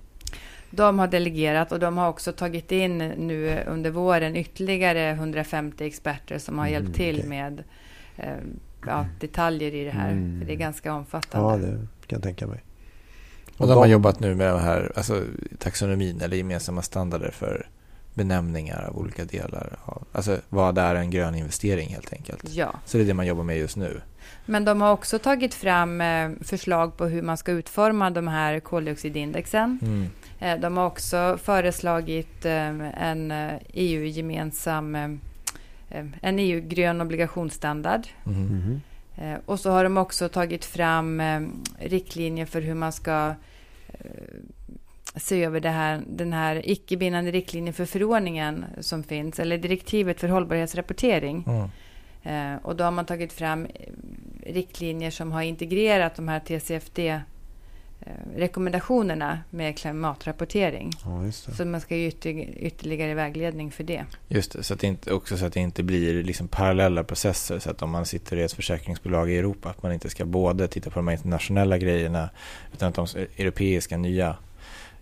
De 0.70 0.98
har 0.98 1.06
delegerat 1.08 1.72
och 1.72 1.80
de 1.80 1.98
har 1.98 2.08
också 2.08 2.32
tagit 2.32 2.72
in 2.72 2.98
nu 2.98 3.62
under 3.66 3.90
våren 3.90 4.36
ytterligare 4.36 5.10
150 5.10 5.84
experter 5.84 6.38
som 6.38 6.58
har 6.58 6.66
Mm, 6.66 6.72
hjälpt 6.72 6.96
till 6.96 7.24
med 7.28 7.62
ja, 8.86 9.06
detaljer 9.20 9.74
i 9.74 9.84
det 9.84 9.90
här. 9.90 10.10
Mm. 10.12 10.38
För 10.38 10.46
det 10.46 10.52
är 10.52 10.56
ganska 10.56 10.94
omfattande. 10.94 11.66
Ja, 11.66 11.70
det 11.72 12.06
kan 12.06 12.16
jag 12.16 12.22
tänka 12.22 12.46
mig. 12.46 12.62
Och 13.56 13.66
de 13.66 13.78
har 13.78 13.86
jobbat 13.86 14.20
nu 14.20 14.34
med 14.34 14.52
det 14.54 14.58
här, 14.60 14.92
alltså 14.96 15.22
taxonomin 15.58 16.20
eller 16.20 16.36
gemensamma 16.36 16.82
standarder 16.82 17.30
för 17.30 17.68
benämningar 18.14 18.86
av 18.90 18.98
olika 18.98 19.24
delar. 19.24 19.78
Av, 19.84 20.04
alltså 20.12 20.38
vad 20.48 20.78
är 20.78 20.94
en 20.94 21.10
grön 21.10 21.34
investering 21.34 21.88
helt 21.88 22.12
enkelt. 22.12 22.44
Ja, 22.48 22.74
Så 22.84 22.96
det 22.98 23.04
är 23.04 23.06
det 23.06 23.14
man 23.14 23.26
jobbar 23.26 23.42
med 23.44 23.58
just 23.58 23.76
nu. 23.76 24.00
men 24.46 24.64
de 24.64 24.80
har 24.80 24.92
också 24.92 25.18
tagit 25.18 25.54
fram 25.54 26.00
eh, 26.00 26.30
förslag 26.40 26.96
på 26.96 27.06
hur 27.06 27.22
man 27.22 27.36
ska 27.36 27.52
utforma 27.52 28.10
de 28.10 28.28
här 28.28 28.60
koldioxidindexen. 28.60 29.78
Mm. 29.82 30.08
Eh, 30.38 30.60
De 30.60 30.76
har 30.76 30.86
också 30.86 31.38
föreslagit 31.42 32.44
eh, 32.44 33.02
en 33.04 33.32
EU-gemensam, 33.72 35.20
en 36.22 36.38
EU-grön 36.38 37.00
obligationsstandard. 37.00 38.06
Eh, 39.16 39.38
Och 39.46 39.60
så 39.60 39.70
har 39.70 39.84
de 39.84 39.96
också 39.96 40.28
tagit 40.28 40.64
fram 40.64 41.20
eh, 41.20 41.40
riktlinjer 41.78 42.46
för 42.46 42.60
hur 42.60 42.74
man 42.74 42.92
ska 42.92 43.34
eh, 43.88 44.00
se 45.16 45.44
över 45.44 45.60
det 45.60 45.70
här, 45.70 46.02
den 46.08 46.32
här 46.32 46.62
icke-bindande 46.70 47.30
riktlinjen 47.30 47.74
för 47.74 47.84
förordningen 47.84 48.64
som 48.80 49.02
finns, 49.02 49.38
eller 49.40 49.58
direktivet 49.58 50.20
för 50.20 50.28
hållbarhetsrapportering. 50.28 51.44
Mm. 51.46 52.58
Och 52.62 52.76
då 52.76 52.84
har 52.84 52.90
man 52.90 53.04
tagit 53.04 53.32
fram 53.32 53.64
eh, 53.66 53.70
riktlinjer 54.46 55.10
som 55.10 55.32
har 55.32 55.42
integrerat 55.42 56.14
de 56.14 56.28
här 56.28 56.40
TCFD-rekommendationerna 58.00 59.38
med 59.50 59.78
klimatrapportering. 59.78 60.90
Ja, 61.04 61.24
just 61.24 61.46
det. 61.46 61.54
Så 61.54 61.64
man 61.64 61.80
ska 61.80 61.96
ge 61.96 62.08
ytter- 62.08 62.58
ytterligare 62.58 63.14
vägledning 63.14 63.70
för 63.70 63.84
det. 63.84 64.04
Just 64.28 64.52
det, 64.52 64.62
så 64.62 64.74
att 64.74 64.80
det 64.80 64.86
inte, 64.86 65.12
också 65.12 65.36
så 65.36 65.46
att 65.46 65.52
det 65.52 65.60
inte 65.60 65.82
blir 65.82 66.22
liksom 66.22 66.48
parallella 66.48 67.04
processer. 67.04 67.58
Så 67.58 67.70
att 67.70 67.82
om 67.82 67.90
man 67.90 68.06
sitter 68.06 68.36
i 68.36 68.42
ett 68.42 68.52
försäkringsbolag 68.52 69.30
i 69.30 69.38
Europa, 69.38 69.68
att 69.70 69.82
man 69.82 69.92
inte 69.92 70.10
ska 70.10 70.24
både 70.24 70.68
titta 70.68 70.90
på 70.90 70.98
de 70.98 71.08
här 71.08 71.14
internationella 71.14 71.78
grejerna, 71.78 72.30
utan 72.72 72.88
att 72.88 72.94
de 72.94 73.06
europeiska 73.36 73.96
nya 73.96 74.36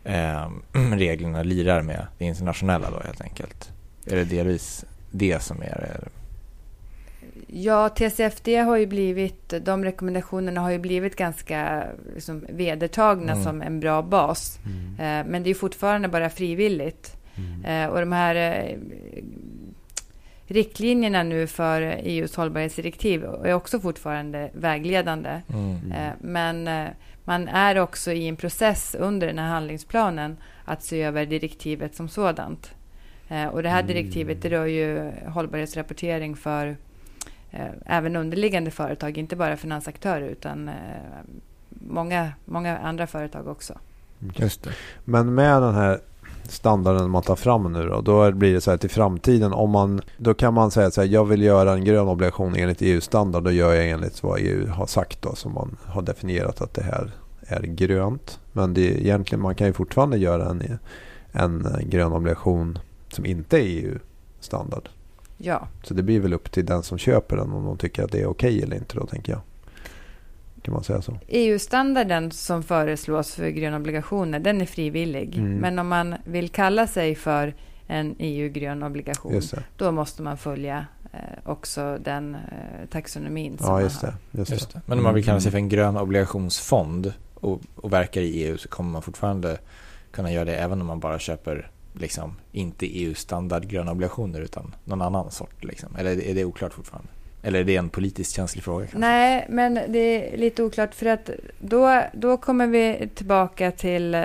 eh, 0.05 0.51
reglerna 0.93 1.43
lirar 1.43 1.83
med 1.83 2.07
det 2.19 2.25
internationella 2.25 2.91
då 2.91 3.01
helt 3.01 3.21
enkelt. 3.21 3.71
Är 4.07 4.17
det 4.17 4.25
delvis 4.25 4.85
det 5.11 5.43
som 5.43 5.63
är 5.63 5.67
det? 5.67 6.09
Ja, 7.51 7.89
TCFD 7.89 8.49
har 8.57 8.77
ju 8.77 8.87
blivit, 8.87 9.55
de 9.65 9.85
rekommendationerna 9.85 10.61
har 10.61 10.71
ju 10.71 10.79
blivit 10.79 11.17
ganska 11.17 11.85
liksom, 12.15 12.47
vedertagna 12.49 13.33
Mm. 13.33 13.45
som 13.45 13.63
en 13.63 13.81
bra 13.81 14.03
bas. 14.03 14.59
Mm. 14.67 14.95
Eh, 15.27 15.31
men 15.31 15.43
det 15.43 15.51
är 15.51 15.55
fortfarande 15.55 16.09
bara 16.09 16.31
frivilligt. 16.31 17.17
Mm. 17.37 17.65
Eh, 17.65 17.89
och 17.91 18.01
de 18.01 18.13
här 18.13 18.35
eh, 18.35 18.77
riktlinjerna 20.47 21.23
nu 21.23 21.47
för 21.47 21.83
EUs 21.83 22.37
hållbarhetsdirektiv 22.37 23.25
är 23.25 23.53
också 23.53 23.81
fortfarande 23.81 24.51
vägledande. 24.55 25.41
Mm. 25.55 25.77
Men 26.21 26.89
man 27.25 27.49
är 27.49 27.79
också 27.79 28.13
i 28.13 28.29
en 28.29 28.37
process 28.37 28.97
under 28.99 29.27
den 29.27 29.39
här 29.39 29.49
handlingsplanen 29.49 30.37
att 30.65 30.83
se 30.83 31.03
över 31.03 31.27
direktivet 31.27 31.95
som 31.95 32.09
sådant. 32.09 32.75
Och 33.53 33.63
det 33.63 33.69
här 33.69 33.83
Mm. 33.83 33.87
direktivet 33.87 34.43
det 34.43 34.49
rör 34.51 34.67
ju 34.67 35.11
hållbarhetsrapportering 35.27 36.37
för 36.37 36.77
även 37.87 38.17
underliggande 38.17 38.71
företag, 38.71 39.19
inte 39.19 39.37
bara 39.37 39.57
finansaktörer 39.57 40.29
utan 40.29 40.69
eh, 40.69 40.75
många, 41.69 42.33
många 42.45 42.79
andra 42.79 43.07
företag 43.07 43.49
också. 43.49 43.75
Just 44.35 44.63
det. 44.63 44.71
Men 45.05 45.35
med 45.35 45.63
den 45.63 45.75
här 45.75 46.01
standarden 46.49 47.11
man 47.11 47.23
tar 47.23 47.37
fram 47.37 47.73
nu 47.73 47.89
då, 47.89 48.01
då 48.01 48.33
blir 48.33 48.55
det 48.55 48.61
så 48.61 48.71
här 48.71 48.79
till 48.79 48.91
framtiden 48.91 49.53
om 49.53 49.71
man, 49.71 50.01
då 50.17 50.35
kan 50.35 50.55
man 50.55 50.71
säga 50.71 50.91
så 50.91 51.01
här, 51.01 51.09
jag 51.09 51.25
vill 51.25 51.43
göra 51.43 51.73
en 51.73 51.85
grön 51.85 52.09
obligation 52.09 52.57
enligt 52.57 52.83
EU-standard, 52.83 53.45
då 53.45 53.51
gör 53.51 53.75
jag 53.75 53.91
enligt 53.91 54.23
vad 54.23 54.39
EU 54.41 54.69
har 54.69 54.87
sagt 54.87 55.23
då, 55.23 55.35
som 55.35 55.53
man 55.53 55.77
har 55.85 56.03
definierat 56.03 56.61
att 56.61 56.75
det 56.75 56.83
här 56.83 57.11
är 57.41 57.61
grönt. 57.63 58.41
Men 58.53 58.75
det 58.75 58.91
är 58.91 58.99
egentligen, 58.99 59.43
man 59.43 59.55
kan 59.55 59.67
ju 59.67 59.73
fortfarande 59.73 60.19
göra 60.19 60.51
en, 60.51 60.79
en 61.33 61.67
grön 61.83 62.13
obligation 62.13 62.79
som 63.13 63.27
inte 63.27 63.57
är 63.57 63.63
EU-standard. 63.63 64.89
Ja, 65.39 65.69
Så 65.83 65.95
det 65.95 66.03
blir 66.03 66.21
väl 66.21 66.33
upp 66.33 66.53
till 66.53 66.67
den 66.67 66.83
som 66.83 66.99
köper 66.99 67.37
den 67.37 67.53
om 67.53 67.65
de 67.65 67.77
tycker 67.77 68.03
att 68.05 68.13
det 68.13 68.21
är 68.21 68.27
okej 68.27 68.63
eller 68.63 68.77
inte 68.77 68.97
då, 68.97 69.07
tänker 69.07 69.33
jag. 69.33 69.41
Kan 70.63 70.75
man 70.75 70.85
säga 70.85 71.03
så? 71.03 71.19
EU-standarden 71.29 72.31
som 72.31 72.63
föreslås 72.63 73.35
för 73.35 73.49
gröna 73.49 73.77
obligationer, 73.77 74.39
den 74.39 74.61
är 74.61 74.67
frivillig. 74.67 75.37
Mm. 75.39 75.57
Men 75.59 75.79
om 75.79 75.89
man 75.89 76.15
vill 76.25 76.49
kalla 76.49 76.87
sig 76.87 77.15
för 77.15 77.55
en 77.87 78.15
EU-grön 78.19 78.83
obligation, 78.83 79.41
då 79.77 79.93
måste 79.93 80.23
man 80.23 80.37
följa 80.39 80.87
eh, 81.13 81.19
också 81.45 81.99
den 82.05 82.35
eh, 82.35 82.41
taxonomin 82.91 83.59
som 83.59 83.67
Ja, 83.67 83.73
man 83.73 83.83
just 83.83 84.03
har. 84.03 84.09
det. 84.31 84.39
Just 84.39 84.51
Just 84.51 84.73
det. 84.73 84.79
det. 84.79 84.83
Men 84.87 84.99
om 84.99 85.05
man 85.05 85.15
vill 85.15 85.25
kalla 85.25 85.41
sig 85.41 85.49
Mm. 85.49 85.53
för 85.53 85.59
en 85.59 85.69
grön 85.69 85.97
obligationsfond 85.97 87.13
och, 87.35 87.61
och 87.77 87.93
verkar 87.93 88.21
i 88.21 88.45
EU 88.45 88.59
så 88.59 88.69
kommer 88.69 88.91
man 88.91 89.03
fortfarande 89.03 89.59
kunna 90.11 90.33
göra 90.33 90.45
det 90.45 90.57
även 90.57 90.81
om 90.81 90.87
man 90.87 91.01
bara 91.01 91.19
köper 91.19 91.71
liksom 91.93 92.37
inte 92.53 92.87
EU-standard 92.87 93.69
gröna 93.69 93.93
obligationer 93.93 94.41
utan 94.41 94.75
någon 94.85 95.03
annan 95.03 95.31
sort. 95.31 95.65
Liksom. 95.65 95.97
Eller 95.97 96.23
är 96.23 96.35
det 96.35 96.45
oklart 96.45 96.75
fortfarande? 96.75 97.09
Eller 97.43 97.61
är 97.61 97.65
det 97.65 97.77
en 97.77 97.89
politiskt 97.89 98.37
känslig 98.37 98.65
fråga? 98.65 98.87
Kanske? 98.87 98.99
Nej, 98.99 99.47
men 99.49 99.75
det 99.75 99.99
är 99.99 100.37
lite 100.37 100.63
oklart 100.63 100.95
för 100.95 101.07
att 101.07 101.31
då, 101.61 102.03
då 102.13 102.37
kommer 102.37 102.67
vi 102.67 103.09
tillbaka 103.15 103.71
till 103.71 104.15
eh, 104.15 104.25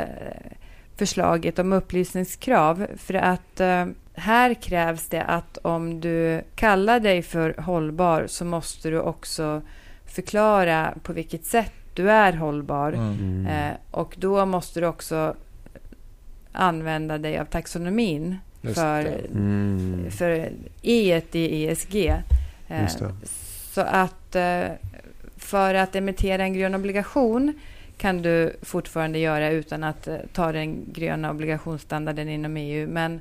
förslaget 0.96 1.60
om 1.60 1.74
upplysningskrav. 1.74 2.88
För 2.98 3.14
att 3.14 3.60
eh, 3.60 3.86
här 4.14 4.54
krävs 4.54 5.08
det 5.10 5.24
att 5.24 5.58
om 5.58 6.02
du 6.02 6.42
kallar 6.56 7.00
dig 7.00 7.22
för 7.22 7.54
hållbar 7.58 8.26
så 8.28 8.46
måste 8.46 8.90
du 8.90 9.00
också 9.00 9.62
förklara 10.06 10.94
på 11.04 11.14
vilket 11.14 11.46
sätt 11.46 11.74
du 11.94 12.12
är 12.12 12.34
hållbar. 12.34 12.94
Mm. 12.94 13.14
Mm. 13.20 13.46
Eh, 13.46 13.74
och 13.92 14.16
då 14.18 14.46
måste 14.46 14.80
du 14.80 14.88
också 14.88 15.36
använda 16.54 17.18
dig 17.18 17.40
av 17.40 17.46
taxonomin 17.46 18.38
för, 18.62 19.06
mm. 19.32 20.12
för 20.12 20.52
E 20.82 21.22
i 21.32 21.66
ESG. 21.68 22.14
Eh, 22.68 22.88
så 23.72 23.82
att 23.82 24.36
eh, 24.36 24.68
för 25.38 25.74
att 25.74 25.96
emittera 25.96 26.44
en 26.44 26.54
grön 26.54 26.76
obligation 26.76 27.60
kan 27.98 28.22
du 28.22 28.56
fortfarande 28.62 29.20
göra 29.20 29.50
utan 29.50 29.84
att 29.84 30.08
eh, 30.08 30.18
ta 30.34 30.52
den 30.52 30.86
gröna 30.94 31.32
obligationsstandarden 31.32 32.30
inom 32.30 32.58
EU. 32.58 32.88
Men 32.88 33.20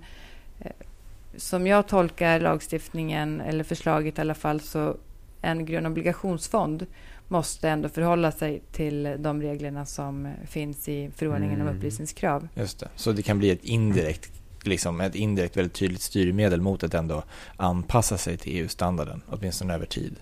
som 1.37 1.66
jag 1.66 1.87
tolkar 1.87 2.40
lagstiftningen, 2.40 3.40
eller 3.40 3.64
förslaget 3.64 4.18
i 4.18 4.21
alla 4.21 4.35
fall, 4.35 4.61
så 4.61 4.97
en 5.42 5.66
grön 5.66 5.87
obligationsfond 5.87 6.87
måste 7.33 7.68
ändå 7.68 7.88
förhålla 7.88 8.33
sig 8.33 8.62
till 8.73 9.16
de 9.18 9.42
reglerna 9.42 9.87
som 9.87 10.29
finns 10.47 10.88
i 10.88 11.11
förordningen 11.16 11.61
mm. 11.61 11.68
om 11.68 11.77
upplysningskrav. 11.77 12.49
Just 12.55 12.81
det. 12.81 12.88
Så 12.97 13.12
det 13.12 13.23
kan 13.23 13.38
bli 13.38 13.51
ett 13.51 13.64
indirekt 13.64 14.33
liksom 14.66 15.01
ett 15.01 15.14
indirekt 15.14 15.57
väldigt 15.57 15.75
tydligt 15.75 16.01
styrmedel 16.01 16.61
mot 16.61 16.85
att 16.85 16.95
ändå 16.95 17.23
anpassa 17.57 18.18
sig 18.18 18.37
till 18.37 18.57
EU-standarden, 18.57 19.23
åtminstone 19.29 19.75
över 19.75 19.87
tid. 19.87 20.16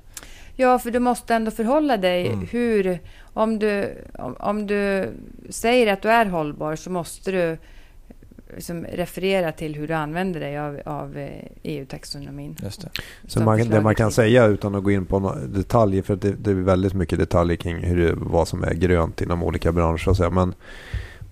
Ja, 0.57 0.79
för 0.79 0.91
du 0.91 0.99
måste 0.99 1.35
ändå 1.35 1.51
förhålla 1.51 1.97
dig 1.97 2.27
mm. 2.27 2.47
hur... 2.51 2.99
Om 3.33 3.59
du, 3.59 3.95
om, 4.19 4.37
om, 4.39 4.67
du 4.67 5.13
säger 5.51 5.93
att 5.93 6.03
du 6.03 6.09
är 6.09 6.27
hållbar 6.27 6.77
så 6.77 6.91
måste 6.91 7.33
du 7.33 7.59
liksom 8.55 8.85
referera 8.85 9.53
till 9.53 9.75
hur 9.75 9.89
du 9.89 9.95
använder 9.95 10.41
dig 10.41 10.59
av, 10.59 10.81
av 10.85 11.29
EU-taxonomin. 11.63 12.57
Eh, 12.59 12.63
e 12.63 12.65
Just 12.65 12.83
det. 12.83 12.89
Så 13.27 13.41
man, 13.43 13.69
det 13.69 13.81
man 13.81 13.95
kan 13.95 14.13
säga 14.13 14.47
utan 14.47 14.75
att 14.75 14.85
gå 14.85 14.91
in 14.91 15.07
på 15.07 15.37
detaljer, 15.49 16.03
för 16.03 16.17
det, 16.17 16.33
det 16.33 16.51
är 16.51 16.55
väldigt 16.55 16.95
mycket 16.95 17.19
detaljer 17.19 17.57
kring 17.57 17.77
hur 17.77 18.15
vad 18.17 18.49
som 18.49 18.65
är 18.65 18.75
grönt 18.75 19.21
inom 19.21 19.43
olika 19.43 19.73
branscher. 19.73 20.15
Så, 20.15 20.31
men 20.31 20.55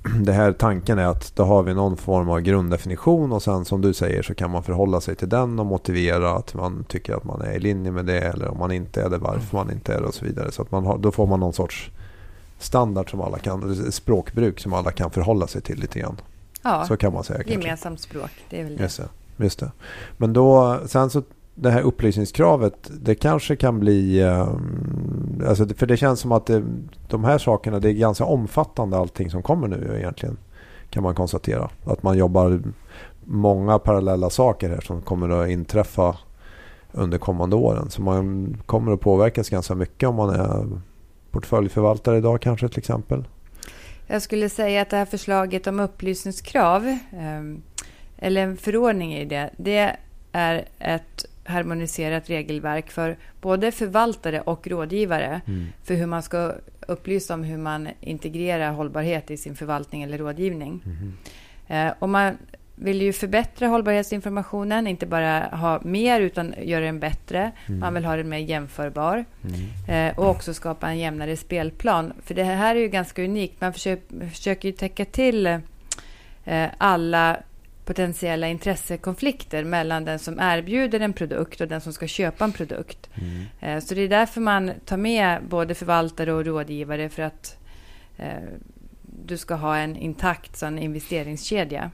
det 0.02 0.32
här 0.32 0.52
tanken 0.52 0.98
är 0.98 1.06
att 1.06 1.36
då 1.36 1.44
har 1.44 1.62
vi 1.62 1.74
någon 1.74 1.96
form 1.96 2.30
av 2.30 2.40
grunddefinition 2.40 3.32
och 3.32 3.42
sen 3.42 3.64
som 3.64 3.80
du 3.80 3.94
säger 3.94 4.22
så 4.22 4.34
kan 4.34 4.50
man 4.50 4.62
förhålla 4.62 5.00
sig 5.00 5.14
till 5.14 5.28
den 5.28 5.58
och 5.58 5.66
motivera 5.66 6.30
att 6.30 6.54
man 6.54 6.84
tycker 6.84 7.14
att 7.14 7.24
man 7.24 7.40
är 7.40 7.52
i 7.52 7.58
linje 7.58 7.92
med 7.92 8.04
det 8.04 8.20
eller 8.20 8.48
om 8.48 8.58
man 8.58 8.72
inte 8.72 9.02
är 9.02 9.10
det 9.10 9.18
varför 9.18 9.56
man 9.56 9.70
inte 9.70 9.94
är 9.94 10.00
det 10.00 10.06
och 10.06 10.14
så 10.14 10.24
vidare. 10.24 10.52
Så 10.52 10.62
att 10.62 10.70
man 10.70 10.84
har, 10.84 10.98
då 10.98 11.10
får 11.10 11.26
man 11.26 11.40
någon 11.40 11.52
sorts 11.52 11.90
standard 12.58 13.10
som 13.10 13.20
alla 13.20 13.38
kan, 13.38 13.92
språkbruk 13.92 14.60
som 14.60 14.72
alla 14.72 14.90
kan 14.90 15.10
förhålla 15.10 15.46
sig 15.46 15.60
till 15.60 15.78
lite 15.78 15.98
grann. 16.00 16.16
Ja, 16.68 16.84
så 16.84 16.96
kan 16.96 17.12
man 17.12 17.24
säga. 17.24 17.42
Gemensamt 17.46 18.00
språk, 18.00 18.30
det 18.50 18.60
är 18.60 18.64
väl 18.64 18.76
det. 18.76 18.82
Just 18.82 18.96
det. 18.96 19.08
Just 19.44 19.58
det. 19.58 19.72
Men 20.16 20.32
då, 20.32 20.78
sen 20.86 21.10
så 21.10 21.22
det 21.54 21.70
här 21.70 21.82
upplysningskravet, 21.82 22.90
det 23.00 23.14
kanske 23.14 23.56
kan 23.56 23.80
bli... 23.80 24.22
Um, 24.22 25.42
alltså 25.48 25.68
för 25.68 25.86
det 25.86 25.96
känns 25.96 26.20
som 26.20 26.32
att 26.32 26.46
det, 26.46 26.64
de 27.08 27.24
här 27.24 27.38
sakerna, 27.38 27.80
det 27.80 27.90
är 27.90 27.92
ganska 27.92 28.24
omfattande 28.24 28.96
allting 28.96 29.30
som 29.30 29.42
kommer 29.42 29.68
nu 29.68 29.96
egentligen. 29.98 30.36
Kan 30.90 31.02
man 31.02 31.14
konstatera. 31.14 31.70
Att 31.84 32.02
man 32.02 32.18
jobbar 32.18 32.62
många 33.24 33.78
parallella 33.78 34.30
saker 34.30 34.68
här 34.68 34.80
som 34.80 35.02
kommer 35.02 35.28
att 35.28 35.48
inträffa 35.48 36.16
under 36.92 37.18
kommande 37.18 37.56
åren. 37.56 37.90
Så 37.90 38.02
man 38.02 38.56
kommer 38.66 38.92
att 38.92 39.00
påverkas 39.00 39.50
ganska 39.50 39.74
mycket 39.74 40.08
om 40.08 40.14
man 40.14 40.30
är 40.30 40.66
portföljförvaltare 41.30 42.18
idag 42.18 42.40
kanske 42.40 42.68
till 42.68 42.78
exempel. 42.78 43.24
Jag 44.10 44.22
skulle 44.22 44.48
säga 44.48 44.82
att 44.82 44.90
det 44.90 44.96
här 44.96 45.04
förslaget 45.04 45.66
om 45.66 45.80
upplysningskrav, 45.80 46.98
ehm, 47.12 47.62
eller 48.18 48.42
en 48.42 48.56
förordning 48.56 49.14
i 49.14 49.24
det, 49.24 49.50
det 49.56 49.96
är 50.32 50.64
ett 50.78 51.24
harmoniserat 51.44 52.30
regelverk 52.30 52.90
för 52.90 53.16
både 53.40 53.72
förvaltare 53.72 54.40
och 54.40 54.66
rådgivare 54.66 55.40
mm. 55.46 55.66
för 55.84 55.94
hur 55.94 56.06
man 56.06 56.22
ska 56.22 56.54
upplysa 56.80 57.34
om 57.34 57.44
hur 57.44 57.58
man 57.58 57.88
integrerar 58.00 58.72
hållbarhet 58.72 59.30
i 59.30 59.36
sin 59.36 59.56
förvaltning 59.56 60.02
eller 60.02 60.18
rådgivning. 60.18 60.82
Mm. 61.68 61.94
Och 61.98 62.08
man 62.08 62.36
vill 62.80 63.02
ju 63.02 63.12
förbättra 63.12 63.68
hållbarhetsinformationen, 63.68 64.86
inte 64.86 65.06
bara 65.06 65.40
ha 65.40 65.80
mer 65.82 66.20
utan 66.20 66.54
göra 66.62 66.84
den 66.84 67.00
bättre. 67.00 67.52
Mm. 67.66 67.80
Man 67.80 67.94
vill 67.94 68.04
ha 68.04 68.16
den 68.16 68.28
mer 68.28 68.38
jämförbar 68.38 69.24
mm. 69.44 70.08
eh, 70.08 70.18
och 70.18 70.28
också 70.28 70.54
skapa 70.54 70.88
en 70.88 70.98
jämnare 70.98 71.36
spelplan. 71.36 72.12
För 72.24 72.34
det 72.34 72.44
här 72.44 72.76
är 72.76 72.80
ju 72.80 72.88
ganska 72.88 73.24
unikt. 73.24 73.60
Man 73.60 73.72
försöker, 73.72 74.28
försöker 74.28 74.68
ju 74.68 74.72
täcka 74.72 75.04
till 75.04 75.46
eh, 76.44 76.66
alla 76.78 77.36
potentiella 77.84 78.48
intressekonflikter 78.48 79.64
mellan 79.64 80.04
den 80.04 80.18
som 80.18 80.38
erbjuder 80.40 81.00
en 81.00 81.12
produkt 81.12 81.60
och 81.60 81.68
den 81.68 81.80
som 81.80 81.92
ska 81.92 82.06
köpa 82.06 82.44
en 82.44 82.52
produkt. 82.52 83.10
Mm. 83.14 83.44
Eh, 83.60 83.84
så 83.84 83.94
det 83.94 84.00
är 84.00 84.08
därför 84.08 84.40
man 84.40 84.70
tar 84.84 84.96
med 84.96 85.42
både 85.48 85.74
förvaltare 85.74 86.32
och 86.32 86.46
rådgivare 86.46 87.08
för 87.08 87.22
att 87.22 87.58
eh, 88.16 88.26
du 89.02 89.36
ska 89.36 89.54
ha 89.54 89.76
en 89.76 89.96
intakt 89.96 90.56
sån 90.56 90.78
investeringskedja. 90.78 91.90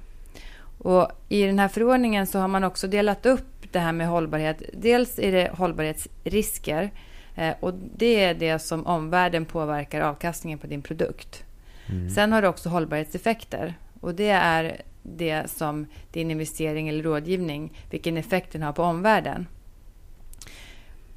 Och 0.85 1.09
I 1.29 1.47
den 1.47 1.59
här 1.59 1.69
förordningen 1.69 2.27
så 2.27 2.39
har 2.39 2.49
man 2.49 2.65
också 2.65 2.89
delat 2.89 3.27
upp 3.27 3.73
det 3.73 3.79
här 3.79 3.93
med 3.93 4.09
hållbarhet. 4.09 4.63
Dels 4.73 5.19
är 5.19 5.33
det 5.33 5.51
hållbarhetsrisker 5.55 6.91
eh, 7.35 7.55
och 7.61 7.75
det 7.75 8.25
är 8.25 8.35
det 8.35 8.59
som 8.59 8.87
omvärlden 8.87 9.45
påverkar 9.45 10.01
avkastningen 10.01 10.59
på 10.59 10.67
din 10.67 10.83
produkt. 10.83 11.45
Mm. 11.87 12.11
Sen 12.11 12.33
har 12.33 12.43
du 12.43 12.49
också 12.49 12.69
hållbarhetseffekter 12.69 13.75
och 14.01 14.15
det 14.15 14.29
är 14.29 14.83
det 15.03 15.51
som 15.51 15.87
din 16.13 16.31
investering 16.31 16.89
eller 16.89 17.03
rådgivning, 17.03 17.73
vilken 17.91 18.17
effekt 18.17 18.53
den 18.53 18.63
har 18.63 18.73
på 18.73 18.83
omvärlden. 18.83 19.47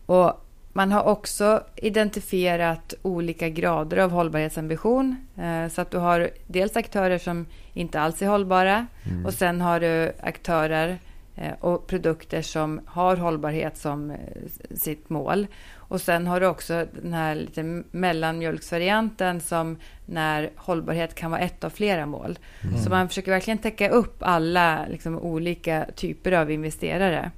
Och 0.06 0.47
man 0.78 0.92
har 0.92 1.04
också 1.04 1.64
identifierat 1.76 2.94
olika 3.02 3.50
grader 3.50 3.98
av 3.98 4.12
hållbarhetsambition. 4.12 5.16
Eh, 5.38 5.68
så 5.68 5.82
att 5.82 5.92
du 5.92 5.98
har 5.98 6.30
dels 6.48 6.76
aktörer 6.76 7.18
som 7.18 7.46
inte 7.74 8.00
alls 8.00 8.22
är 8.22 8.28
hållbara 8.28 8.88
mm. 9.04 9.26
och 9.26 9.34
sen 9.34 9.62
har 9.62 9.80
du 9.80 10.12
aktörer 10.22 10.98
eh, 11.36 11.54
och 11.60 11.88
produkter 11.88 12.42
som 12.42 12.82
har 12.86 13.16
hållbarhet 13.16 13.78
som 13.78 14.12
eh, 14.12 14.18
sitt 14.76 15.10
mål. 15.10 15.48
Och 15.74 16.02
sen 16.02 16.28
har 16.28 16.40
du 16.40 16.48
också 16.48 16.86
den 17.02 17.14
här 17.14 17.36
lite 17.36 17.84
mellanmjölksvarianten 17.92 19.42
som 19.42 19.78
när 20.06 20.50
hållbarhet 20.56 21.16
kan 21.16 21.32
vara 21.32 21.42
ett 21.42 21.64
av 21.64 21.70
flera 21.70 22.06
mål. 22.06 22.40
Mm. 22.64 22.78
Så 22.78 22.90
man 22.90 23.08
försöker 23.08 23.32
verkligen 23.32 23.58
täcka 23.58 23.90
upp 23.90 24.18
alla 24.20 24.86
liksom, 24.90 25.20
olika 25.20 25.86
typer 25.96 26.32
av 26.32 26.52
investerare. 26.52 27.32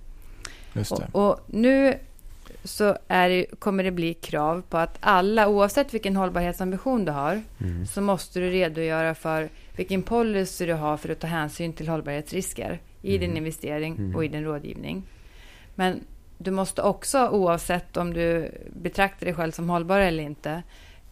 Och, 0.91 1.29
och, 1.29 1.39
nu 1.47 1.99
så 2.69 2.97
det, 3.07 3.45
kommer 3.59 3.83
det 3.83 3.91
bli 3.91 4.13
krav 4.13 4.63
på 4.69 4.77
att 4.77 4.97
alla, 4.99 5.47
oavsett 5.47 5.93
vilken 5.93 6.15
hållbarhetsambition 6.15 7.05
du 7.05 7.11
har, 7.11 7.41
mm. 7.61 7.85
så 7.85 8.01
måste 8.01 8.39
du 8.39 8.49
redogöra 8.49 9.15
för 9.15 9.49
vilken 9.75 10.03
policy 10.03 10.65
du 10.65 10.73
har 10.73 10.97
för 10.97 11.09
att 11.09 11.19
ta 11.19 11.27
hänsyn 11.27 11.73
till 11.73 11.87
hållbarhetsrisker 11.87 12.79
i 13.01 13.15
mm. 13.15 13.27
din 13.27 13.37
investering 13.37 13.95
mm. 13.95 14.15
och 14.15 14.25
i 14.25 14.27
din 14.27 14.43
rådgivning. 14.43 15.03
Men 15.75 15.99
du 16.37 16.51
måste 16.51 16.81
också, 16.81 17.27
oavsett 17.27 17.97
om 17.97 18.13
du 18.13 18.51
betraktar 18.73 19.25
dig 19.25 19.35
själv 19.35 19.51
som 19.51 19.69
hållbar 19.69 19.99
eller 19.99 20.23
inte, 20.23 20.63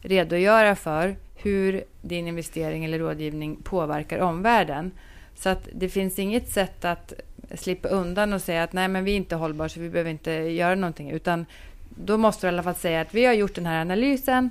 redogöra 0.01 0.75
för 0.75 1.15
hur 1.35 1.83
din 2.01 2.27
investering 2.27 2.85
eller 2.85 2.99
rådgivning 2.99 3.57
påverkar 3.63 4.19
omvärlden. 4.19 4.91
Så 5.35 5.49
att 5.49 5.69
det 5.73 5.89
finns 5.89 6.19
inget 6.19 6.49
sätt 6.49 6.85
att 6.85 7.13
slippa 7.55 7.87
undan 7.87 8.33
och 8.33 8.41
säga 8.41 8.63
att 8.63 8.73
nej, 8.73 8.87
men 8.87 9.03
vi 9.03 9.11
är 9.11 9.15
inte 9.15 9.35
hållbara 9.35 9.69
så 9.69 9.79
vi 9.79 9.89
behöver 9.89 10.11
inte 10.11 10.31
göra 10.31 10.75
någonting. 10.75 11.11
Utan 11.11 11.45
då 11.89 12.17
måste 12.17 12.47
du 12.47 12.51
i 12.51 12.53
alla 12.53 12.63
fall 12.63 12.75
säga 12.75 13.01
att 13.01 13.13
vi 13.13 13.25
har 13.25 13.33
gjort 13.33 13.55
den 13.55 13.65
här 13.65 13.81
analysen 13.81 14.49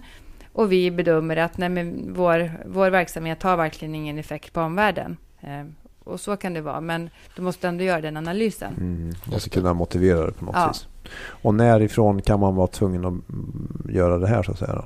och 0.52 0.72
vi 0.72 0.90
bedömer 0.90 1.36
att 1.36 1.58
nej, 1.58 1.68
men 1.68 2.14
vår, 2.14 2.50
vår 2.66 2.90
verksamhet 2.90 3.42
har 3.42 3.56
verkligen 3.56 3.94
ingen 3.94 4.18
effekt 4.18 4.52
på 4.52 4.60
omvärlden. 4.60 5.16
Eh, 5.40 5.64
och 6.04 6.20
så 6.20 6.36
kan 6.36 6.54
det 6.54 6.60
vara, 6.60 6.80
men 6.80 7.10
du 7.36 7.42
måste 7.42 7.68
ändå 7.68 7.84
göra 7.84 8.00
den 8.00 8.16
analysen. 8.16 8.74
Mm, 8.76 9.14
måste 9.24 9.50
kunna 9.50 9.74
motivera 9.74 10.26
det 10.26 10.32
på 10.32 10.44
något 10.44 10.54
ja. 10.56 10.68
vis. 10.68 10.86
Och 11.26 11.54
närifrån 11.54 12.22
kan 12.22 12.40
man 12.40 12.54
vara 12.54 12.66
tvungen 12.66 13.04
att 13.04 13.14
göra 13.94 14.18
det 14.18 14.26
här 14.26 14.42
så 14.42 14.52
att 14.52 14.58
säga? 14.58 14.74
Då? 14.74 14.84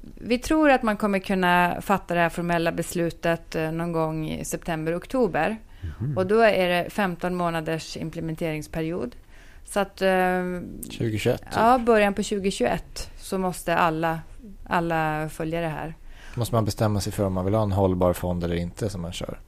Vi 0.00 0.38
tror 0.38 0.70
att 0.70 0.82
man 0.82 0.96
kommer 0.96 1.18
kunna 1.18 1.80
fatta 1.80 2.14
det 2.14 2.20
här 2.20 2.28
formella 2.28 2.72
beslutet 2.72 3.56
eh, 3.56 3.72
någon 3.72 3.92
gång 3.92 4.28
i 4.28 4.44
september, 4.44 4.96
oktober. 4.96 5.56
Mm. 6.00 6.16
Och 6.16 6.26
då 6.26 6.40
är 6.40 6.68
det 6.68 6.90
15 6.90 7.34
månaders 7.34 7.96
implementeringsperiod. 7.96 9.16
Så 9.64 9.80
att... 9.80 10.02
Eh, 10.02 10.42
2021? 10.82 11.40
Typ. 11.40 11.48
Ja, 11.54 11.78
början 11.78 12.14
på 12.14 12.22
2021 12.22 13.10
så 13.18 13.38
måste 13.38 13.76
alla, 13.76 14.20
alla 14.66 15.28
följa 15.28 15.60
det 15.60 15.68
här. 15.68 15.94
Måste 16.34 16.54
man 16.54 16.64
bestämma 16.64 17.00
sig 17.00 17.12
för 17.12 17.24
om 17.24 17.32
man 17.32 17.44
vill 17.44 17.54
ha 17.54 17.62
en 17.62 17.72
hållbar 17.72 18.12
fond 18.12 18.44
eller 18.44 18.56
inte 18.56 18.90
som 18.90 19.02
man 19.02 19.12
kör? 19.12 19.38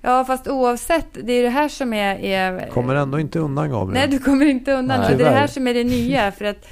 Ja, 0.00 0.24
fast 0.24 0.48
oavsett, 0.48 1.06
det 1.22 1.32
är 1.32 1.42
det 1.42 1.48
här 1.48 1.68
som 1.68 1.92
är... 1.92 2.16
är 2.16 2.68
kommer 2.68 2.94
ändå 2.94 3.20
inte 3.20 3.38
undan, 3.38 3.70
Gabriel. 3.70 4.00
Nej, 4.00 4.18
du 4.18 4.24
kommer 4.24 4.46
inte 4.46 4.72
undan. 4.72 5.00
Nej, 5.00 5.16
det 5.16 5.24
är 5.24 5.30
det 5.30 5.36
här 5.36 5.46
som 5.46 5.66
är 5.66 5.74
det 5.74 5.84
nya. 5.84 6.32
För 6.32 6.44
att 6.44 6.66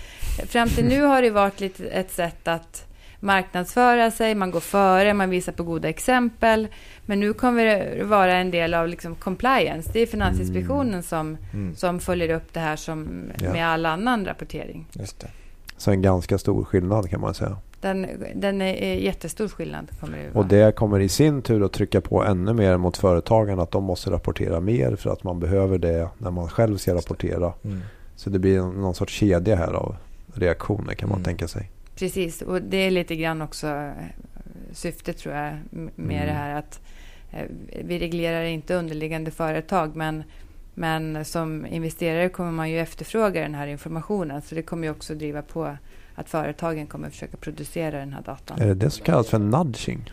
fram 0.49 0.69
till 0.69 0.85
nu 0.85 1.03
har 1.05 1.23
det 1.23 1.31
varit 1.31 1.61
lite 1.61 1.87
ett 1.87 2.13
sätt 2.13 2.49
att 2.49 2.92
marknadsföra 3.23 4.11
sig, 4.11 4.35
man 4.35 4.51
går 4.51 4.61
före, 4.61 5.15
man 5.15 5.31
visar 5.31 5.53
på 5.53 5.63
goda 5.63 5.89
exempel. 5.89 6.69
Men 7.07 7.21
nu 7.21 7.33
kommer 7.33 7.65
det 7.65 8.05
vara 8.05 8.35
en 8.35 8.51
del 8.51 8.75
av 8.75 8.89
liksom 8.89 9.15
compliance. 9.15 9.91
Det 9.93 10.01
är 10.01 10.07
Finansinspektionen 10.07 10.89
mm. 10.89 11.03
Som, 11.03 11.37
mm. 11.53 11.77
som 11.77 12.01
följer 12.01 12.29
upp 12.35 12.53
det 12.53 12.61
här 12.61 12.77
som 12.77 13.25
ja. 13.39 13.53
med 13.53 13.67
all 13.67 13.87
annan 13.87 14.27
rapportering. 14.27 14.87
Just 14.93 15.21
det. 15.21 15.29
Så 15.77 15.91
en 15.91 16.03
ganska 16.03 16.39
stor 16.39 16.65
skillnad 16.65 17.11
kan 17.11 17.21
man 17.21 17.35
säga. 17.35 17.57
Den, 17.81 18.07
den 18.35 18.63
är 18.63 18.95
jättestor 18.95 19.49
skillnad. 19.49 19.91
Kommer 20.01 20.19
det 20.19 20.39
och 20.39 20.47
det 20.47 20.77
kommer 20.77 21.01
i 21.01 21.09
sin 21.09 21.43
tur 21.43 21.65
att 21.65 21.73
trycka 21.73 22.01
på 22.01 22.25
ännu 22.25 22.53
mer 22.53 22.77
mot 22.77 22.97
företagen 22.97 23.61
att 23.61 23.71
de 23.71 23.85
måste 23.85 24.11
rapportera 24.11 24.61
mer 24.61 24.97
för 24.97 25.11
att 25.11 25.25
man 25.25 25.41
behöver 25.41 25.79
det 25.79 26.09
när 26.19 26.31
man 26.31 26.49
själv 26.49 26.77
ska 26.77 26.95
rapportera. 26.95 27.53
Mm. 27.65 27.81
Så 28.17 28.31
det 28.31 28.39
blir 28.39 28.61
någon 28.61 28.95
sorts 28.95 29.13
kedja 29.13 29.57
här 29.57 29.73
av 29.73 29.97
reaktioner 30.35 30.95
kan 30.95 31.09
man 31.09 31.19
mm. 31.19 31.25
tänka 31.25 31.49
sig. 31.49 31.71
Precis, 31.95 32.43
och 32.43 32.63
det 32.63 32.77
är 32.77 32.91
lite 32.91 33.17
grann 33.17 33.43
också 33.43 33.67
eh, 33.67 33.93
syftet 34.73 35.19
tror 35.19 35.35
jag 35.35 35.59
med 35.71 36.17
mm. 36.17 36.27
det 36.27 36.33
här 36.33 36.55
att 36.55 36.81
eh, 37.31 37.47
vi 37.85 37.99
reglerar 37.99 38.45
inte 38.45 38.75
underliggande 38.75 39.31
företag 39.31 39.97
men, 39.97 40.23
men 40.75 41.25
som 41.25 41.67
investerare 41.67 42.29
kommer 42.29 42.53
man 42.53 42.71
ju 42.71 42.81
efterfråga 42.81 43.41
den 43.41 43.55
här 43.55 43.67
informationen 43.67 44.43
så 44.43 44.55
det 44.55 44.63
kommer 44.63 44.85
ju 44.85 44.91
också 44.91 45.15
driva 45.15 45.43
på 45.43 45.77
att 46.15 46.29
företagen 46.29 46.87
kommer 46.87 47.11
försöka 47.11 47.37
producera 47.37 47.99
den 47.99 48.13
här 48.13 48.23
datan. 48.23 48.61
Är 48.61 48.67
det 48.67 48.75
det 48.75 48.91
som 48.91 49.05
kallas 49.05 49.29
för 49.29 49.39
nudging? 49.39 50.13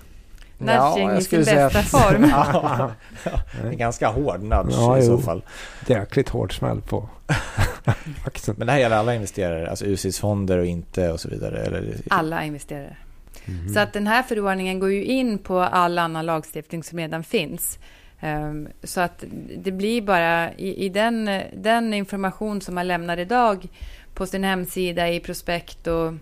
Nudging 0.60 1.10
ja, 1.10 1.17
i 1.17 1.22
sin 1.22 1.39
bästa 1.39 1.82
form. 1.82 2.24
ja, 2.30 2.91
ja, 3.24 3.39
ganska 3.72 4.08
hård 4.08 4.43
nudge 4.43 4.76
ja, 4.76 4.98
i 4.98 5.02
så 5.02 5.17
fall. 5.17 5.41
Jäkligt 5.88 6.30
hård 6.30 6.58
smäll 6.58 6.82
på 6.82 7.10
Men 8.56 8.67
det 8.67 8.72
här 8.72 8.80
gäller 8.80 8.95
alla 8.95 9.15
investerare, 9.15 9.69
alltså 9.69 9.86
UCITS-fonder 9.86 10.58
och 10.58 10.65
inte 10.65 11.12
och 11.12 11.19
så 11.19 11.30
vidare? 11.30 11.65
Eller? 11.65 11.95
Alla 12.10 12.43
investerare. 12.43 12.98
Mm. 13.45 13.74
Så 13.74 13.80
att 13.80 13.93
den 13.93 14.08
här 14.08 14.24
förordningen 14.24 14.80
går 14.80 14.91
ju 14.91 15.04
in 15.04 15.38
på 15.38 15.60
all 15.60 16.00
annan 16.00 16.26
lagstiftning 16.26 16.84
som 16.84 17.00
redan 17.00 17.24
finns. 17.24 17.80
Um, 18.22 18.67
så 18.84 19.02
att 19.02 19.24
det 19.58 19.72
blir 19.72 20.02
bara 20.02 20.54
i, 20.54 20.86
i 20.86 20.89
den, 20.89 21.41
den 21.54 21.93
information 21.93 22.62
som 22.62 22.76
man 22.76 22.88
lämnar 22.88 23.17
idag 23.17 23.67
på 24.13 24.26
sin 24.26 24.43
hemsida, 24.43 25.10
i 25.10 25.19
prospekt 25.19 25.88
och 25.88 26.13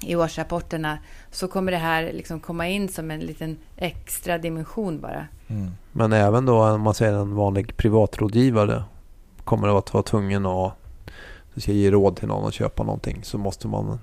i 0.00 0.16
årsrapporterna 0.16 0.98
så 1.30 1.48
kommer 1.48 1.72
det 1.72 1.78
här 1.78 2.12
liksom 2.12 2.40
komma 2.40 2.68
in 2.68 2.88
som 2.88 3.10
en 3.10 3.20
liten 3.20 3.56
extra 3.76 4.38
dimension 4.38 5.00
bara. 5.00 5.26
Mm. 5.48 5.70
Men 5.92 6.12
även 6.12 6.46
då 6.46 6.64
om 6.64 6.80
man 6.80 6.94
säger 6.94 7.12
en 7.12 7.34
vanlig 7.34 7.76
privatrådgivare 7.76 8.84
kommer 9.44 9.78
att 9.78 9.94
vara 9.94 10.02
tvungen 10.02 10.46
att 10.46 10.72
ska 11.60 11.72
ge 11.72 11.90
råd 11.90 12.16
till 12.16 12.28
någon 12.28 12.48
att 12.48 12.54
köpa 12.54 12.82
någonting 12.82 13.20
så 13.22 13.38
måste 13.38 13.68
man 13.68 13.98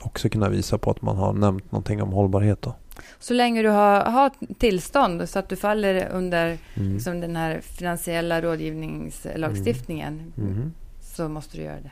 också 0.00 0.28
kunna 0.28 0.48
visa 0.48 0.78
på 0.78 0.90
att 0.90 1.02
man 1.02 1.16
har 1.16 1.32
nämnt 1.32 1.72
någonting 1.72 2.02
om 2.02 2.12
hållbarhet. 2.12 2.62
Då. 2.62 2.74
Så 3.18 3.34
länge 3.34 3.62
du 3.62 3.68
har, 3.68 4.04
har 4.04 4.30
tillstånd 4.58 5.28
så 5.28 5.38
att 5.38 5.48
du 5.48 5.56
faller 5.56 6.08
under 6.12 6.58
mm. 6.74 6.92
liksom 6.92 7.20
den 7.20 7.36
här 7.36 7.60
finansiella 7.60 8.42
rådgivningslagstiftningen 8.42 10.32
mm. 10.36 10.52
Mm. 10.52 10.72
så 11.00 11.28
måste 11.28 11.56
du 11.56 11.62
göra 11.62 11.80
det. 11.80 11.90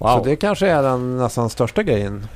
Wow. 0.00 0.18
Så 0.18 0.24
det 0.24 0.36
kanske 0.36 0.68
är 0.68 0.82
den 0.82 1.16
nästan 1.16 1.50
största 1.50 1.82
grejen 1.82 2.26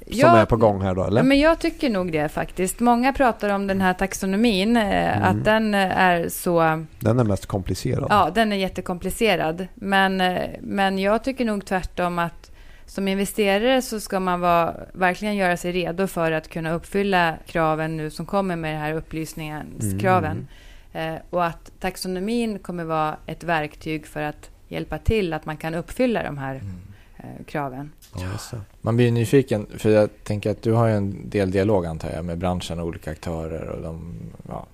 som 0.00 0.18
ja, 0.18 0.36
är 0.36 0.46
på 0.46 0.56
gång 0.56 0.82
här 0.82 0.94
då, 0.94 1.04
eller? 1.04 1.22
Men 1.22 1.38
jag 1.38 1.58
tycker 1.58 1.90
nog 1.90 2.12
det 2.12 2.28
faktiskt. 2.28 2.80
Många 2.80 3.12
pratar 3.12 3.48
om 3.48 3.66
den 3.66 3.80
här 3.80 3.94
taxonomin, 3.94 4.76
eh, 4.76 5.16
mm. 5.16 5.22
att 5.22 5.44
den 5.44 5.74
är 5.74 6.28
så... 6.28 6.84
Den 7.00 7.18
är 7.18 7.24
mest 7.24 7.46
komplicerad. 7.46 8.06
Ja, 8.10 8.30
den 8.34 8.52
är 8.52 8.56
jättekomplicerad. 8.56 9.66
Men, 9.74 10.20
eh, 10.20 10.42
men 10.60 10.98
jag 10.98 11.24
tycker 11.24 11.44
nog 11.44 11.64
tvärtom 11.64 12.18
att 12.18 12.50
som 12.86 13.08
investerare 13.08 13.82
så 13.82 14.00
ska 14.00 14.20
man 14.20 14.40
vara, 14.40 14.74
verkligen 14.92 15.36
göra 15.36 15.56
sig 15.56 15.72
redo 15.72 16.06
för 16.06 16.32
att 16.32 16.48
kunna 16.48 16.72
uppfylla 16.72 17.34
kraven 17.46 17.96
nu 17.96 18.10
som 18.10 18.26
kommer 18.26 18.56
med 18.56 18.74
det 18.74 18.78
här 18.78 18.92
upplysningskraven. 18.94 20.48
Mm. 20.92 21.14
Eh, 21.14 21.20
och 21.30 21.44
att 21.44 21.72
taxonomin 21.80 22.58
kommer 22.58 22.84
vara 22.84 23.16
ett 23.26 23.44
verktyg 23.44 24.06
för 24.06 24.22
att 24.22 24.50
hjälpa 24.68 24.98
till 24.98 25.32
att 25.32 25.46
man 25.46 25.56
kan 25.56 25.74
uppfylla 25.74 26.22
de 26.22 26.38
här 26.38 26.54
mm. 26.54 26.74
eh, 27.16 27.44
kraven. 27.46 27.92
Ja, 28.14 28.58
man 28.80 28.96
blir 28.96 29.12
nyfiken, 29.12 29.66
för 29.78 29.90
jag 29.90 30.10
tänker 30.24 30.50
att 30.50 30.62
du 30.62 30.72
har 30.72 30.88
en 30.88 31.30
del 31.30 31.50
dialog 31.50 31.86
antar 31.86 32.10
jag 32.10 32.24
med 32.24 32.38
branschen 32.38 32.80
och 32.80 32.86
olika 32.86 33.10
aktörer 33.10 33.68
och 33.68 33.82
de, 33.82 34.14
ja, 34.48 34.66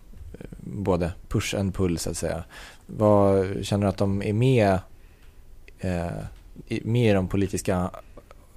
både 0.61 1.13
push 1.29 1.55
and 1.55 1.75
pull 1.75 1.99
så 1.99 2.11
att 2.11 2.17
säga. 2.17 2.45
Vad, 2.87 3.57
känner 3.65 3.87
du 3.87 3.89
att 3.89 3.97
de 3.97 4.23
är 4.23 4.33
med, 4.33 4.79
eh, 5.79 6.07
med 6.83 7.11
i 7.11 7.13
de 7.13 7.29
politiska 7.29 7.91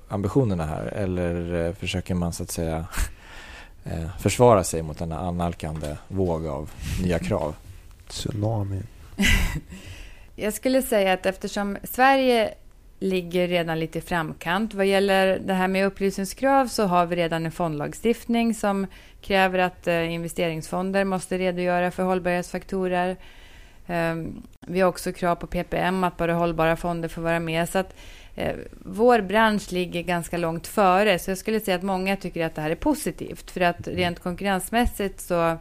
ambitionerna 0.08 0.65
här 0.65 0.86
eller 0.86 1.65
eh, 1.65 1.74
försöker 1.74 2.15
man 2.15 2.34
så 2.34 2.43
att 2.43 2.52
säga 2.52 2.86
eh, 3.84 4.17
försvara 4.19 4.63
sig 4.63 4.82
mot 4.82 5.00
denna 5.00 5.19
annalkande 5.19 5.95
våg 6.08 6.48
av 6.48 6.71
nya 7.04 7.19
krav? 7.19 7.56
Tsunami. 8.08 8.82
Jag 10.36 10.54
skulle 10.54 10.82
säga 10.82 11.13
att 11.13 11.26
eftersom 11.26 11.78
Sverige 11.84 12.54
ligger 13.00 13.48
redan 13.48 13.80
lite 13.80 13.98
i 13.98 14.02
framkant. 14.02 14.74
Vad 14.74 14.86
gäller 14.86 15.39
det 15.39 15.54
här 15.54 15.67
med 15.67 15.86
upplysningskrav 15.86 16.67
så 16.67 16.84
har 16.84 17.06
vi 17.06 17.15
redan 17.15 17.45
en 17.45 17.52
fondlagstiftning 17.52 18.54
som 18.54 18.88
kräver 19.21 19.60
att 19.60 19.88
eh, 19.88 20.13
investeringsfonder 20.13 21.04
måste 21.04 21.38
redogöra 21.38 21.91
för 21.91 22.04
hållbarhetsfaktorer. 22.04 23.17
Ehm, 23.88 24.43
vi 24.60 24.82
har 24.82 24.89
också 24.89 25.13
krav 25.13 25.36
på 25.36 25.48
PPM, 25.48 26.04
att 26.04 26.17
bara 26.17 26.34
hållbara 26.34 26.76
fonder 26.76 27.10
får 27.10 27.21
vara 27.21 27.39
med. 27.39 27.69
Så 27.69 27.78
att, 27.78 27.95
eh, 28.36 28.56
vår 28.71 29.21
bransch 29.21 29.71
ligger 29.71 30.02
ganska 30.02 30.38
långt 30.38 30.67
före, 30.67 31.19
så 31.19 31.32
jag 31.32 31.38
skulle 31.38 31.60
säga 31.60 31.78
att 31.78 31.84
många 31.84 32.15
tycker 32.15 32.45
att 32.45 32.56
det 32.56 32.62
här 32.62 32.69
är 32.69 32.76
positivt. 32.76 33.52
För 33.52 33.62
att 33.62 33.88
rent 33.88 34.19
konkurrensmässigt 34.19 35.21
så 35.21 35.58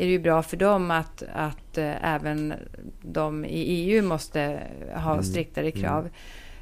är 0.00 0.06
det 0.06 0.12
ju 0.12 0.18
bra 0.18 0.42
för 0.42 0.56
dem 0.56 0.90
att, 0.90 1.22
att 1.32 1.78
eh, 1.78 2.14
även 2.14 2.54
de 3.02 3.44
i 3.44 3.62
EU 3.62 4.02
måste 4.02 4.60
ha 4.94 5.12
mm. 5.12 5.24
striktare 5.24 5.68
mm. 5.68 5.80
krav. 5.80 6.00
Mm. 6.00 6.12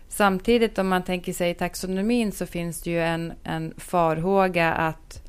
Samtidigt 0.09 0.79
om 0.79 0.89
man 0.89 1.03
tänker 1.03 1.33
sig 1.33 1.55
taxonomin 1.55 2.33
så 2.33 2.47
finns 2.47 2.83
det 2.83 2.91
ju 2.91 3.01
en, 3.01 3.33
en 3.45 3.75
farhåga 3.77 4.73
att 4.73 5.23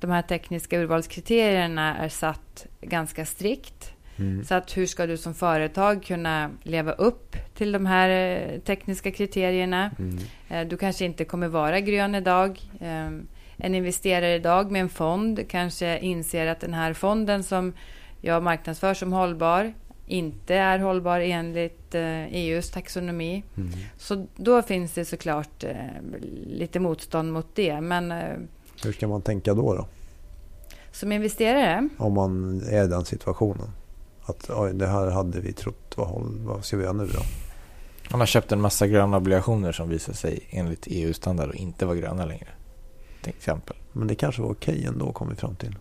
de 0.00 0.10
här 0.10 0.22
tekniska 0.22 0.78
urvalskriterierna 0.78 1.96
är 1.96 2.08
satt 2.08 2.66
ganska 2.80 3.26
strikt. 3.26 3.92
Mm. 4.16 4.44
Så 4.44 4.54
att 4.54 4.76
hur 4.76 4.86
ska 4.86 5.06
du 5.06 5.16
som 5.16 5.34
företag 5.34 6.02
kunna 6.02 6.50
leva 6.62 6.92
upp 6.92 7.36
till 7.54 7.72
de 7.72 7.86
här 7.86 8.08
eh, 8.08 8.60
tekniska 8.60 9.10
kriterierna? 9.10 9.90
Mm. 9.98 10.18
Eh, 10.48 10.68
du 10.68 10.76
kanske 10.76 11.04
inte 11.04 11.24
kommer 11.24 11.48
vara 11.48 11.80
grön 11.80 12.14
idag. 12.14 12.60
En 13.62 13.74
investerare 13.74 14.34
idag 14.34 14.70
med 14.70 14.80
en 14.80 14.88
fond 14.88 15.48
kanske 15.48 15.98
inser 15.98 16.46
att 16.46 16.60
den 16.60 16.74
här 16.74 16.92
fonden 16.92 17.44
som 17.44 17.72
jag 18.20 18.42
marknadsför 18.42 18.94
som 18.94 19.12
hållbar 19.12 19.72
inte 20.06 20.54
är 20.54 20.78
hållbar 20.78 21.20
enligt 21.20 21.94
EUs 21.94 22.66
eh, 22.66 22.70
e 22.70 22.74
taxonomi. 22.74 23.44
Mm. 23.56 23.70
Så 23.98 24.26
då 24.36 24.62
finns 24.62 24.92
det 24.92 25.04
såklart 25.04 25.64
eh, 25.64 25.74
lite 26.46 26.80
motstånd 26.80 27.32
mot 27.32 27.46
det. 27.54 27.80
Men, 27.80 28.12
eh, 28.12 28.36
Hur 28.84 28.92
ska 28.92 29.08
man 29.08 29.22
tänka 29.22 29.54
då? 29.54 29.74
då? 29.74 29.86
Som 30.92 31.12
investerare? 31.12 31.88
Om 31.98 32.14
man 32.14 32.62
är 32.62 32.84
i 32.84 32.88
den 32.88 33.04
situationen. 33.04 33.68
Att 34.22 34.50
oj, 34.50 34.74
det 34.74 34.86
här 34.86 35.10
hade 35.10 35.40
vi 35.40 35.52
trott, 35.52 35.94
vad, 35.96 36.22
vad 36.22 36.64
ska 36.64 36.76
vi 36.76 36.82
göra 36.82 36.92
nu 36.92 37.06
då? 37.06 37.20
Man 38.10 38.20
har 38.20 38.26
köpt 38.26 38.52
en 38.52 38.60
massa 38.60 38.86
gröna 38.86 39.16
obligationer 39.16 39.72
som 39.72 39.88
visar 39.88 40.12
sig 40.12 40.40
enligt 40.50 40.86
EU-standard 40.86 41.48
och 41.48 41.54
inte 41.54 41.86
vara 41.86 41.96
gröna 41.96 42.26
längre. 42.26 42.48
Till 43.20 43.32
exempel. 43.36 43.76
Men 43.92 44.08
det 44.08 44.14
kanske 44.14 44.42
var 44.42 44.50
okej 44.50 44.84
ändå 44.84 45.12
kom 45.12 45.28
vi 45.28 45.34
fram 45.34 45.56
till. 45.56 45.76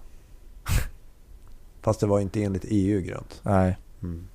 Fast 1.82 2.00
det 2.00 2.08
var 2.08 2.20
inte 2.20 2.44
enligt 2.44 2.66
EU 2.68 3.02
grönt. 3.02 3.42
Nej. 3.44 3.78
Mm. 4.04 4.28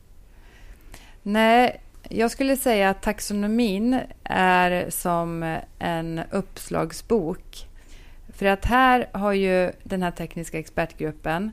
Nej, 1.23 1.81
jag 2.09 2.31
skulle 2.31 2.57
säga 2.57 2.91
att 2.91 3.03
taxonomin 3.03 4.01
är 4.25 4.91
som 4.91 5.59
en 5.79 6.21
uppslagsbok. 6.31 7.69
För 8.29 8.47
att 8.47 8.65
här 8.65 9.09
har 9.13 9.33
ju 9.33 9.73
den 9.83 10.03
här 10.03 10.11
tekniska 10.11 10.59
expertgruppen 10.59 11.51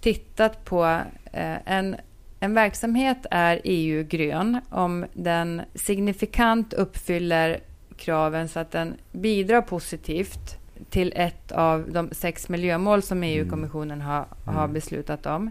tittat 0.00 0.64
på 0.64 0.84
eh, 1.32 1.56
en, 1.64 1.96
en 2.40 2.54
verksamhet 2.54 3.26
är 3.30 3.60
EU-grön 3.64 4.60
om 4.70 5.06
den 5.12 5.62
signifikant 5.74 6.72
uppfyller 6.72 7.60
kraven 7.96 8.48
så 8.48 8.60
att 8.60 8.70
den 8.70 8.94
bidrar 9.12 9.60
positivt 9.60 10.58
till 10.90 11.12
ett 11.16 11.52
av 11.52 11.90
de 11.90 12.10
sex 12.12 12.48
miljömål 12.48 13.02
som 13.02 13.22
EU-kommissionen 13.22 14.00
har, 14.00 14.26
har 14.44 14.64
mm. 14.64 14.72
beslutat 14.72 15.26
om. 15.26 15.50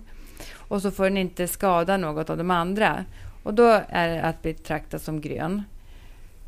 Och 0.58 0.82
så 0.82 0.92
får 0.92 1.04
den 1.04 1.18
inte 1.18 1.48
skada 1.48 1.98
något 1.98 2.30
av 2.30 2.38
de 2.38 2.52
andra. 2.52 3.06
Och 3.44 3.54
då 3.54 3.82
är 3.90 4.08
det 4.08 4.22
att 4.22 4.42
betrakta 4.42 5.00
som 5.00 5.22
grön. 5.22 5.64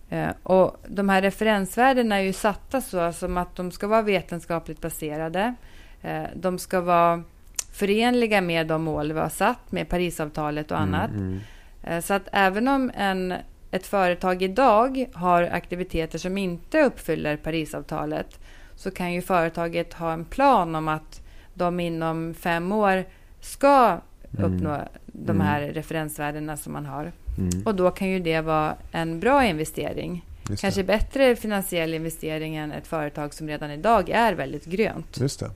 Eh, 0.10 0.30
och 0.43 0.78
de 0.88 1.10
här 1.10 1.21
referensvärdena 1.21 2.15
är 2.15 2.21
ju 2.21 2.34
satta 2.34 2.82
så 2.82 3.13
som 3.13 3.38
att 3.38 3.56
de 3.56 3.71
ska 3.71 3.88
vara 3.88 4.02
vetenskapligt 4.02 4.82
baserade. 4.82 5.56
Eh, 6.02 6.24
de 6.36 6.60
ska 6.60 6.82
vara 6.82 7.24
förenliga 7.71 8.41
med 8.41 8.67
de 8.67 8.84
mål 8.84 9.13
vi 9.13 9.19
har 9.19 9.30
satt 9.30 9.71
med 9.71 9.89
Parisavtalet 9.89 10.71
och 10.71 10.80
annat. 10.80 11.10
Mm, 11.10 11.21
mm. 11.24 11.39
Eh, 11.84 12.02
så 12.02 12.13
att 12.13 12.28
även 12.32 12.67
om 12.67 12.91
en, 12.95 13.34
ett 13.71 13.88
företag 13.88 14.41
idag 14.41 15.06
har 15.13 15.43
aktiviteter 15.43 16.18
som 16.18 16.38
inte 16.38 16.84
uppfyller 16.84 17.38
Parisavtalet 17.38 18.39
så 18.76 18.91
kan 18.91 19.13
ju 19.13 19.21
företaget 19.21 19.93
ha 19.93 20.13
en 20.13 20.26
plan 20.26 20.76
om 20.76 20.88
att 20.88 21.21
de 21.53 21.80
inom 21.80 22.34
fem 22.34 22.71
år 22.71 23.05
ska 23.41 23.99
mm. 24.38 24.53
uppnå 24.53 24.69
mm. 24.69 24.88
de 25.05 25.41
här 25.41 25.61
referensvärdena 25.61 26.57
som 26.57 26.73
man 26.73 26.86
har. 26.86 27.11
Mm. 27.38 27.63
Och 27.65 27.76
då 27.76 27.91
kan 27.91 28.09
ju 28.09 28.19
det 28.19 28.41
vara 28.41 28.76
en 28.91 29.19
bra 29.19 29.45
investering. 29.45 30.26
Just 30.49 30.61
kanske 30.61 30.82
det. 30.82 30.88
bättre 30.88 31.36
finansiell 31.36 31.93
investering 31.93 32.55
än 32.55 32.71
ett 32.71 32.88
företag 32.88 33.34
som 33.34 33.47
redan 33.47 33.71
idag 33.71 34.09
är 34.09 34.34
väldigt 34.34 34.65
grönt. 34.65 35.17
Just 35.19 35.39
det. 35.39 35.51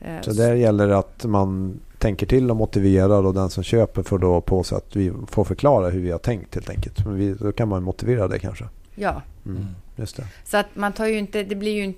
Eh, 0.00 0.20
Så 0.20 0.32
där 0.32 0.54
gäller 0.54 0.88
det 0.88 0.98
att 0.98 1.24
man 1.24 1.80
tänker 1.98 2.26
till 2.26 2.50
och 2.50 2.56
motiverar 2.56 3.26
och 3.26 3.34
den 3.34 3.50
som 3.50 3.62
köper 3.62 4.02
får 4.02 4.18
då 4.18 4.40
på 4.40 4.62
sig 4.62 4.76
att 4.78 4.96
vi 4.96 5.12
får 5.28 5.44
förklara 5.44 5.90
hur 5.90 6.00
vi 6.00 6.10
har 6.10 6.18
tänkt 6.18 6.54
helt 6.54 6.70
enkelt. 6.70 7.04
Men 7.04 7.16
vi, 7.16 7.34
då 7.34 7.52
kan 7.52 7.68
man 7.68 7.82
motivera 7.82 8.28
det 8.28 8.38
kanske. 8.38 8.64
Ja, 8.94 9.22
Mm. 9.46 9.56
Mm. 9.56 9.74
Just 9.96 10.16
det. 10.16 10.26
så 10.44 10.56
att 10.56 10.66
man 10.74 10.92
tar 10.92 11.06
ju 11.06 11.18
inte, 11.18 11.42
det 11.42 11.54
blir 11.54 11.72
ju 11.72 11.94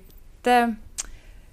inte 0.47 0.75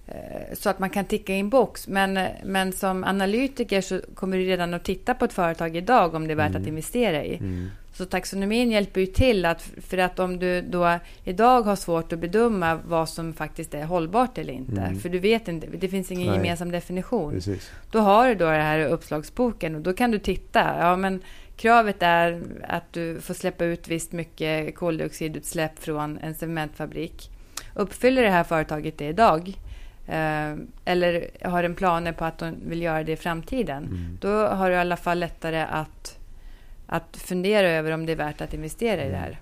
eh, 0.06 0.54
så 0.54 0.70
att 0.70 0.78
man 0.78 0.90
kan 0.90 1.04
ticka 1.04 1.34
in 1.34 1.48
box. 1.50 1.88
Men, 1.88 2.16
eh, 2.16 2.28
men 2.44 2.72
som 2.72 3.04
analytiker 3.04 3.80
så 3.80 4.00
kommer 4.14 4.36
du 4.36 4.44
redan 4.44 4.74
att 4.74 4.84
titta 4.84 5.14
på 5.14 5.24
ett 5.24 5.32
företag 5.32 5.76
idag 5.76 6.14
om 6.14 6.26
det 6.26 6.32
är 6.32 6.36
värt 6.36 6.50
Mm. 6.50 6.62
att 6.62 6.68
investera 6.68 7.24
i. 7.24 7.36
Mm. 7.36 7.70
Så 7.92 8.04
taxonomin 8.04 8.70
hjälper 8.70 9.00
ju 9.00 9.06
till 9.06 9.44
att, 9.46 9.62
för 9.62 9.98
att 9.98 10.18
om 10.18 10.38
du 10.38 10.60
då 10.62 10.98
idag 11.24 11.62
har 11.62 11.76
svårt 11.76 12.12
att 12.12 12.18
bedöma 12.18 12.74
vad 12.88 13.08
som 13.08 13.32
faktiskt 13.32 13.74
är 13.74 13.84
hållbart 13.84 14.38
eller 14.38 14.52
inte, 14.52 14.80
Mm. 14.80 14.98
för 15.00 15.08
du 15.08 15.18
vet 15.18 15.48
inte, 15.48 15.66
det 15.80 15.88
finns 15.88 16.10
ingen 16.10 16.26
Nej. 16.26 16.36
gemensam 16.36 16.70
definition. 16.70 17.32
Precis. 17.32 17.70
Då 17.90 17.98
har 17.98 18.28
du 18.28 18.34
då 18.34 18.44
det 18.44 18.50
här 18.62 18.80
uppslagsboken 18.86 19.74
och 19.74 19.80
då 19.80 19.92
kan 19.92 20.10
du 20.10 20.18
titta. 20.18 20.76
Ja, 20.80 20.96
men 20.96 21.20
kravet 21.56 21.96
är 22.02 22.42
att 22.68 22.92
du 22.92 23.20
får 23.20 23.34
släppa 23.34 23.64
ut 23.64 23.88
visst 23.88 24.12
mycket 24.12 24.74
koldioxidutsläpp 24.74 25.78
från 25.78 26.18
en 26.18 26.34
cementfabrik. 26.34 27.30
Uppfyller 27.74 28.22
det 28.22 28.30
här 28.30 28.44
företaget 28.44 28.98
det 28.98 29.08
idag? 29.08 29.58
Eh, 30.06 30.52
eller 30.84 31.30
har 31.44 31.62
den 31.62 31.74
planer 31.74 32.12
på 32.12 32.24
att 32.24 32.38
de 32.38 32.54
vill 32.66 32.82
göra 32.82 33.04
det 33.04 33.12
i 33.12 33.16
framtiden? 33.16 33.84
Mm. 33.84 34.18
Då 34.20 34.46
har 34.46 34.70
du 34.70 34.76
i 34.76 34.78
alla 34.78 34.96
fall 34.96 35.18
lättare 35.18 35.60
att, 35.62 36.18
att 36.86 37.16
fundera 37.16 37.68
över 37.68 37.90
om 37.90 38.06
det 38.06 38.12
är 38.12 38.16
värt 38.16 38.40
att 38.40 38.54
investera 38.54 39.04
i 39.04 39.10
det 39.10 39.16
här. 39.16 39.40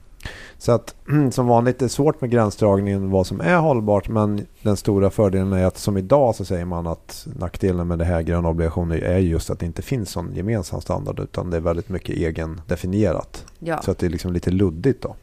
Så 0.58 0.72
att 0.72 0.94
som 1.32 1.46
vanligt 1.46 1.82
är 1.82 1.86
det 1.86 1.88
svårt 1.88 2.20
med 2.20 2.30
gränsdragningen 2.30 3.10
vad 3.10 3.26
som 3.26 3.40
är 3.40 3.56
hållbart 3.56 4.08
men 4.08 4.46
den 4.62 4.76
stora 4.76 5.10
fördelen 5.10 5.52
är 5.52 5.64
att 5.64 5.78
som 5.78 5.96
idag 5.96 6.34
så 6.34 6.44
säger 6.44 6.64
man 6.64 6.86
att 6.86 7.26
nackdelen 7.38 7.88
med 7.88 7.98
det 7.98 8.04
här 8.04 8.22
gröna 8.22 8.48
obligationer 8.48 8.98
är 8.98 9.18
just 9.18 9.50
att 9.50 9.58
det 9.58 9.66
inte 9.66 9.82
finns 9.82 10.16
någon 10.16 10.34
gemensam 10.34 10.80
standard 10.80 11.20
utan 11.20 11.50
det 11.50 11.56
är 11.56 11.60
väldigt 11.60 11.88
mycket 11.88 12.16
egendefinierat. 12.16 13.46
Ja, 13.58 13.82
Så 13.82 13.90
att 13.90 13.98
det 13.98 14.06
är 14.06 14.10
liksom 14.10 14.32
lite 14.32 14.50
luddigt 14.50 15.02
då. 15.02 15.16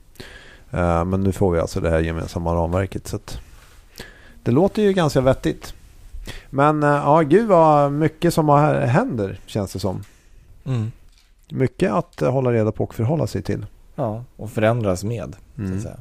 Eh, 0.72 1.05
Men 1.05 1.22
nu 1.24 1.32
får 1.32 1.51
vi 1.51 1.59
alltså 1.59 1.80
det 1.82 1.89
här 1.89 1.99
gemensamma 1.99 2.53
ramverket. 2.55 3.07
Så 3.07 3.15
att 3.15 3.39
det 4.43 4.51
låter 4.51 4.82
ju 4.82 4.93
ganska 4.93 5.22
vettigt. 5.22 5.74
Men 6.49 6.84
eh, 6.84 6.89
ja, 6.89 7.22
gud 7.22 7.47
vad 7.47 7.91
mycket 7.91 8.34
som 8.34 8.49
har- 8.49 8.76
händer 8.76 9.39
känns 9.45 9.74
det 9.74 9.80
som. 9.80 10.03
Mm. 10.65 10.91
Mycket 11.51 11.91
att 11.91 12.20
hålla 12.20 12.51
reda 12.51 12.72
på 12.72 12.84
och 12.84 12.95
förhålla 12.95 13.28
sig 13.28 13.41
till. 13.41 13.65
Ja, 13.95 14.24
och 14.36 14.49
förändras 14.51 15.03
med. 15.03 15.36
Så 15.55 15.61
Mm. 15.61 15.78
att 15.78 15.84
säga. 15.84 15.97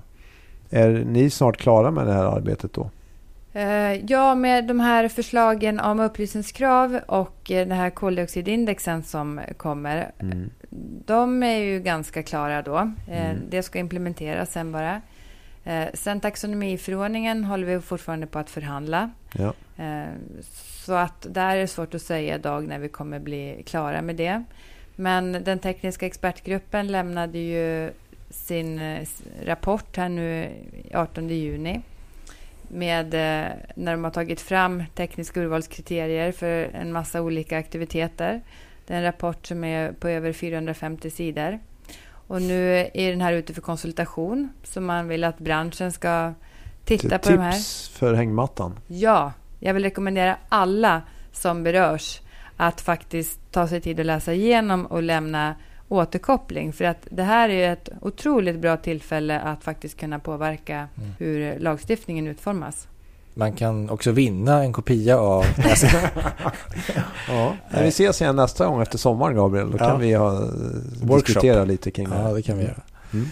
Är 0.71 0.89
ni 1.05 1.31
snart 1.31 1.57
klara 1.57 1.91
med 1.91 2.07
det 2.07 2.13
här 2.13 2.25
arbetet 2.25 2.73
då? 2.73 2.91
Eh, 3.53 3.93
ja, 3.93 4.35
med 4.35 4.67
de 4.67 4.81
här 4.81 5.09
förslagen 5.09 5.81
om 5.81 6.01
upplysningskrav 6.01 7.01
och 7.09 7.37
den 7.49 7.71
här 7.73 7.91
koldioxidindexen 7.91 9.03
som 9.03 9.41
kommer. 9.57 10.11
Mm. 10.19 10.51
De 11.07 11.43
är 11.43 11.57
ju 11.59 11.81
ganska 11.81 12.23
klara 12.23 12.63
då. 12.63 12.77
Eh, 13.09 13.31
Mm. 13.31 13.43
Det 13.51 13.63
ska 13.63 13.79
implementeras 13.79 14.53
sen 14.53 14.73
bara. 14.73 15.01
Eh, 15.65 15.85
Sen 15.95 16.21
taxonomiförordningen 16.21 17.45
håller 17.45 17.67
vi 17.67 17.81
fortfarande 17.81 18.27
på 18.27 18.39
att 18.39 18.51
förhandla. 18.51 19.11
Ja. 19.33 19.53
Eh, 19.85 20.09
Så 20.85 20.93
att 20.95 21.27
där 21.31 21.57
är 21.57 21.61
det 21.61 21.67
svårt 21.67 21.95
att 21.95 22.03
säga 22.03 22.35
idag 22.35 22.69
när 22.69 22.79
vi 22.79 22.89
kommer 22.89 23.19
bli 23.19 23.63
klara 23.67 24.03
med 24.03 24.17
det. 24.17 24.45
Men 24.97 25.33
den 25.33 25.59
tekniska 25.59 26.07
expertgruppen 26.07 26.87
lämnade 26.89 27.39
ju 27.39 27.91
sin 28.31 28.81
rapport 29.45 29.97
här 29.97 30.09
nu 30.09 30.49
18 30.95 31.29
juni 31.29 31.81
med 32.69 33.11
när 33.75 33.91
de 33.93 34.05
har 34.05 34.11
tagit 34.11 34.41
fram 34.41 34.83
tekniska 34.95 35.41
urvalskriterier 35.41 36.33
för 36.33 36.65
en 36.75 36.93
massa 36.93 37.23
olika 37.23 37.59
aktiviteter. 37.59 38.41
Det 38.89 38.95
är 38.95 38.99
en 38.99 39.05
rapport 39.05 39.47
som 39.47 39.65
är 39.65 39.93
på 39.93 40.09
över 40.09 40.33
450 40.33 41.11
sidor. 41.11 41.59
Och 42.11 42.43
nu 42.43 42.89
är 42.95 43.11
den 43.11 43.21
här 43.21 43.33
ute 43.33 43.55
för 43.55 43.61
konsultation 43.61 44.49
så 44.63 44.81
man 44.81 45.09
vill 45.09 45.25
att 45.25 45.39
branschen 45.39 45.93
ska 45.93 46.35
titta 46.85 47.19
på 47.19 47.31
de 47.31 47.39
här. 47.39 47.53
Tips 47.53 47.89
för 47.89 48.15
hängmattan. 48.15 48.79
Ja, 48.87 49.33
jag 49.61 49.75
vill 49.75 49.83
rekommendera 49.83 50.37
alla 50.49 51.03
som 51.33 51.63
berörs 51.63 52.21
att 52.57 52.81
faktiskt 52.81 53.41
ta 53.53 53.69
sig 53.69 53.81
tid 53.81 54.01
att 54.01 54.07
läsa 54.07 54.33
igenom 54.33 54.87
och 54.87 55.03
lämna 55.03 55.55
återkoppling. 55.89 56.73
För 56.73 56.85
att 56.85 57.07
det 57.11 57.23
här 57.23 57.49
är 57.49 57.73
ett 57.73 57.89
otroligt 58.01 58.59
bra 58.59 58.77
tillfälle 58.77 59.41
att 59.41 59.65
faktiskt 59.65 60.01
kunna 60.01 60.19
påverka 60.19 60.77
Mm. 60.77 61.11
hur 61.19 61.59
lagstiftningen 61.59 62.27
utformas. 62.27 62.89
Man 63.39 63.53
kan 63.53 63.91
också 63.91 64.11
vinna 64.13 64.63
en 64.63 64.73
kopia 64.73 65.19
av... 65.19 65.45
Ja. 67.29 67.57
När 67.71 67.83
vi 67.83 67.89
ses 67.89 68.21
igen 68.21 68.37
nästa 68.37 68.67
gång 68.67 68.83
efter 68.83 68.99
sommaren 68.99 69.37
Gabriel, 69.37 69.71
då 69.71 69.77
Ja. 69.81 69.87
kan 69.89 70.01
vi 70.01 70.15
ha, 70.15 70.41
diskutera 71.17 71.65
lite 71.65 71.91
kring 71.91 72.09
det. 72.11 72.17
ja, 72.17 72.33
det 72.33 72.43
kan 72.43 72.59
vi 72.59 72.65
göra. 72.65 72.81
Mm. 73.13 73.29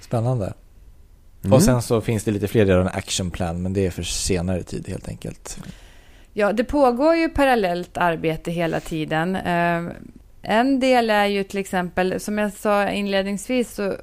Spännande. 0.00 0.52
Mm. 1.44 1.52
Och 1.52 1.62
sen 1.62 1.82
så 1.82 2.00
finns 2.00 2.24
det 2.24 2.30
lite 2.30 2.48
fler 2.48 2.66
redan 2.66 2.88
action 2.88 3.30
plan, 3.30 3.62
men 3.62 3.72
det 3.72 3.86
är 3.86 3.90
för 3.90 4.02
senare 4.02 4.62
tid 4.62 4.88
helt 4.88 5.08
enkelt. 5.08 5.58
Ja, 6.32 6.52
det 6.52 6.64
pågår 6.64 7.16
ju 7.16 7.28
parallellt 7.28 7.96
arbete 7.96 8.50
hela 8.50 8.80
tiden. 8.80 9.36
Eh, 9.36 9.82
En 10.42 10.80
del 10.80 11.10
är 11.10 11.26
ju 11.26 11.44
till 11.44 11.58
exempel, 11.60 12.20
som 12.20 12.38
jag 12.38 12.52
sa 12.52 12.88
inledningsvis, 12.90 13.74
så, 13.74 13.94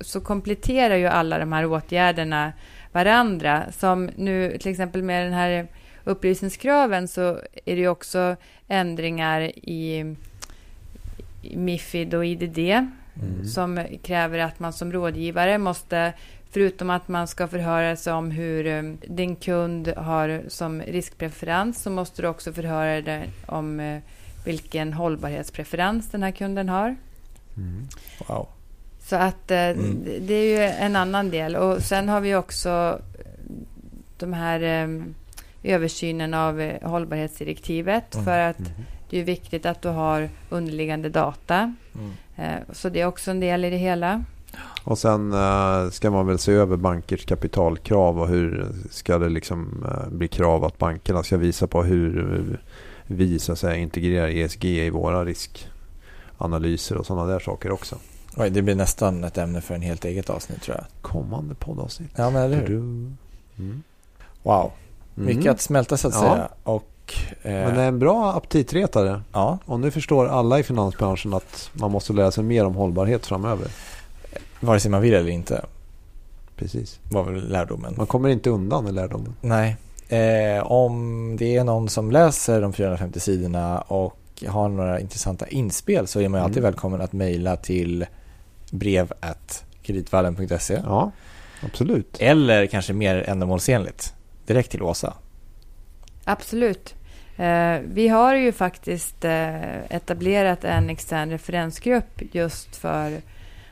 så 0.00 0.20
kompletterar 0.20 0.96
ju 0.96 1.06
alla 1.06 1.38
de 1.38 1.52
här 1.52 1.66
åtgärderna 1.66 2.52
varandra. 2.96 3.64
Som 3.72 4.10
nu 4.16 4.58
till 4.58 4.70
exempel 4.70 5.02
med 5.02 5.26
den 5.26 5.32
här 5.32 5.66
upplysningskraven 6.04 7.08
så 7.08 7.22
är 7.64 7.74
det 7.76 7.80
ju 7.80 7.88
också 7.88 8.36
ändringar 8.68 9.40
i, 9.68 10.14
i 11.42 11.56
Mifid 11.56 12.14
och 12.14 12.26
IDD 12.26 12.58
Mm. 13.22 13.44
som 13.44 13.86
kräver 14.02 14.38
att 14.38 14.60
man 14.60 14.72
som 14.72 14.92
rådgivare 14.92 15.58
måste, 15.58 16.12
förutom 16.50 16.90
att 16.90 17.08
man 17.08 17.28
ska 17.28 17.48
förhöra 17.48 17.96
sig 17.96 18.12
om 18.12 18.30
hur 18.30 18.66
eh, 18.66 18.82
din 19.08 19.36
kund 19.36 19.88
har 19.88 20.42
som 20.48 20.82
riskpreferens, 20.82 21.82
så 21.82 21.90
måste 21.90 22.22
du 22.22 22.28
också 22.28 22.52
förhöra 22.52 23.00
dig 23.00 23.30
om 23.46 23.80
eh, 23.80 24.00
vilken 24.44 24.92
hållbarhetspreferens 24.92 26.10
den 26.10 26.22
här 26.22 26.30
kunden 26.30 26.68
har. 26.68 26.96
Mm. 27.56 27.88
Wow. 28.28 28.48
Så 29.06 29.16
att 29.16 29.50
eh, 29.50 29.58
Mm. 29.58 30.04
det- 30.20 30.34
är 30.34 30.44
ju 30.58 30.62
en 30.86 30.96
annan 30.96 31.30
del. 31.30 31.56
Och 31.56 31.82
sen 31.82 32.08
har 32.08 32.20
vi 32.20 32.34
också 32.34 32.98
de 34.18 34.32
här 34.32 34.60
eh, 34.62 35.02
översynen 35.74 36.34
av 36.34 36.60
eh, 36.60 36.88
hållbarhetsdirektivet 36.88 38.14
Mm. 38.14 38.24
för 38.24 38.38
att 38.38 38.58
Mm. 38.58 38.72
det 39.10 39.18
är 39.20 39.24
viktigt 39.24 39.66
att 39.66 39.82
du 39.82 39.88
har 39.88 40.28
underliggande 40.50 41.08
data. 41.08 41.74
Mm. 41.94 42.10
Eh, 42.36 42.62
Så 42.72 42.88
det 42.88 43.00
är 43.00 43.06
också 43.06 43.30
en 43.30 43.40
del 43.40 43.64
i 43.64 43.70
det 43.70 43.76
hela. 43.76 44.24
Och 44.84 44.98
sen 44.98 45.32
eh, 45.32 45.90
ska 45.90 46.10
man 46.10 46.26
väl 46.26 46.38
se 46.38 46.52
över 46.52 46.76
bankers 46.76 47.24
kapitalkrav 47.24 48.20
och 48.20 48.28
hur 48.28 48.66
ska 48.90 49.18
det 49.18 49.28
liksom 49.28 49.86
eh, 49.90 50.08
bli 50.12 50.28
krav 50.28 50.64
att 50.64 50.78
bankerna 50.78 51.22
ska 51.22 51.36
visa 51.36 51.66
på 51.66 51.82
hur 51.82 52.34
eh, 52.34 52.56
vi 53.06 53.38
så 53.38 53.52
att 53.52 53.58
säga 53.58 53.76
integrerar 53.76 54.28
ESG 54.28 54.64
i 54.64 54.90
våra 54.90 55.24
riskanalyser 55.24 56.96
och 56.96 57.06
sådana 57.06 57.26
där 57.32 57.38
saker 57.40 57.70
också. 57.70 57.96
Oj, 58.36 58.50
det 58.50 58.62
blir 58.62 58.74
nästan 58.74 59.24
ett 59.24 59.38
ämne 59.38 59.60
för 59.60 59.74
en 59.74 59.82
helt 59.82 60.04
eget 60.04 60.30
avsnitt 60.30 60.62
tror 60.62 60.76
jag. 60.76 60.86
Kommande 61.02 61.54
poddavsnitt. 61.54 62.10
Ja, 62.16 62.30
men 62.30 62.42
eller 62.42 62.56
hur? 62.56 62.76
Mm. 62.76 63.82
Wow. 64.42 64.70
Mycket 65.14 65.40
Mm. 65.42 65.52
att 65.54 65.60
smälta 65.60 65.96
så 65.96 66.08
att 66.08 66.14
Ja. 66.14 66.20
säga. 66.20 66.48
Och, 66.62 67.14
eh, 67.42 67.52
Men 67.52 67.74
det 67.74 67.82
är 67.82 67.88
en 67.88 67.98
bra 67.98 68.32
aptitretare. 68.36 69.22
ja, 69.32 69.58
Och 69.64 69.80
nu 69.80 69.90
förstår 69.90 70.26
alla 70.28 70.58
i 70.58 70.62
finansbranschen 70.62 71.34
att 71.34 71.70
man 71.72 71.90
måste 71.90 72.12
lära 72.12 72.30
sig 72.30 72.44
mer 72.44 72.64
om 72.64 72.74
hållbarhet 72.74 73.26
framöver. 73.26 73.68
vare 74.60 74.80
sig 74.80 74.90
man 74.90 75.00
vill 75.02 75.14
eller 75.14 75.30
inte, 75.30 75.64
Precis. 76.56 77.00
var 77.10 77.24
väl 77.24 77.48
lärdomen. 77.48 77.94
Man 77.96 78.06
kommer 78.06 78.28
inte 78.28 78.50
undan 78.50 78.84
med 78.84 78.94
lärdomen. 78.94 79.34
Nej. 79.40 79.76
Eh, 80.08 80.72
om 80.72 81.36
det 81.38 81.56
är 81.56 81.64
någon 81.64 81.88
som 81.88 82.10
läser 82.10 82.60
de 82.62 82.72
450 82.72 83.20
sidorna 83.20 83.80
och 83.80 84.18
har 84.48 84.68
några 84.68 85.00
intressanta 85.00 85.46
inspel 85.48 86.06
så 86.06 86.20
är 86.20 86.28
man 86.28 86.40
alltid 86.40 86.58
Mm. 86.58 86.72
välkommen 86.72 87.00
att 87.00 87.12
mejla 87.12 87.56
till 87.56 88.06
brev 88.78 89.12
kreditvallen.se 89.82 90.80
Ja, 90.84 91.12
absolut. 91.62 92.16
eller 92.20 92.66
kanske 92.66 92.92
mer 92.92 93.24
ändamålsenligt 93.28 94.14
direkt 94.46 94.70
till 94.70 94.82
Åsa. 94.82 95.14
Absolut. 96.24 96.94
Eh, 97.36 97.78
vi 97.84 98.08
har 98.08 98.34
ju 98.34 98.52
faktiskt 98.52 99.24
eh, 99.24 99.94
etablerat 99.94 100.64
en 100.64 100.90
extern 100.90 101.30
referensgrupp 101.30 102.22
just 102.32 102.76
för 102.76 103.12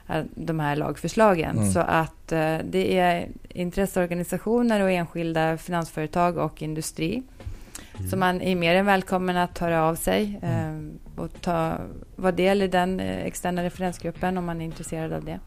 eh, 0.08 0.22
de 0.34 0.60
här 0.60 0.76
lagförslagen. 0.76 1.58
Mm. 1.58 1.72
Så 1.72 1.80
att 1.80 2.28
det 2.64 2.98
är 2.98 3.28
intresseorganisationer 3.48 4.80
och 4.80 4.90
enskilda 4.90 5.56
finansföretag 5.56 6.38
och 6.38 6.62
industri. 6.62 7.22
Mm. 7.98 8.10
Så 8.10 8.16
man 8.16 8.40
är 8.40 8.56
mer 8.56 8.74
än 8.74 8.86
välkommen 8.86 9.36
att 9.36 9.58
höra 9.58 9.84
av 9.84 9.94
sig 9.94 10.40
eh, 10.42 10.78
och 11.16 11.28
ta, 11.40 11.76
vara 12.16 12.32
del 12.32 12.62
i 12.62 12.68
den 12.68 13.00
eh, 13.00 13.24
externa 13.26 13.62
referensgruppen 13.62 14.38
om 14.38 14.44
man 14.44 14.60
är 14.60 14.64
intresserad 14.64 15.12
av 15.12 15.24
det. 15.24 15.40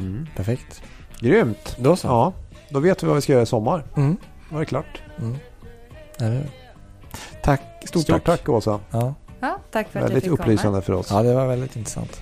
Mm. 0.00 0.26
Perfekt. 0.36 0.82
Grymt! 1.20 1.76
Då 1.78 1.96
så. 1.96 2.06
Ja, 2.08 2.32
då 2.68 2.80
vet 2.80 3.02
vi 3.02 3.06
vad 3.06 3.16
vi 3.16 3.22
ska 3.22 3.32
göra 3.32 3.42
i 3.42 3.46
sommar. 3.46 3.84
Mm. 3.96 4.16
Var 4.50 4.60
det 4.60 4.66
klart? 4.66 5.02
Mm. 5.18 5.36
Hur? 6.18 6.46
Tack. 7.42 7.62
Stort, 7.84 8.02
Stort 8.02 8.24
tack. 8.24 8.38
tack 8.38 8.48
Åsa. 8.48 8.80
Ja. 8.90 9.14
Ja, 9.40 9.58
tack 9.70 9.88
för 9.88 9.98
att 9.98 10.04
Väldigt 10.04 10.24
jag 10.26 10.32
fick 10.32 10.40
upplysande 10.40 10.82
för 10.82 10.92
oss. 10.92 11.10
ja, 11.10 11.22
det 11.22 11.34
var 11.34 11.46
väldigt 11.46 11.76
intressant. 11.76 12.20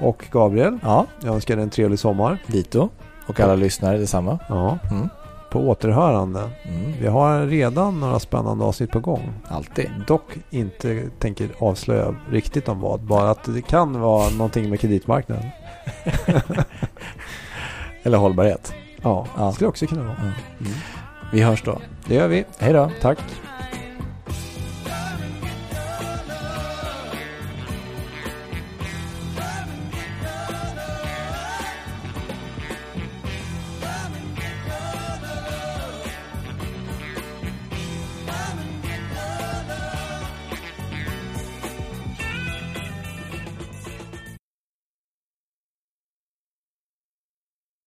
Och 0.00 0.24
Gabriel, 0.30 0.78
Ja, 0.82 1.06
jag 1.24 1.34
önskar 1.34 1.56
dig 1.56 1.62
en 1.62 1.70
trevlig 1.70 1.98
sommar. 1.98 2.38
dito. 2.46 2.88
Och 3.26 3.40
alla 3.40 3.54
lyssnare 3.54 3.98
detsamma. 3.98 4.38
Ja, 4.48 4.78
Mm. 4.90 5.08
På 5.50 5.68
återhörande. 5.68 6.40
Mm. 6.62 6.92
Vi 7.00 7.06
har 7.06 7.46
redan 7.46 8.00
några 8.00 8.18
spännande 8.18 8.64
avsnitt 8.64 8.90
på 8.90 9.00
gång. 9.00 9.32
Alltid. 9.48 9.90
Dock 10.06 10.22
inte 10.50 11.08
tänker 11.18 11.48
avslöja 11.58 12.14
riktigt 12.30 12.68
om 12.68 12.80
vad. 12.80 13.00
Bara 13.00 13.30
att 13.30 13.44
det 13.54 13.62
kan 13.62 14.00
vara 14.00 14.30
någonting 14.30 14.70
med 14.70 14.80
kreditmarknaden. 14.80 15.44
Eller 18.02 18.18
hållbarhet. 18.18 18.72
Ja, 19.02 19.26
Ja. 19.38 19.46
det 19.46 19.52
skulle 19.52 19.68
också 19.68 19.86
kunna 19.86 20.02
vara. 20.02 20.16
Mm. 20.16 20.32
Mm. 20.60 20.72
Vi 21.32 21.42
hörs 21.42 21.62
då. 21.62 21.78
Det 22.06 22.14
gör 22.14 22.28
vi. 22.28 22.44
Hej 22.58 22.72
då. 22.72 22.90
Tack. 23.00 23.18